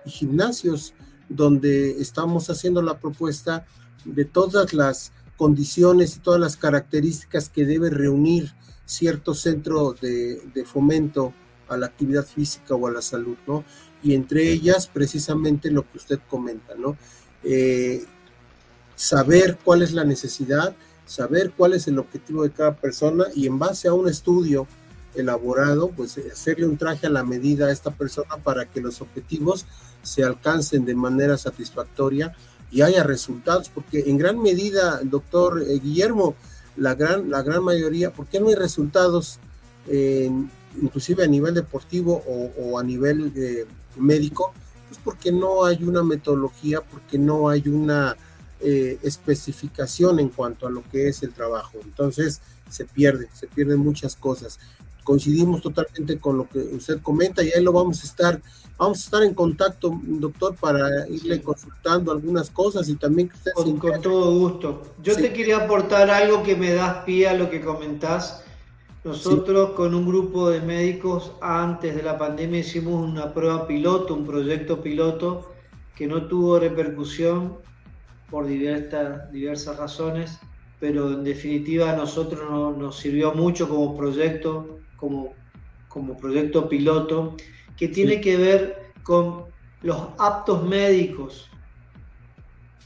y 0.05 0.09
gimnasios, 0.09 0.93
donde 1.29 1.99
estamos 2.01 2.49
haciendo 2.49 2.81
la 2.81 2.99
propuesta 2.99 3.65
de 4.05 4.25
todas 4.25 4.73
las 4.73 5.11
condiciones 5.37 6.17
y 6.17 6.19
todas 6.19 6.39
las 6.39 6.57
características 6.57 7.49
que 7.49 7.65
debe 7.65 7.89
reunir 7.89 8.51
cierto 8.85 9.33
centro 9.33 9.95
de, 10.01 10.41
de 10.53 10.65
fomento 10.65 11.33
a 11.67 11.77
la 11.77 11.85
actividad 11.85 12.25
física 12.25 12.75
o 12.75 12.87
a 12.87 12.91
la 12.91 13.01
salud, 13.01 13.37
¿no? 13.47 13.63
Y 14.03 14.13
entre 14.13 14.49
ellas 14.51 14.87
precisamente 14.87 15.71
lo 15.71 15.83
que 15.89 15.97
usted 15.97 16.19
comenta, 16.29 16.75
¿no? 16.75 16.97
Eh, 17.43 18.03
saber 18.95 19.57
cuál 19.63 19.81
es 19.81 19.93
la 19.93 20.03
necesidad, 20.03 20.75
saber 21.05 21.51
cuál 21.55 21.73
es 21.73 21.87
el 21.87 21.99
objetivo 21.99 22.43
de 22.43 22.51
cada 22.51 22.75
persona 22.75 23.25
y 23.33 23.47
en 23.47 23.57
base 23.57 23.87
a 23.87 23.93
un 23.93 24.07
estudio 24.09 24.67
elaborado, 25.15 25.89
pues 25.89 26.17
hacerle 26.31 26.65
un 26.65 26.77
traje 26.77 27.07
a 27.07 27.09
la 27.09 27.23
medida 27.23 27.67
a 27.67 27.71
esta 27.71 27.91
persona 27.91 28.37
para 28.43 28.65
que 28.65 28.81
los 28.81 29.01
objetivos 29.01 29.65
se 30.03 30.23
alcancen 30.23 30.85
de 30.85 30.95
manera 30.95 31.37
satisfactoria 31.37 32.35
y 32.71 32.81
haya 32.81 33.03
resultados, 33.03 33.69
porque 33.69 34.03
en 34.07 34.17
gran 34.17 34.39
medida, 34.41 34.99
doctor 35.03 35.63
eh, 35.67 35.79
Guillermo, 35.79 36.35
la 36.77 36.93
gran, 36.93 37.29
la 37.29 37.41
gran 37.41 37.63
mayoría, 37.63 38.11
¿por 38.13 38.27
qué 38.27 38.39
no 38.39 38.49
hay 38.49 38.55
resultados, 38.55 39.39
inclusive 40.81 41.23
a 41.23 41.27
nivel 41.27 41.53
deportivo 41.53 42.23
o, 42.57 42.79
a 42.79 42.83
nivel 42.83 43.31
eh, 43.35 43.65
médico, 43.99 44.53
pues 44.87 44.99
porque 45.03 45.31
no 45.31 45.65
hay 45.65 45.83
una 45.83 46.03
metodología, 46.03 46.81
porque 46.81 47.17
no 47.17 47.49
hay 47.49 47.67
una 47.67 48.15
eh, 48.61 48.97
especificación 49.03 50.19
en 50.19 50.29
cuanto 50.29 50.67
a 50.67 50.71
lo 50.71 50.83
que 50.89 51.07
es 51.07 51.23
el 51.23 51.31
trabajo. 51.31 51.77
Entonces 51.83 52.41
se 52.69 52.85
pierde, 52.85 53.29
se 53.33 53.47
pierden 53.47 53.79
muchas 53.79 54.15
cosas. 54.15 54.59
coincidimos 55.03 55.61
totalmente 55.61 56.19
con 56.19 56.37
lo 56.37 56.47
que 56.49 56.59
usted 56.59 57.01
comenta 57.01 57.41
y 57.41 57.51
ahí 57.51 57.63
lo 57.63 57.71
vamos 57.71 58.03
a 58.03 58.05
estar, 58.05 58.41
vamos 58.77 58.99
a 58.99 59.03
estar 59.05 59.23
en 59.23 59.33
contacto, 59.33 59.97
doctor, 60.03 60.55
para 60.55 61.07
irle 61.07 61.41
consultando 61.41 62.11
algunas 62.11 62.49
cosas 62.49 62.89
y 62.89 62.95
también 62.95 63.29
que 63.29 63.37
usted 63.37 63.51
con, 63.53 63.77
con 63.77 64.01
todo 64.01 64.37
gusto. 64.37 64.83
Yo 65.01 65.15
te 65.15 65.31
quería 65.31 65.57
aportar 65.63 66.09
algo 66.09 66.43
que 66.43 66.55
me 66.55 66.73
das 66.73 67.03
pie 67.05 67.29
a 67.29 67.33
lo 67.33 67.49
que 67.49 67.61
comentás. 67.61 68.43
Nosotros 69.05 69.71
con 69.71 69.95
un 69.95 70.05
grupo 70.05 70.49
de 70.49 70.59
médicos 70.59 71.31
antes 71.39 71.95
de 71.95 72.03
la 72.03 72.17
pandemia 72.17 72.59
hicimos 72.59 73.01
una 73.01 73.33
prueba 73.33 73.65
piloto, 73.65 74.13
un 74.13 74.25
proyecto 74.25 74.81
piloto 74.81 75.53
que 75.95 76.05
no 76.05 76.27
tuvo 76.27 76.59
repercusión 76.59 77.59
por 78.29 78.45
diversas, 78.45 79.31
diversas 79.31 79.77
razones, 79.77 80.37
pero 80.81 81.13
en 81.13 81.23
definitiva 81.23 81.91
a 81.91 81.95
nosotros 81.95 82.77
nos 82.77 82.97
sirvió 82.97 83.33
mucho 83.33 83.69
como 83.69 83.95
proyecto, 83.95 84.79
como, 84.97 85.33
como 85.87 86.17
proyecto 86.17 86.67
piloto, 86.67 87.37
que 87.77 87.87
tiene 87.87 88.19
que 88.19 88.35
ver 88.35 88.91
con 89.03 89.45
los 89.81 89.97
aptos 90.17 90.67
médicos. 90.67 91.49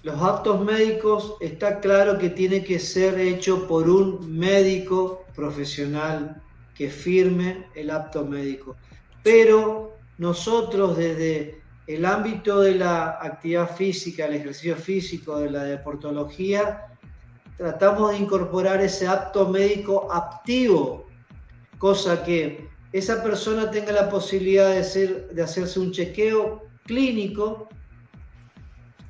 Los 0.04 0.22
aptos 0.22 0.64
médicos 0.64 1.38
está 1.40 1.80
claro 1.80 2.20
que 2.20 2.30
tiene 2.30 2.64
que 2.64 2.78
ser 2.78 3.20
hecho 3.20 3.68
por 3.68 3.90
un 3.90 4.38
médico 4.38 5.23
profesional 5.36 6.42
que 6.76 6.90
firme 6.90 7.68
el 7.76 7.90
apto 7.90 8.26
médico. 8.26 8.76
Pero 9.24 9.98
nosotros 10.18 10.98
desde 10.98 11.62
el 11.88 12.06
ámbito 12.06 12.62
de 12.62 12.76
la 12.76 13.20
actividad 13.22 13.76
física, 13.76 14.26
el 14.26 14.36
ejercicio 14.36 14.76
físico, 14.76 15.40
de 15.40 15.50
la 15.50 15.64
deportología, 15.64 16.88
tratamos 17.58 18.12
de 18.12 18.18
incorporar 18.20 18.82
ese 18.82 19.08
apto 19.08 19.50
médico 19.50 20.12
activo, 20.12 21.08
cosa 21.78 22.24
que 22.24 22.70
esa 22.94 23.24
persona 23.24 23.70
tenga 23.70 23.92
la 23.92 24.10
posibilidad 24.10 24.70
de, 24.70 24.84
ser, 24.84 25.30
de 25.30 25.42
hacerse 25.42 25.80
un 25.80 25.92
chequeo 25.92 26.64
clínico, 26.86 27.68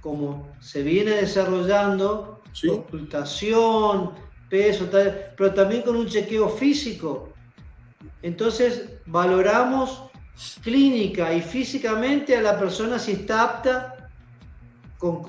como 0.02 0.52
se 0.60 0.84
viene 0.84 1.12
desarrollando, 1.12 2.42
ocultación, 2.70 4.12
peso, 4.54 4.88
pero 5.36 5.52
también 5.56 5.82
con 5.82 5.96
un 5.96 6.06
chequeo 6.06 6.48
físico. 6.48 7.34
Entonces, 8.22 8.88
valoramos 9.08 10.04
clínica 10.62 11.34
y 11.34 11.42
físicamente 11.42 12.38
a 12.38 12.42
la 12.42 12.60
persona 12.60 13.00
si 13.00 13.14
está 13.14 13.44
apta 13.46 14.10
con, 15.00 15.24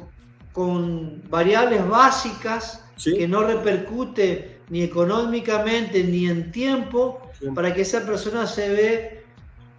con 0.52 1.22
variables 1.30 1.88
básicas 1.88 2.84
que 3.02 3.26
no 3.26 3.44
repercute 3.44 4.60
ni 4.68 4.82
económicamente 4.82 6.04
ni 6.04 6.26
en 6.26 6.52
tiempo 6.52 7.22
para 7.54 7.72
que 7.72 7.80
esa 7.80 8.04
persona 8.04 8.46
se, 8.46 8.68
ve, 8.68 9.24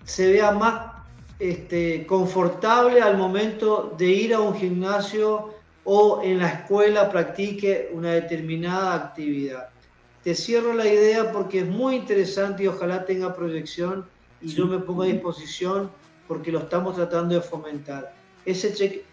se 0.06 0.32
vea 0.32 0.52
más 0.52 0.92
este, 1.38 2.08
confortable 2.08 3.00
al 3.00 3.16
momento 3.16 3.94
de 3.96 4.08
ir 4.08 4.34
a 4.34 4.40
un 4.40 4.56
gimnasio 4.56 5.55
o 5.86 6.22
en 6.24 6.40
la 6.40 6.50
escuela 6.50 7.10
practique 7.10 7.90
una 7.94 8.12
determinada 8.12 8.96
actividad. 8.96 9.70
Te 10.24 10.34
cierro 10.34 10.74
la 10.74 10.88
idea 10.88 11.32
porque 11.32 11.60
es 11.60 11.68
muy 11.68 11.96
interesante 11.96 12.64
y 12.64 12.68
ojalá 12.68 13.06
tenga 13.06 13.36
proyección 13.36 14.06
y 14.42 14.50
yo 14.50 14.66
me 14.66 14.80
pongo 14.80 15.04
a 15.04 15.06
disposición 15.06 15.90
porque 16.28 16.52
lo 16.52 16.60
estamos 16.60 16.96
tratando 16.96 17.36
de 17.36 17.42
fomentar. 17.42 18.14
Ese 18.46 18.74
cheque, 18.74 19.06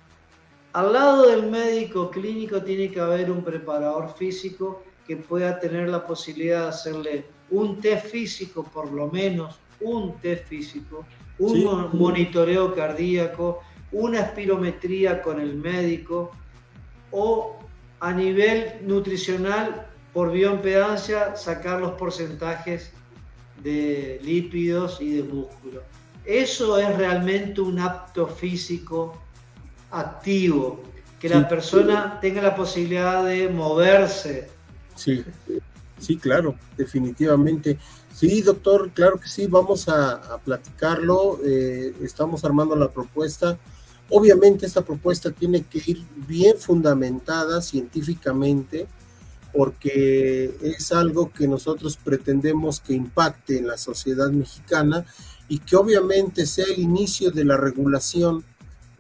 al 0.72 0.94
lado 0.94 1.28
del 1.28 1.50
médico 1.50 2.10
clínico 2.10 2.62
tiene 2.62 2.90
que 2.90 3.00
haber 3.00 3.30
un 3.30 3.44
preparador 3.44 4.14
físico 4.14 4.82
que 5.06 5.16
pueda 5.16 5.60
tener 5.60 5.90
la 5.90 6.06
posibilidad 6.06 6.62
de 6.62 6.68
hacerle 6.68 7.24
un 7.50 7.80
test 7.80 8.06
físico, 8.06 8.64
por 8.64 8.90
lo 8.90 9.08
menos 9.08 9.58
un 9.80 10.16
test 10.20 10.46
físico, 10.46 11.04
un 11.38 11.90
monitoreo 11.92 12.74
cardíaco, 12.74 13.60
una 13.90 14.20
espirometría 14.20 15.20
con 15.20 15.38
el 15.38 15.56
médico, 15.56 16.30
o 17.12 17.58
a 18.00 18.12
nivel 18.12 18.80
nutricional, 18.82 19.86
por 20.12 20.32
bioimpedancia, 20.32 21.36
sacar 21.36 21.80
los 21.80 21.92
porcentajes 21.92 22.90
de 23.62 24.20
lípidos 24.22 25.00
y 25.00 25.16
de 25.16 25.22
músculo. 25.22 25.82
Eso 26.24 26.78
es 26.78 26.96
realmente 26.96 27.60
un 27.60 27.78
apto 27.78 28.26
físico 28.26 29.16
activo, 29.90 30.82
que 31.20 31.28
la 31.28 31.48
persona 31.48 32.18
tenga 32.20 32.42
la 32.42 32.56
posibilidad 32.56 33.24
de 33.24 33.48
moverse. 33.48 34.50
Sí, 34.96 35.24
sí, 35.98 36.16
claro, 36.16 36.56
definitivamente. 36.76 37.78
Sí, 38.12 38.42
doctor, 38.42 38.90
claro 38.90 39.18
que 39.20 39.28
sí, 39.28 39.46
vamos 39.46 39.88
a, 39.88 40.38
platicarlo. 40.44 41.38
Eh, 41.44 41.94
estamos 42.02 42.44
armando 42.44 42.74
la 42.74 42.90
propuesta 42.90 43.58
Obviamente 44.14 44.66
esta 44.66 44.84
propuesta 44.84 45.30
tiene 45.30 45.62
que 45.62 45.82
ir 45.86 46.04
bien 46.28 46.58
fundamentada 46.58 47.62
científicamente 47.62 48.86
porque 49.54 50.54
es 50.60 50.92
algo 50.92 51.32
que 51.32 51.48
nosotros 51.48 51.96
pretendemos 51.96 52.80
que 52.80 52.92
impacte 52.92 53.56
en 53.56 53.68
la 53.68 53.78
sociedad 53.78 54.30
mexicana 54.30 55.06
y 55.48 55.60
que 55.60 55.76
obviamente 55.76 56.44
sea 56.44 56.66
el 56.66 56.78
inicio 56.78 57.30
de 57.30 57.46
la 57.46 57.56
regulación 57.56 58.44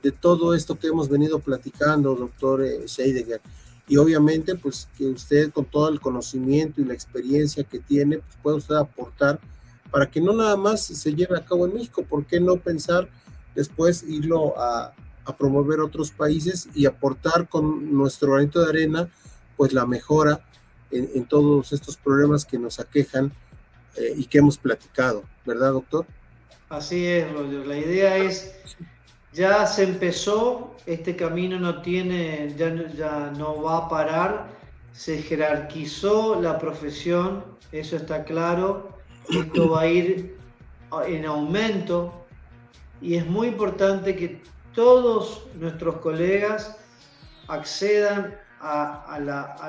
de 0.02 0.12
todo 0.12 0.54
esto 0.54 0.78
que 0.78 0.86
hemos 0.86 1.10
venido 1.10 1.40
platicando, 1.40 2.14
doctor 2.14 2.64
eh, 2.64 2.88
Scheidegger. 2.88 3.42
Y 3.88 3.98
obviamente, 3.98 4.54
pues 4.54 4.88
que 4.96 5.04
usted 5.04 5.52
con 5.52 5.66
todo 5.66 5.90
el 5.90 6.00
conocimiento 6.00 6.80
y 6.80 6.86
la 6.86 6.94
experiencia 6.94 7.64
que 7.64 7.80
tiene, 7.80 8.16
pues 8.18 8.38
pueda 8.42 8.56
usted 8.56 8.76
aportar 8.76 9.38
para 9.90 10.10
que 10.10 10.22
no 10.22 10.32
nada 10.32 10.56
más 10.56 10.82
se 10.82 11.14
lleve 11.14 11.36
a 11.36 11.44
cabo 11.44 11.66
en 11.66 11.74
México, 11.74 12.02
¿por 12.02 12.24
qué 12.24 12.40
no 12.40 12.56
pensar 12.56 13.10
después 13.54 14.02
irlo 14.08 14.58
a, 14.58 14.94
a 15.24 15.36
promover 15.36 15.80
otros 15.80 16.10
países 16.10 16.68
y 16.74 16.86
aportar 16.86 17.48
con 17.48 17.94
nuestro 17.96 18.32
granito 18.32 18.60
de 18.62 18.68
arena, 18.70 19.08
pues 19.56 19.72
la 19.72 19.86
mejora 19.86 20.40
en, 20.90 21.24
todos 21.24 21.72
estos 21.72 21.96
problemas 21.96 22.44
que 22.44 22.58
nos 22.58 22.78
aquejan 22.78 23.32
eh, 23.96 24.14
y 24.16 24.24
que 24.26 24.38
hemos 24.38 24.58
platicado, 24.58 25.24
¿verdad, 25.46 25.72
doctor? 25.72 26.06
Así 26.68 27.06
es, 27.06 27.32
Roger. 27.32 27.66
La 27.66 27.78
idea 27.78 28.16
es, 28.18 28.54
ya 29.32 29.66
se 29.66 29.84
empezó, 29.84 30.76
este 30.86 31.16
camino 31.16 31.58
no 31.58 31.80
tiene, 31.82 32.54
ya, 32.56 32.74
ya 32.92 33.32
no 33.36 33.62
va 33.62 33.78
a 33.78 33.88
parar, 33.88 34.50
se 34.92 35.22
jerarquizó 35.22 36.40
la 36.40 36.58
profesión, 36.58 37.44
eso 37.72 37.96
está 37.96 38.24
claro, 38.24 38.98
esto 39.30 39.70
va 39.70 39.82
a 39.82 39.86
ir 39.86 40.36
en 41.06 41.24
aumento 41.24 42.12
y 43.00 43.16
es 43.16 43.26
muy 43.26 43.48
importante 43.48 44.14
que 44.14 44.42
todos 44.74 45.46
nuestros 45.54 45.96
colegas 45.96 46.76
accedan 47.48 48.34
a, 48.60 49.18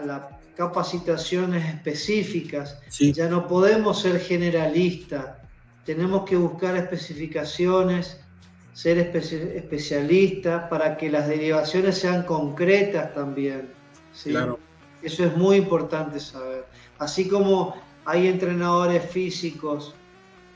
las 0.06 0.22
capacitaciones 0.56 1.66
específicas. 1.74 2.80
Ya 3.00 3.28
no 3.28 3.48
podemos 3.48 4.02
ser 4.02 4.20
generalistas, 4.20 5.38
tenemos 5.86 6.24
que 6.30 6.36
buscar 6.36 6.78
especificaciones, 6.78 8.20
ser 8.74 8.98
especialistas 8.98 10.70
para 10.70 10.98
que 10.98 11.10
las 11.12 11.28
derivaciones 11.28 11.98
sean 11.98 12.24
concretas 12.24 13.14
también. 13.14 13.70
Claro. 14.24 14.60
Eso 15.02 15.26
es 15.26 15.36
muy 15.36 15.58
importante 15.58 16.20
saber. 16.20 16.66
Así 16.98 17.28
como 17.28 17.76
hay 18.06 18.28
entrenadores 18.28 19.04
físicos 19.10 19.94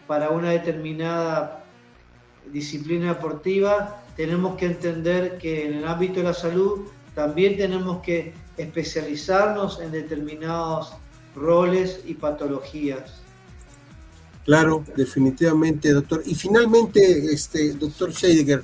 para 0.07 0.29
una 0.29 0.51
determinada 0.51 1.56
disciplina 2.51 3.13
deportiva, 3.13 4.03
tenemos 4.15 4.57
que 4.57 4.65
entender 4.65 5.37
que 5.37 5.67
en 5.67 5.75
el 5.75 5.87
ámbito 5.87 6.15
de 6.15 6.23
la 6.23 6.33
salud 6.33 6.81
también 7.13 7.57
tenemos 7.57 8.01
que 8.01 8.33
especializarnos 8.57 9.79
en 9.79 9.91
determinados 9.91 10.93
roles 11.35 12.01
y 12.05 12.15
patologías. 12.15 13.21
Claro, 14.45 14.83
definitivamente, 14.95 15.91
doctor. 15.91 16.23
Y 16.25 16.33
finalmente, 16.33 17.33
este, 17.33 17.73
doctor 17.73 18.13
Scheidegger, 18.13 18.63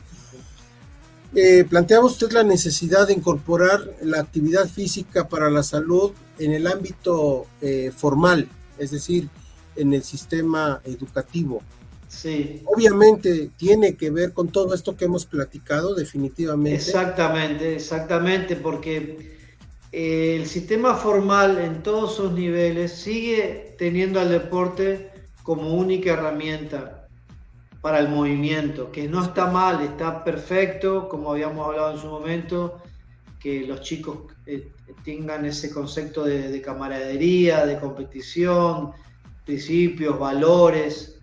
eh, 1.36 1.66
planteaba 1.68 2.06
usted 2.06 2.32
la 2.32 2.44
necesidad 2.44 3.08
de 3.08 3.14
incorporar 3.14 3.82
la 4.02 4.20
actividad 4.20 4.68
física 4.70 5.28
para 5.28 5.50
la 5.50 5.64
salud 5.64 6.12
en 6.40 6.52
el 6.52 6.68
ámbito 6.68 7.48
eh, 7.60 7.92
formal, 7.96 8.48
es 8.78 8.92
decir, 8.92 9.30
en 9.76 9.94
el 9.94 10.04
sistema 10.04 10.80
educativo. 10.86 11.62
Sí. 12.14 12.62
Obviamente 12.66 13.50
tiene 13.58 13.96
que 13.96 14.10
ver 14.12 14.34
con 14.34 14.50
todo 14.50 14.74
esto 14.74 14.96
que 14.96 15.06
hemos 15.06 15.26
platicado, 15.26 15.96
definitivamente. 15.96 16.76
Exactamente, 16.76 17.76
exactamente, 17.76 18.56
porque 18.56 19.36
eh, 19.92 20.38
el 20.40 20.46
sistema 20.46 20.96
formal 20.96 21.58
en 21.60 21.84
todos 21.84 22.16
sus 22.16 22.32
niveles 22.32 22.92
sigue 22.94 23.76
teniendo 23.78 24.20
al 24.20 24.30
deporte 24.30 25.12
como 25.42 25.74
única 25.74 26.14
herramienta 26.14 27.08
para 27.82 28.00
el 28.00 28.08
movimiento, 28.08 28.92
que 28.92 29.08
no 29.10 29.24
está 29.24 29.48
mal, 29.48 29.82
está 29.82 30.24
perfecto, 30.24 31.10
como 31.10 31.32
habíamos 31.32 31.68
hablado 31.68 31.94
en 31.96 32.00
su 32.00 32.08
momento, 32.08 32.82
que 33.40 33.68
los 33.68 33.82
chicos 33.82 34.20
eh, 34.46 34.72
tengan 35.04 35.46
ese 35.46 35.70
concepto 35.72 36.24
de 36.24 36.62
camaradería, 36.62 37.66
de 37.66 37.78
competición, 37.78 38.94
principios, 39.44 40.18
valores, 40.18 41.14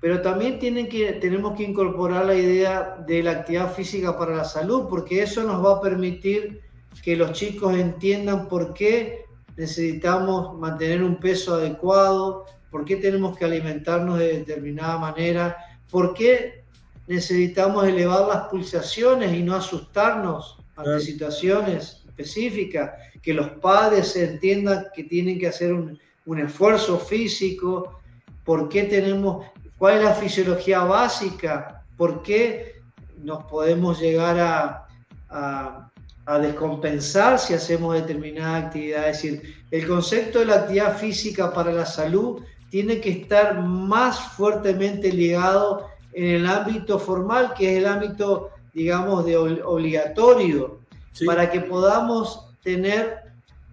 pero 0.00 0.22
también 0.22 0.58
tienen 0.58 0.88
que, 0.88 1.12
tenemos 1.14 1.56
que 1.56 1.64
incorporar 1.64 2.26
la 2.26 2.34
idea 2.34 2.96
de 3.06 3.22
la 3.22 3.32
actividad 3.32 3.74
física 3.74 4.16
para 4.16 4.36
la 4.36 4.44
salud, 4.44 4.86
porque 4.88 5.22
eso 5.22 5.42
nos 5.42 5.64
va 5.64 5.76
a 5.76 5.80
permitir 5.80 6.60
que 7.02 7.16
los 7.16 7.32
chicos 7.32 7.74
entiendan 7.74 8.48
por 8.48 8.74
qué 8.74 9.24
necesitamos 9.56 10.56
mantener 10.58 11.02
un 11.02 11.16
peso 11.16 11.54
adecuado, 11.54 12.46
por 12.70 12.84
qué 12.84 12.96
tenemos 12.96 13.36
que 13.36 13.44
alimentarnos 13.44 14.18
de 14.18 14.38
determinada 14.38 14.98
manera, 14.98 15.56
por 15.90 16.14
qué 16.14 16.64
necesitamos 17.08 17.86
elevar 17.86 18.28
las 18.28 18.48
pulsaciones 18.48 19.34
y 19.34 19.42
no 19.42 19.56
asustarnos 19.56 20.58
ante 20.76 21.00
situaciones 21.00 22.04
específicas, 22.06 22.92
que 23.20 23.34
los 23.34 23.48
padres 23.50 24.14
entiendan 24.14 24.86
que 24.94 25.04
tienen 25.04 25.40
que 25.40 25.48
hacer 25.48 25.72
un, 25.72 25.98
un 26.26 26.38
esfuerzo 26.38 26.98
físico, 26.98 28.00
por 28.44 28.68
qué 28.68 28.84
tenemos, 28.84 29.46
cuál 29.78 29.98
es 29.98 30.04
la 30.04 30.14
fisiología 30.14 30.80
básica, 30.80 31.84
por 31.96 32.22
qué 32.22 32.80
nos 33.18 33.44
podemos 33.44 34.00
llegar 34.00 34.38
a, 34.38 34.86
a, 35.30 35.90
a 36.26 36.38
descompensar 36.38 37.38
si 37.38 37.54
hacemos 37.54 37.94
determinada 37.94 38.56
actividad. 38.56 39.08
Es 39.08 39.22
decir, 39.22 39.54
el 39.70 39.86
concepto 39.86 40.40
de 40.40 40.46
la 40.46 40.54
actividad 40.56 40.96
física 40.96 41.52
para 41.52 41.72
la 41.72 41.86
salud 41.86 42.42
tiene 42.70 43.00
que 43.00 43.10
estar 43.10 43.62
más 43.62 44.20
fuertemente 44.32 45.12
ligado 45.12 45.86
en 46.12 46.26
el 46.36 46.46
ámbito 46.46 46.98
formal, 46.98 47.54
que 47.54 47.72
es 47.72 47.78
el 47.78 47.86
ámbito, 47.86 48.50
digamos, 48.74 49.24
de 49.24 49.36
obligatorio, 49.36 50.80
para 51.24 51.50
que 51.50 51.60
podamos 51.60 52.54
tener 52.62 53.22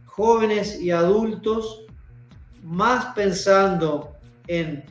jóvenes 0.06 0.80
y 0.80 0.92
adultos 0.92 1.86
más 2.64 3.14
pensando 3.16 4.16
en 4.48 4.86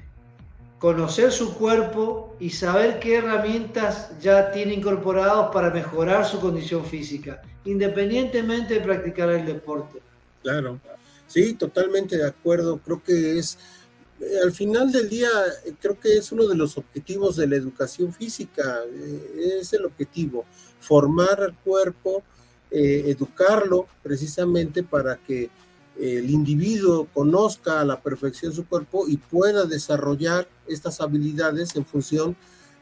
conocer 0.85 1.33
su 1.33 1.55
cuerpo 1.55 2.37
y 2.39 2.51
saber 2.51 3.01
qué 3.01 3.17
herramientas 3.17 4.11
ya 4.21 4.53
tiene 4.53 4.75
incorporados 4.75 5.51
para 5.51 5.71
mejorar 5.71 6.27
su 6.27 6.39
condición 6.39 6.85
física, 6.85 7.41
independientemente 7.65 8.75
de 8.75 8.81
practicar 8.83 9.31
el 9.31 9.47
deporte. 9.47 10.03
Claro, 10.43 10.79
sí, 11.27 11.55
totalmente 11.55 12.19
de 12.19 12.27
acuerdo. 12.27 12.77
Creo 12.85 13.03
que 13.03 13.39
es, 13.39 13.57
eh, 14.21 14.41
al 14.45 14.53
final 14.53 14.93
del 14.93 15.09
día, 15.09 15.31
creo 15.81 15.99
que 15.99 16.19
es 16.19 16.31
uno 16.33 16.47
de 16.47 16.55
los 16.55 16.77
objetivos 16.77 17.37
de 17.37 17.47
la 17.47 17.57
educación 17.57 18.13
física, 18.13 18.81
eh, 18.87 19.61
es 19.63 19.73
el 19.73 19.87
objetivo, 19.87 20.45
formar 20.81 21.41
al 21.41 21.57
cuerpo, 21.61 22.23
eh, 22.71 23.05
educarlo 23.07 23.87
precisamente 24.03 24.83
para 24.83 25.17
que 25.17 25.49
el 25.99 26.29
individuo 26.29 27.09
conozca 27.15 27.81
a 27.81 27.87
la 27.87 28.03
perfección 28.03 28.53
su 28.53 28.67
cuerpo 28.67 29.09
y 29.09 29.17
pueda 29.17 29.65
desarrollar 29.65 30.47
estas 30.69 31.01
habilidades 31.01 31.75
en 31.77 31.85
función 31.85 32.37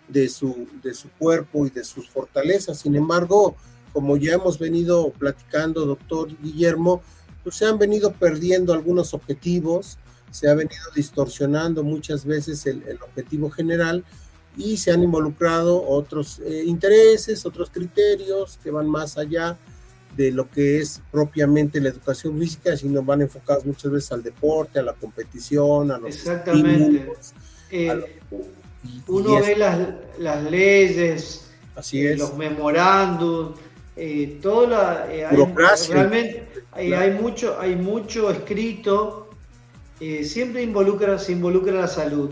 de 0.09 0.28
su, 0.28 0.66
de 0.83 0.95
su 0.95 1.11
cuerpo 1.11 1.66
y 1.66 1.70
de 1.70 1.85
sus 1.85 2.09
fortalezas. 2.09 2.80
Sin 2.80 2.95
embargo, 2.95 3.57
como 3.93 4.16
ya 4.16 4.35
hemos 4.35 4.59
venido 4.59 5.11
platicando, 5.11 5.87
doctor 5.87 6.28
Guillermo, 6.43 7.03
pues 7.43 7.57
se 7.57 7.66
han 7.66 7.78
venido 7.78 8.12
perdiendo 8.12 8.72
algunos 8.72 9.14
objetivos, 9.14 9.99
se 10.30 10.49
ha 10.49 10.55
venido 10.55 10.83
distorsionando 10.95 11.83
muchas 11.83 12.24
veces 12.24 12.64
el, 12.66 12.99
objetivo 13.03 13.51
general 13.51 14.05
y 14.57 14.76
se 14.76 14.91
han 14.91 15.03
involucrado 15.03 15.83
otros 15.87 16.41
eh, 16.41 16.64
intereses, 16.66 17.45
otros 17.45 17.70
criterios 17.70 18.59
que 18.62 18.70
van 18.70 18.89
más 18.89 19.18
allá 19.18 19.59
de 20.16 20.30
lo 20.30 20.51
que 20.51 20.78
es 20.78 21.01
propiamente 21.11 21.80
la 21.80 21.89
educación 21.89 22.39
física, 22.39 22.76
sino 22.76 23.03
van 23.03 23.22
enfocados 23.22 23.64
muchas 23.64 23.91
veces 23.91 24.12
al 24.12 24.22
deporte, 24.22 24.78
a 24.78 24.83
la 24.83 24.93
competición, 24.93 25.91
a 25.91 25.99
los 25.99 26.14
Exactamente. 26.14 27.07
Eh, 27.72 28.20
uno 29.08 29.40
ve 29.40 29.56
las, 29.56 29.78
las, 30.18 30.50
leyes, 30.50 31.50
Así 31.74 32.06
eh, 32.06 32.16
los 32.16 32.36
memorándum, 32.36 33.54
eh, 33.96 34.38
todo 34.40 34.68
la, 34.68 35.04
hay, 35.04 35.24
realmente 35.88 36.46
hay, 36.72 37.10
mucho, 37.10 37.58
hay 37.58 37.74
mucho 37.74 38.30
escrito, 38.30 39.30
siempre 40.22 40.62
involucra, 40.62 41.18
se 41.18 41.32
involucra 41.32 41.72
la 41.72 41.88
salud, 41.88 42.30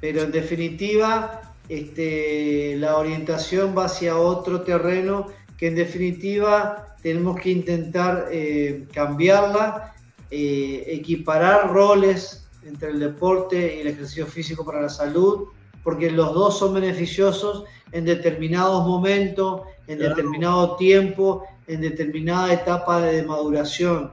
pero 0.00 0.22
en 0.22 0.30
definitiva 0.32 1.42
este, 1.68 2.76
la 2.76 2.98
orientación 2.98 3.74
va 3.76 3.86
hacia 3.86 4.16
otro 4.18 4.62
terreno 4.62 5.26
que 5.56 5.68
en 5.68 5.74
definitiva 5.76 6.96
tenemos 7.02 7.40
que 7.40 7.50
intentar 7.50 8.28
eh, 8.30 8.86
cambiarla, 8.92 9.94
eh, 10.30 10.84
equiparar 10.86 11.72
roles 11.72 12.41
entre 12.64 12.90
el 12.90 13.00
deporte 13.00 13.76
y 13.76 13.80
el 13.80 13.88
ejercicio 13.88 14.26
físico 14.26 14.64
para 14.64 14.82
la 14.82 14.88
salud, 14.88 15.48
porque 15.82 16.10
los 16.10 16.32
dos 16.32 16.58
son 16.58 16.74
beneficiosos 16.74 17.64
en 17.90 18.04
determinados 18.04 18.86
momentos, 18.86 19.62
en 19.86 19.98
determinado 19.98 20.76
tiempo, 20.76 21.44
en 21.66 21.80
determinada 21.80 22.52
etapa 22.52 23.00
de 23.00 23.22
maduración. 23.24 24.12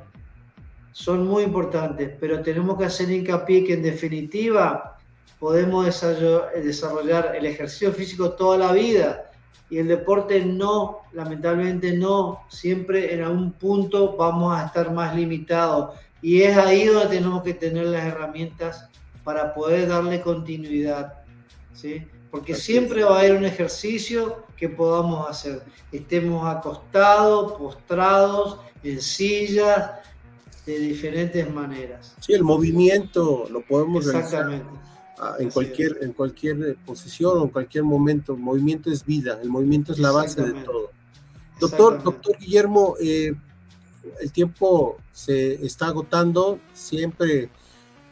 Son 0.91 1.27
muy 1.27 1.43
importantes, 1.43 2.11
pero 2.19 2.41
tenemos 2.41 2.77
que 2.77 2.85
hacer 2.85 3.11
hincapié 3.11 3.63
que 3.63 3.73
en 3.73 3.83
definitiva 3.83 4.97
podemos 5.39 5.85
desarrollar 5.85 7.35
el 7.35 7.45
ejercicio 7.45 7.93
físico 7.93 8.31
toda 8.31 8.57
la 8.57 8.73
vida, 8.73 9.25
y 9.69 9.77
el 9.77 9.87
deporte 9.87 10.43
no, 10.43 11.01
lamentablemente 11.13 11.95
no, 11.95 12.39
siempre 12.49 13.13
en 13.13 13.23
algún 13.23 13.51
punto 13.53 14.17
vamos 14.17 14.57
a 14.57 14.65
estar 14.65 14.91
más 14.91 15.15
limitados 15.15 15.95
y 16.21 16.41
es 16.41 16.57
ahí 16.57 16.85
donde 16.85 17.17
tenemos 17.17 17.43
que 17.43 17.53
tener 17.53 17.85
las 17.87 18.05
herramientas 18.05 18.89
para 19.23 19.53
poder 19.53 19.87
darle 19.87 20.21
continuidad, 20.21 21.13
¿sí? 21.73 22.03
Porque 22.31 22.55
siempre 22.55 23.03
va 23.03 23.17
a 23.17 23.19
haber 23.19 23.35
un 23.35 23.45
ejercicio 23.45 24.45
que 24.55 24.69
podamos 24.69 25.29
hacer, 25.29 25.63
estemos 25.91 26.47
acostados, 26.47 27.53
postrados, 27.53 28.59
en 28.83 29.01
sillas, 29.01 29.91
de 30.65 30.77
diferentes 30.77 31.51
maneras. 31.51 32.15
Sí, 32.19 32.33
el 32.33 32.43
movimiento 32.43 33.47
lo 33.49 33.61
podemos 33.61 34.05
Exactamente 34.05 34.79
en 35.39 35.49
cualquier, 35.49 35.97
en 36.01 36.13
cualquier 36.13 36.77
posición 36.85 37.39
o 37.39 37.43
en 37.43 37.49
cualquier 37.49 37.83
momento. 37.83 38.33
El 38.33 38.39
movimiento 38.39 38.91
es 38.91 39.05
vida, 39.05 39.39
el 39.41 39.49
movimiento 39.49 39.91
es 39.91 39.99
la 39.99 40.11
base 40.11 40.41
de 40.41 40.53
todo. 40.63 40.91
Doctor, 41.59 42.01
doctor 42.01 42.37
Guillermo, 42.37 42.95
eh, 43.01 43.33
el 44.19 44.31
tiempo 44.31 44.97
se 45.11 45.65
está 45.65 45.87
agotando, 45.87 46.59
siempre 46.73 47.49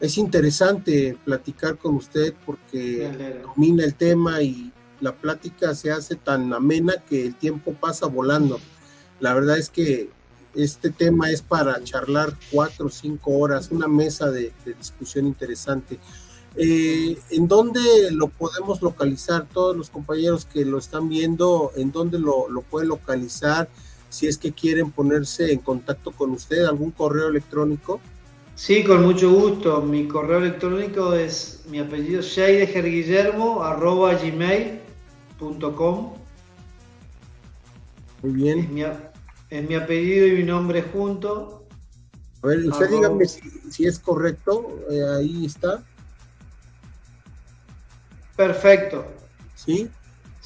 es 0.00 0.16
interesante 0.18 1.18
platicar 1.24 1.76
con 1.76 1.96
usted 1.96 2.34
porque 2.46 3.42
domina 3.42 3.84
el 3.84 3.94
tema 3.94 4.42
y 4.42 4.72
la 5.00 5.12
plática 5.14 5.74
se 5.74 5.90
hace 5.90 6.16
tan 6.16 6.52
amena 6.52 6.94
que 7.08 7.26
el 7.26 7.34
tiempo 7.34 7.74
pasa 7.74 8.06
volando. 8.06 8.60
La 9.20 9.34
verdad 9.34 9.58
es 9.58 9.70
que 9.70 10.10
este 10.54 10.90
tema 10.90 11.30
es 11.30 11.42
para 11.42 11.82
charlar 11.84 12.34
cuatro 12.50 12.86
o 12.86 12.90
cinco 12.90 13.32
horas, 13.38 13.70
una 13.70 13.88
mesa 13.88 14.30
de 14.30 14.52
discusión 14.64 15.26
interesante. 15.26 15.98
Eh, 16.56 17.18
¿En 17.30 17.46
dónde 17.46 17.80
lo 18.10 18.28
podemos 18.28 18.82
localizar? 18.82 19.46
Todos 19.52 19.76
los 19.76 19.90
compañeros 19.90 20.44
que 20.44 20.64
lo 20.64 20.78
están 20.78 21.08
viendo, 21.08 21.72
¿en 21.76 21.92
dónde 21.92 22.18
lo, 22.18 22.48
lo 22.48 22.62
pueden 22.62 22.88
localizar? 22.88 23.68
Si 24.10 24.26
es 24.26 24.38
que 24.38 24.52
quieren 24.52 24.90
ponerse 24.90 25.52
en 25.52 25.58
contacto 25.58 26.12
con 26.12 26.30
usted, 26.30 26.64
¿algún 26.64 26.90
correo 26.90 27.28
electrónico? 27.28 28.00
Sí, 28.54 28.82
con 28.82 29.04
mucho 29.04 29.30
gusto. 29.30 29.82
Mi 29.82 30.08
correo 30.08 30.38
electrónico 30.38 31.14
es 31.14 31.62
mi 31.68 31.78
apellido 31.78 32.22
sheidegerguillermo 32.22 33.62
arroba 33.62 34.14
gmail.com. 34.14 36.14
Muy 38.22 38.32
bien. 38.32 38.58
Es 39.50 39.68
mi, 39.68 39.74
apellido 39.76 40.26
y 40.26 40.32
mi 40.32 40.42
nombre 40.42 40.82
junto. 40.82 41.64
A 42.42 42.48
ver, 42.48 42.66
usted 42.66 42.90
dígame 42.90 43.26
si, 43.26 43.86
es 43.86 43.98
correcto. 43.98 44.80
Eh, 44.90 45.02
ahí 45.16 45.46
está. 45.46 45.82
Perfecto. 48.36 49.06
¿Sí? 49.54 49.88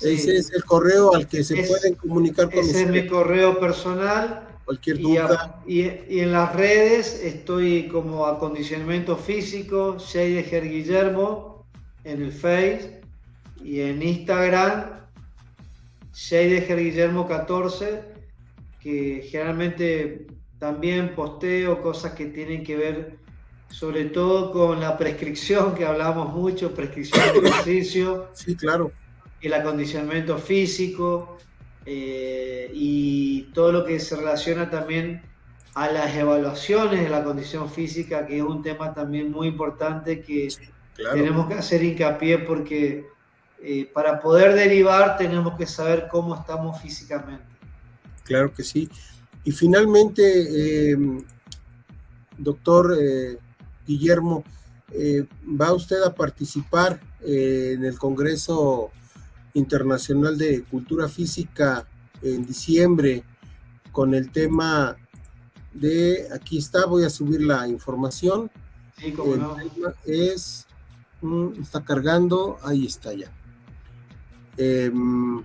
Ese 0.05 0.36
es 0.36 0.53
el 0.53 0.64
correo 0.64 1.14
al 1.14 1.26
que 1.26 1.44
se 1.44 1.64
pueden 1.64 1.94
comunicar 1.94 2.50
con 2.50 2.59
ese 2.59 2.82
es 2.82 2.88
mi 2.88 3.07
correo 3.07 3.59
personal. 3.59 4.48
Cualquier 4.64 4.98
duda. 4.98 5.61
Y, 5.66 5.82
en 5.82 6.32
las 6.32 6.55
redes 6.55 7.20
estoy 7.22 7.88
como 7.88 8.26
acondicionamiento 8.26 9.16
físico, 9.16 9.96
Sheideger 9.98 10.68
Guillermo, 10.68 11.66
en 12.05 12.22
el 12.22 12.32
Face 12.32 13.00
y 13.62 13.80
en 13.80 14.03
Instagram, 14.03 15.00
Sheideger 16.14 16.78
Guillermo 16.78 17.26
14, 17.26 18.03
que 18.80 19.26
generalmente 19.30 20.26
también 20.59 21.14
posteo 21.14 21.82
cosas 21.82 22.12
que 22.12 22.26
tienen 22.26 22.62
que 22.62 22.76
ver 22.76 23.22
sobre 23.68 24.05
todo 24.07 24.53
con 24.53 24.80
la 24.80 24.96
prescripción 24.96 25.74
que 25.74 25.86
hablamos 25.86 26.32
mucho, 26.32 26.74
prescripción 26.74 27.20
de 27.32 27.48
ejercicio. 27.48 28.28
Sí, 28.34 28.55
claro. 28.55 28.92
El 29.43 29.55
acondicionamiento 29.55 30.38
físico 30.38 31.38
eh, 31.84 32.70
y 32.72 33.43
todo 33.55 33.72
lo 33.72 33.84
que 33.84 34.01
se 34.01 34.16
relaciona 34.16 34.70
también 34.70 35.22
a 35.74 35.90
las 35.90 36.14
evaluaciones 36.14 37.03
de 37.03 37.09
la 37.09 37.24
condición 37.24 37.70
física, 37.70 38.26
que 38.26 38.38
es 38.38 38.43
un 38.43 38.62
tema 38.62 38.95
también 38.95 39.30
muy 39.30 39.49
importante 39.49 40.20
que 40.20 40.49
tenemos 41.12 41.49
que 41.49 41.55
hacer 41.55 41.82
hincapié 41.82 42.38
porque 42.38 43.07
eh, 43.62 43.88
para 43.93 44.20
poder 44.20 44.55
derivar 44.55 45.16
tenemos 45.16 45.57
que 45.57 45.66
saber 45.66 46.09
cómo 46.11 46.34
estamos 46.34 46.80
físicamente. 46.80 47.45
Claro 48.24 48.53
que 48.53 48.62
sí. 48.62 48.88
Y 49.45 49.53
finalmente, 49.53 50.93
eh, 50.93 50.97
doctor 52.36 52.97
eh, 53.01 53.38
Guillermo, 53.86 54.45
¿va 55.61 55.72
usted 55.72 56.03
a 56.03 56.14
participar 56.14 57.01
en 57.22 57.84
el 57.84 57.99
Congreso 57.99 58.90
Internacional 59.55 60.38
de 60.38 60.62
Cultura 60.64 61.09
Física 61.09 61.86
en 62.22 62.46
diciembre 62.46 63.24
con 63.90 64.14
el 64.14 64.30
tema 64.30 64.96
de, 65.72 66.28
aquí 66.34 66.59
está, 66.59 66.86
voy 66.86 67.05
a 67.05 67.11
subir 67.11 67.42
la 67.42 67.68
información. 67.68 68.50
Sí, 68.98 69.12
cómo 69.12 69.36
no. 69.36 69.57
es, 70.05 70.66
mm, 71.20 71.61
está 71.61 71.84
cargando, 71.84 72.59
ahí 72.62 72.86
está 72.86 73.12
ya. 73.12 73.30
Em, 74.57 75.42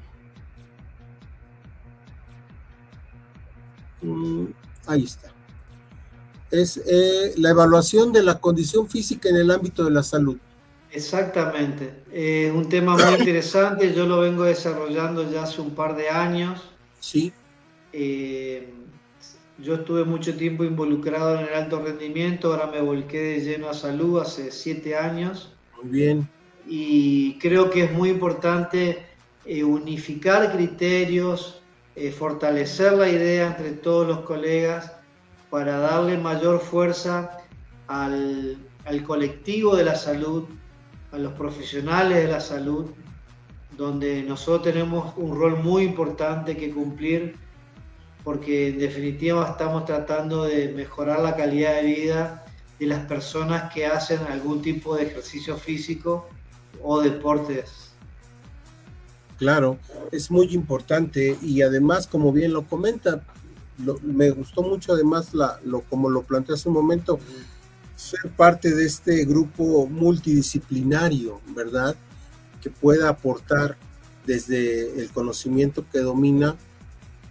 mm, 4.01 4.45
ahí 4.87 5.03
está. 5.03 5.31
Es 6.51 6.77
eh, 6.85 7.33
la 7.37 7.49
evaluación 7.49 8.13
de 8.13 8.23
la 8.23 8.39
condición 8.39 8.87
física 8.87 9.29
en 9.29 9.37
el 9.37 9.51
ámbito 9.51 9.83
de 9.83 9.91
la 9.91 10.03
salud. 10.03 10.37
Exactamente. 10.91 11.93
Eh, 12.11 12.51
un 12.53 12.69
tema 12.69 12.95
muy 12.95 13.19
interesante. 13.19 13.93
Yo 13.93 14.05
lo 14.05 14.19
vengo 14.19 14.43
desarrollando 14.43 15.29
ya 15.29 15.43
hace 15.43 15.61
un 15.61 15.75
par 15.75 15.95
de 15.95 16.09
años. 16.09 16.61
Sí. 16.99 17.33
Eh, 17.93 18.73
yo 19.59 19.75
estuve 19.75 20.03
mucho 20.03 20.35
tiempo 20.37 20.63
involucrado 20.63 21.39
en 21.39 21.47
el 21.47 21.53
alto 21.53 21.79
rendimiento, 21.79 22.51
ahora 22.53 22.67
me 22.67 22.79
volqué 22.79 23.17
de 23.17 23.41
lleno 23.41 23.69
a 23.69 23.73
salud 23.73 24.21
hace 24.21 24.51
siete 24.51 24.95
años. 24.95 25.51
Muy 25.81 25.91
bien. 25.91 26.29
Y 26.67 27.39
creo 27.39 27.69
que 27.69 27.85
es 27.85 27.91
muy 27.91 28.09
importante 28.09 29.05
eh, 29.45 29.63
unificar 29.63 30.51
criterios, 30.51 31.61
eh, 31.95 32.11
fortalecer 32.11 32.93
la 32.93 33.09
idea 33.09 33.47
entre 33.47 33.71
todos 33.71 34.07
los 34.07 34.19
colegas 34.19 34.91
para 35.49 35.79
darle 35.79 36.17
mayor 36.17 36.59
fuerza 36.59 37.39
al, 37.87 38.57
al 38.85 39.03
colectivo 39.03 39.75
de 39.75 39.85
la 39.85 39.95
salud, 39.95 40.43
a 41.17 41.19
los 41.19 41.33
profesionales 41.33 42.17
de 42.23 42.27
la 42.27 42.39
salud, 42.39 42.85
donde 43.75 44.21
nosotros 44.21 44.73
tenemos 44.73 45.13
un 45.17 45.35
rol 45.35 45.57
muy 45.63 45.83
importante 45.83 46.55
que 46.55 46.71
cumplir 46.71 47.35
porque 48.23 48.69
en 48.69 48.77
definitiva 48.77 49.47
estamos 49.49 49.85
tratando 49.85 50.43
de 50.43 50.69
mejorar 50.69 51.21
la 51.21 51.35
calidad 51.35 51.75
de 51.75 51.83
vida 51.83 52.45
de 52.79 52.85
las 52.85 53.05
personas 53.05 53.73
que 53.73 53.85
hacen 53.85 54.19
algún 54.29 54.61
tipo 54.61 54.95
de 54.95 55.05
ejercicio 55.05 55.57
físico 55.57 56.27
o 56.83 57.01
deportes. 57.01 57.93
Claro, 59.37 59.77
es 60.11 60.29
muy 60.29 60.53
importante 60.53 61.37
y 61.41 61.61
además, 61.61 62.05
como 62.05 62.31
bien 62.31 62.53
lo 62.53 62.65
comenta, 62.65 63.23
me 64.03 64.29
gustó 64.31 64.61
mucho 64.61 64.93
además 64.93 65.33
la, 65.33 65.59
lo, 65.63 65.81
como 65.81 66.09
lo 66.09 66.23
planteé 66.23 66.55
hace 66.55 66.67
un 66.67 66.75
momento, 66.75 67.19
ser 67.97 68.31
parte 68.31 68.73
de 68.73 68.85
este 68.85 69.25
grupo 69.25 69.85
multidisciplinario, 69.87 71.41
¿verdad? 71.53 71.97
Que 72.61 72.69
pueda 72.69 73.09
aportar 73.09 73.77
desde 74.25 75.01
el 75.01 75.09
conocimiento 75.11 75.85
que 75.91 75.99
domina 75.99 76.55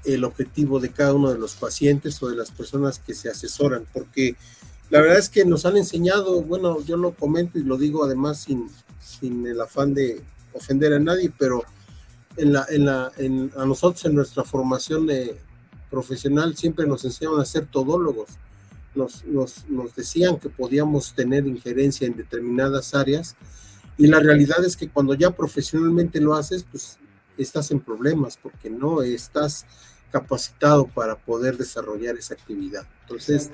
el 0.05 0.25
objetivo 0.25 0.79
de 0.79 0.91
cada 0.91 1.15
uno 1.15 1.33
de 1.33 1.39
los 1.39 1.55
pacientes 1.55 2.23
o 2.23 2.29
de 2.29 2.37
las 2.37 2.51
personas 2.51 2.99
que 2.99 3.15
se 3.15 3.31
asesoran, 3.31 3.87
porque 3.93 4.37
la 4.91 5.01
verdad 5.01 5.19
es 5.19 5.31
que 5.31 5.45
nos 5.45 5.65
han 5.65 5.79
enseñado, 5.79 6.43
bueno, 6.43 6.85
yo 6.85 6.99
lo 6.99 7.13
comento 7.13 7.59
y 7.59 7.65
lo 7.65 7.79
digo 7.79 8.05
además 8.05 8.41
sin, 8.43 8.69
sin 9.01 9.47
el 9.47 9.61
afán 9.61 9.95
de 9.95 10.21
ofender 10.53 10.93
a 10.93 10.99
nadie, 10.99 11.33
pero 11.39 11.65
en 12.37 12.53
la, 12.53 12.67
en 12.69 12.85
la, 12.85 13.11
en, 13.17 13.51
a 13.57 13.65
nosotros 13.65 14.05
en 14.05 14.15
nuestra 14.15 14.45
formación 14.45 15.07
de, 15.07 15.39
profesional 15.91 16.57
siempre 16.57 16.87
nos 16.87 17.05
enseñaron 17.05 17.41
a 17.41 17.45
ser 17.45 17.67
todólogos. 17.67 18.31
Nos, 18.97 19.25
nos, 19.25 19.69
nos, 19.69 19.95
decían 19.95 20.39
que 20.39 20.49
podíamos 20.49 21.15
tener 21.15 21.47
injerencia 21.47 22.07
en 22.07 22.17
determinadas 22.17 22.95
áreas 22.95 23.37
y 23.99 24.07
la 24.07 24.21
realidad 24.21 24.65
es 24.65 24.77
que 24.77 24.89
cuando 24.89 25.15
ya 25.15 25.31
profesionalmente 25.31 26.21
lo 26.21 26.35
haces, 26.35 26.65
pues 26.65 26.99
estás 27.39 27.71
en 27.71 27.81
problemas 27.81 28.37
porque 28.37 28.71
no 28.71 29.03
estás 29.03 29.67
capacitado 30.11 30.87
para 30.87 31.17
poder 31.17 31.57
desarrollar 31.57 32.17
esa 32.17 32.35
actividad. 32.35 32.87
Entonces, 33.03 33.51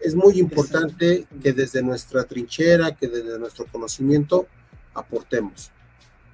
es 0.00 0.14
muy 0.14 0.38
importante 0.38 1.26
que 1.42 1.52
desde 1.52 1.82
nuestra 1.82 2.24
trinchera, 2.24 2.96
que 2.96 3.08
desde 3.08 3.38
nuestro 3.38 3.66
conocimiento, 3.66 4.46
aportemos. 4.94 5.70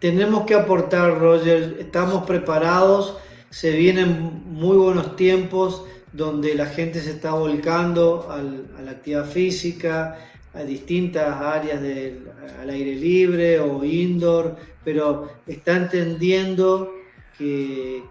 Tenemos 0.01 0.47
que 0.47 0.55
aportar, 0.55 1.19
Roger, 1.19 1.77
estamos 1.79 2.27
preparados, 2.27 3.17
se 3.51 3.71
vienen 3.73 4.43
muy 4.47 4.77
buenos 4.77 5.17
tiempos 5.17 5.85
donde 6.17 6.55
la 6.55 6.67
gente 6.67 7.01
se 7.01 7.11
está 7.11 7.33
volcando 7.33 8.29
a 8.31 8.43
la 8.83 8.91
actividad 8.91 9.27
física, 9.27 10.17
a 10.55 10.63
distintas 10.63 11.37
áreas 11.41 11.83
del 11.83 12.27
al 12.61 12.71
aire 12.71 12.95
libre 12.95 13.61
o 13.61 13.85
indoor, 13.85 14.57
pero 14.83 15.31
está 15.47 15.77
entendiendo 15.77 16.93
que, 17.37 18.03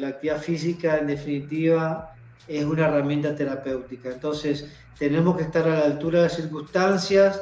la 0.00 0.08
actividad 0.08 0.42
física 0.42 0.98
en 0.98 1.06
definitiva 1.06 2.14
es 2.48 2.64
una 2.64 2.88
herramienta 2.88 3.34
terapéutica. 3.34 4.10
Entonces 4.10 4.68
tenemos 4.98 5.36
que 5.36 5.44
estar 5.44 5.66
a 5.66 5.78
la 5.78 5.84
altura 5.84 6.18
de 6.18 6.24
las 6.24 6.36
circunstancias, 6.36 7.40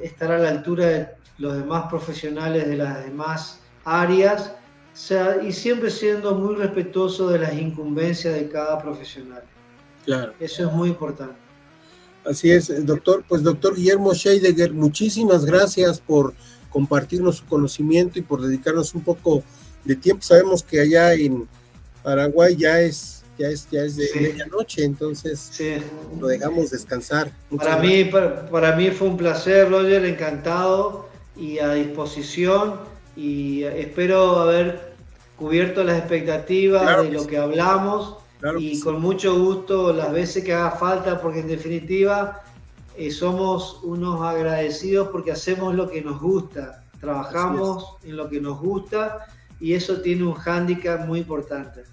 estar 0.00 0.30
a 0.30 0.38
la 0.38 0.50
altura 0.50 0.86
de 0.86 1.08
los 1.38 1.56
demás 1.56 1.86
profesionales 1.88 2.68
de 2.68 2.76
las 2.76 3.04
demás 3.04 3.60
áreas 3.84 4.52
y 5.46 5.52
siempre 5.52 5.90
siendo 5.90 6.34
muy 6.34 6.56
respetuoso 6.56 7.28
de 7.28 7.38
las 7.38 7.54
incumbencias 7.54 8.34
de 8.34 8.48
cada 8.48 8.80
profesional. 8.80 9.42
Claro. 10.04 10.32
Eso 10.40 10.66
es 10.66 10.72
muy 10.72 10.88
importante. 10.88 11.34
Así 12.24 12.50
es, 12.50 12.84
doctor. 12.84 13.24
Pues 13.28 13.42
doctor 13.42 13.76
Guillermo 13.76 14.14
Scheidegger, 14.14 14.72
muchísimas 14.72 15.44
gracias 15.44 16.00
por 16.00 16.34
compartirnos 16.70 17.36
su 17.36 17.46
conocimiento 17.46 18.18
y 18.18 18.22
por 18.22 18.42
dedicarnos 18.42 18.94
un 18.94 19.02
poco 19.02 19.42
de 19.84 19.96
tiempo. 19.96 20.22
Sabemos 20.22 20.62
que 20.62 20.80
allá 20.80 21.14
en 21.14 21.46
Paraguay 22.02 22.56
ya 22.56 22.80
es 22.80 23.22
ya 23.38 23.48
es 23.48 23.68
ya 23.70 23.82
es 23.82 23.96
de 23.96 24.08
medianoche, 24.18 24.82
entonces 24.82 25.50
lo 26.18 26.26
dejamos 26.26 26.70
descansar. 26.70 27.30
para 27.56 27.76
mí 27.78 28.04
para, 28.04 28.74
mí 28.76 28.90
fue 28.90 29.08
un 29.08 29.16
placer, 29.16 29.70
Roger, 29.70 30.04
encantado 30.06 31.08
y 31.36 31.58
a 31.58 31.74
disposición 31.74 32.95
y 33.16 33.64
espero 33.64 34.38
haber 34.40 34.94
cubierto 35.36 35.82
las 35.82 35.98
expectativas 35.98 37.02
de 37.02 37.10
lo 37.10 37.26
que 37.26 37.38
hablamos 37.38 38.16
y 38.58 38.78
con 38.80 39.00
mucho 39.00 39.38
gusto 39.38 39.92
las 39.92 40.12
veces 40.12 40.44
que 40.44 40.52
haga 40.52 40.72
falta 40.72 41.20
porque 41.20 41.40
en 41.40 41.48
definitiva 41.48 42.42
eh, 42.96 43.10
somos 43.10 43.80
unos 43.82 44.20
agradecidos 44.22 45.08
porque 45.08 45.32
hacemos 45.32 45.74
lo 45.74 45.88
que 45.88 46.02
nos 46.02 46.20
gusta, 46.20 46.84
trabajamos 47.00 47.96
en 48.04 48.16
lo 48.16 48.28
que 48.28 48.40
nos 48.40 48.60
gusta 48.60 49.26
y 49.58 49.72
eso 49.72 50.00
tiene 50.02 50.24
un 50.24 50.34
hándicap 50.34 51.06
muy 51.06 51.20
importante. 51.20 51.84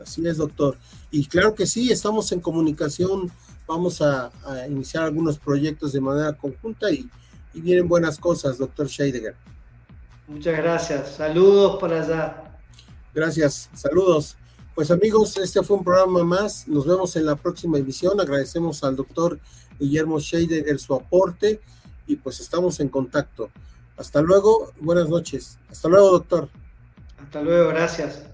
Así 0.00 0.26
es, 0.26 0.36
doctor. 0.36 0.76
Y 1.12 1.26
claro 1.26 1.54
que 1.54 1.66
sí, 1.66 1.92
estamos 1.92 2.30
en 2.32 2.40
comunicación, 2.40 3.30
vamos 3.66 4.02
a, 4.02 4.32
iniciar 4.68 5.04
algunos 5.04 5.38
proyectos 5.38 5.92
de 5.92 6.00
manera 6.00 6.32
conjunta 6.32 6.90
y, 6.90 7.08
y 7.54 7.60
vienen 7.60 7.86
buenas 7.86 8.18
cosas, 8.18 8.58
doctor 8.58 8.88
Scheidegger. 8.88 9.36
Muchas 10.26 10.56
gracias. 10.56 11.16
Saludos 11.16 11.78
para 11.80 12.02
allá. 12.02 12.44
Gracias. 13.14 13.70
Saludos. 13.74 14.36
Pues 14.74 14.90
amigos, 14.90 15.36
este 15.36 15.62
fue 15.62 15.76
un 15.76 15.84
programa 15.84 16.24
más. 16.24 16.66
Nos 16.66 16.86
vemos 16.86 17.14
en 17.16 17.26
la 17.26 17.36
próxima 17.36 17.78
edición. 17.78 18.20
Agradecemos 18.20 18.82
al 18.82 18.96
doctor 18.96 19.38
Guillermo 19.78 20.18
Scheidegger 20.18 20.78
su 20.80 20.94
aporte 20.94 21.60
y 22.06 22.16
pues 22.16 22.40
estamos 22.40 22.80
en 22.80 22.88
contacto. 22.88 23.50
Hasta 23.96 24.20
luego. 24.20 24.72
Buenas 24.80 25.08
noches. 25.08 25.58
Hasta 25.70 25.88
luego, 25.88 26.10
doctor. 26.10 26.48
Hasta 27.22 27.42
luego, 27.42 27.68
gracias. 27.68 28.33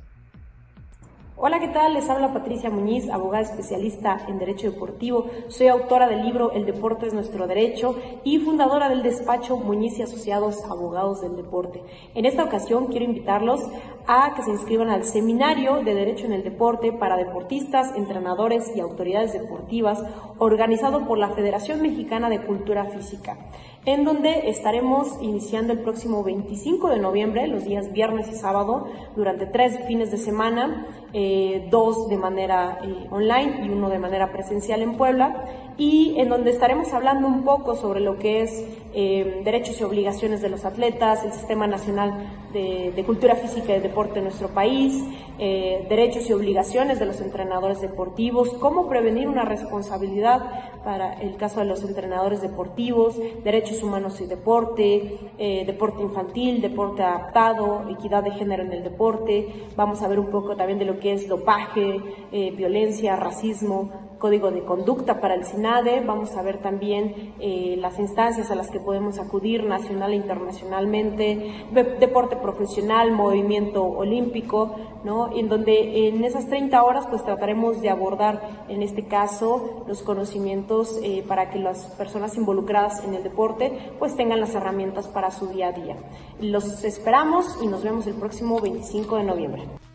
Hola, 1.43 1.59
¿qué 1.59 1.69
tal? 1.69 1.95
Les 1.95 2.07
habla 2.11 2.35
Patricia 2.35 2.69
Muñiz, 2.69 3.09
abogada 3.09 3.43
especialista 3.43 4.27
en 4.29 4.39
Derecho 4.39 4.71
Deportivo. 4.71 5.25
Soy 5.49 5.69
autora 5.69 6.07
del 6.07 6.23
libro 6.23 6.53
El 6.53 6.67
Deporte 6.67 7.07
es 7.07 7.15
Nuestro 7.15 7.47
Derecho 7.47 7.97
y 8.25 8.41
fundadora 8.41 8.91
del 8.91 9.03
despacho 9.03 9.57
Muñiz 9.57 9.99
y 9.99 10.03
Asociados 10.03 10.63
Abogados 10.65 11.23
del 11.23 11.37
Deporte. 11.37 11.83
En 12.15 12.27
esta 12.27 12.45
ocasión 12.45 12.89
quiero 12.89 13.07
invitarlos 13.07 13.63
a 14.07 14.35
que 14.35 14.43
se 14.43 14.51
inscriban 14.51 14.91
al 14.91 15.05
Seminario 15.05 15.77
de 15.77 15.95
Derecho 15.95 16.27
en 16.27 16.35
el 16.35 16.45
Deporte 16.45 16.93
para 16.93 17.17
deportistas, 17.17 17.97
entrenadores 17.97 18.77
y 18.77 18.81
autoridades 18.81 19.33
deportivas 19.33 20.05
organizado 20.37 21.07
por 21.07 21.17
la 21.17 21.31
Federación 21.31 21.81
Mexicana 21.81 22.29
de 22.29 22.43
Cultura 22.43 22.85
Física. 22.85 23.39
En 23.87 24.05
donde 24.05 24.51
estaremos 24.51 25.17
iniciando 25.23 25.73
el 25.73 25.81
próximo 25.81 26.23
25 26.23 26.91
de 26.91 26.99
noviembre, 26.99 27.47
los 27.47 27.65
días 27.65 27.93
viernes 27.93 28.29
y 28.29 28.35
sábado, 28.35 28.89
durante 29.17 29.47
tres 29.47 29.79
fines 29.87 30.11
de 30.11 30.19
semana, 30.19 30.87
eh, 31.13 31.67
dos 31.71 32.09
de 32.09 32.17
manera 32.19 32.79
eh, 32.83 33.07
online 33.11 33.65
y 33.65 33.71
uno 33.71 33.89
de 33.89 33.99
manera 33.99 34.31
presencial 34.33 34.83
en 34.83 34.97
Puebla, 34.97 35.45
y 35.81 36.21
en 36.21 36.29
donde 36.29 36.51
estaremos 36.51 36.93
hablando 36.93 37.27
un 37.27 37.43
poco 37.43 37.75
sobre 37.75 38.01
lo 38.01 38.19
que 38.19 38.43
es 38.43 38.65
eh, 38.93 39.41
derechos 39.43 39.81
y 39.81 39.85
obligaciones 39.85 40.43
de 40.43 40.51
los 40.51 40.67
atletas, 40.67 41.25
el 41.25 41.33
Sistema 41.33 41.67
Nacional 41.67 42.13
de, 42.53 43.03
Cultura 43.07 43.35
Física 43.35 43.75
y 43.75 43.81
Deporte 43.81 44.19
en 44.19 44.25
nuestro 44.25 44.49
país, 44.49 45.03
derechos 45.39 46.29
y 46.29 46.35
obligaciones 46.35 46.99
de 46.99 47.07
los 47.07 47.21
entrenadores 47.23 47.81
deportivos, 47.81 48.51
cómo 48.61 48.89
prevenir 48.91 49.27
una 49.27 49.47
responsabilidad 49.47 50.43
para 50.85 51.15
el 51.15 51.37
caso 51.37 51.61
de 51.61 51.67
los 51.67 51.83
entrenadores 51.83 52.43
deportivos, 52.43 53.17
derechos 53.43 53.83
humanos 53.83 54.21
y 54.21 54.27
deporte, 54.27 55.19
deporte 55.39 56.03
infantil, 56.03 56.61
deporte 56.61 57.03
adaptado, 57.03 57.89
equidad 57.89 58.23
de 58.23 58.33
género 58.33 58.65
en 58.65 58.73
el 58.73 58.85
deporte, 58.85 59.49
vamos 59.77 60.03
a 60.03 60.09
ver 60.09 60.21
un 60.21 60.31
poco 60.31 60.57
también 60.57 60.79
de 60.79 60.85
lo 60.85 61.01
que 61.01 61.15
es 61.15 61.27
dopaje, 61.27 62.01
eh, 62.33 62.51
violencia, 62.55 63.17
racismo, 63.17 64.10
código 64.21 64.53
de 64.53 64.63
conducta 64.63 65.21
para 65.21 65.35
el 65.35 65.45
SINADE, 65.45 66.03
vamos 66.03 66.37
a 66.37 66.43
ver 66.43 66.59
también 66.59 67.35
eh, 67.41 67.77
las 67.79 67.99
instancias 67.99 68.51
a 68.53 68.55
las 68.55 68.71
que 68.71 68.79
podemos 68.79 69.19
acudir 69.19 69.65
nacional 69.65 70.13
e 70.13 70.17
internacionalmente, 70.17 71.67
deporte 71.99 72.37
profesional, 72.37 73.11
movimiento 73.11 73.83
olímpico, 73.83 74.77
¿no? 75.03 75.33
En 75.35 75.49
donde 75.49 76.07
en 76.07 76.23
esas 76.23 76.47
30 76.47 76.81
horas 76.83 77.07
pues 77.09 77.25
trataremos 77.25 77.81
de 77.81 77.91
abordar 77.91 78.67
en 78.69 78.83
este 78.83 79.07
caso 79.07 79.85
los 79.89 80.03
conocimientos 80.03 81.01
eh, 81.03 81.25
para 81.27 81.51
que 81.51 81.59
las 81.59 81.87
personas 81.97 82.37
involucradas 82.37 83.03
en 83.03 83.15
el 83.15 83.23
deporte 83.23 83.73
pues 83.99 84.15
tengan 84.15 84.41
las 84.41 84.55
herramientas 84.55 85.09
para 85.09 85.31
su 85.31 85.47
día 85.47 85.69
a 85.69 85.73
día. 85.73 85.97
Los 86.41 86.85
esperamos 86.85 87.59
y 87.63 87.67
nos 87.67 87.83
vemos 87.83 88.07
el 88.07 88.15
próximo 88.15 88.61
25 88.61 89.17
de 89.17 89.25
noviembre. 89.25 89.90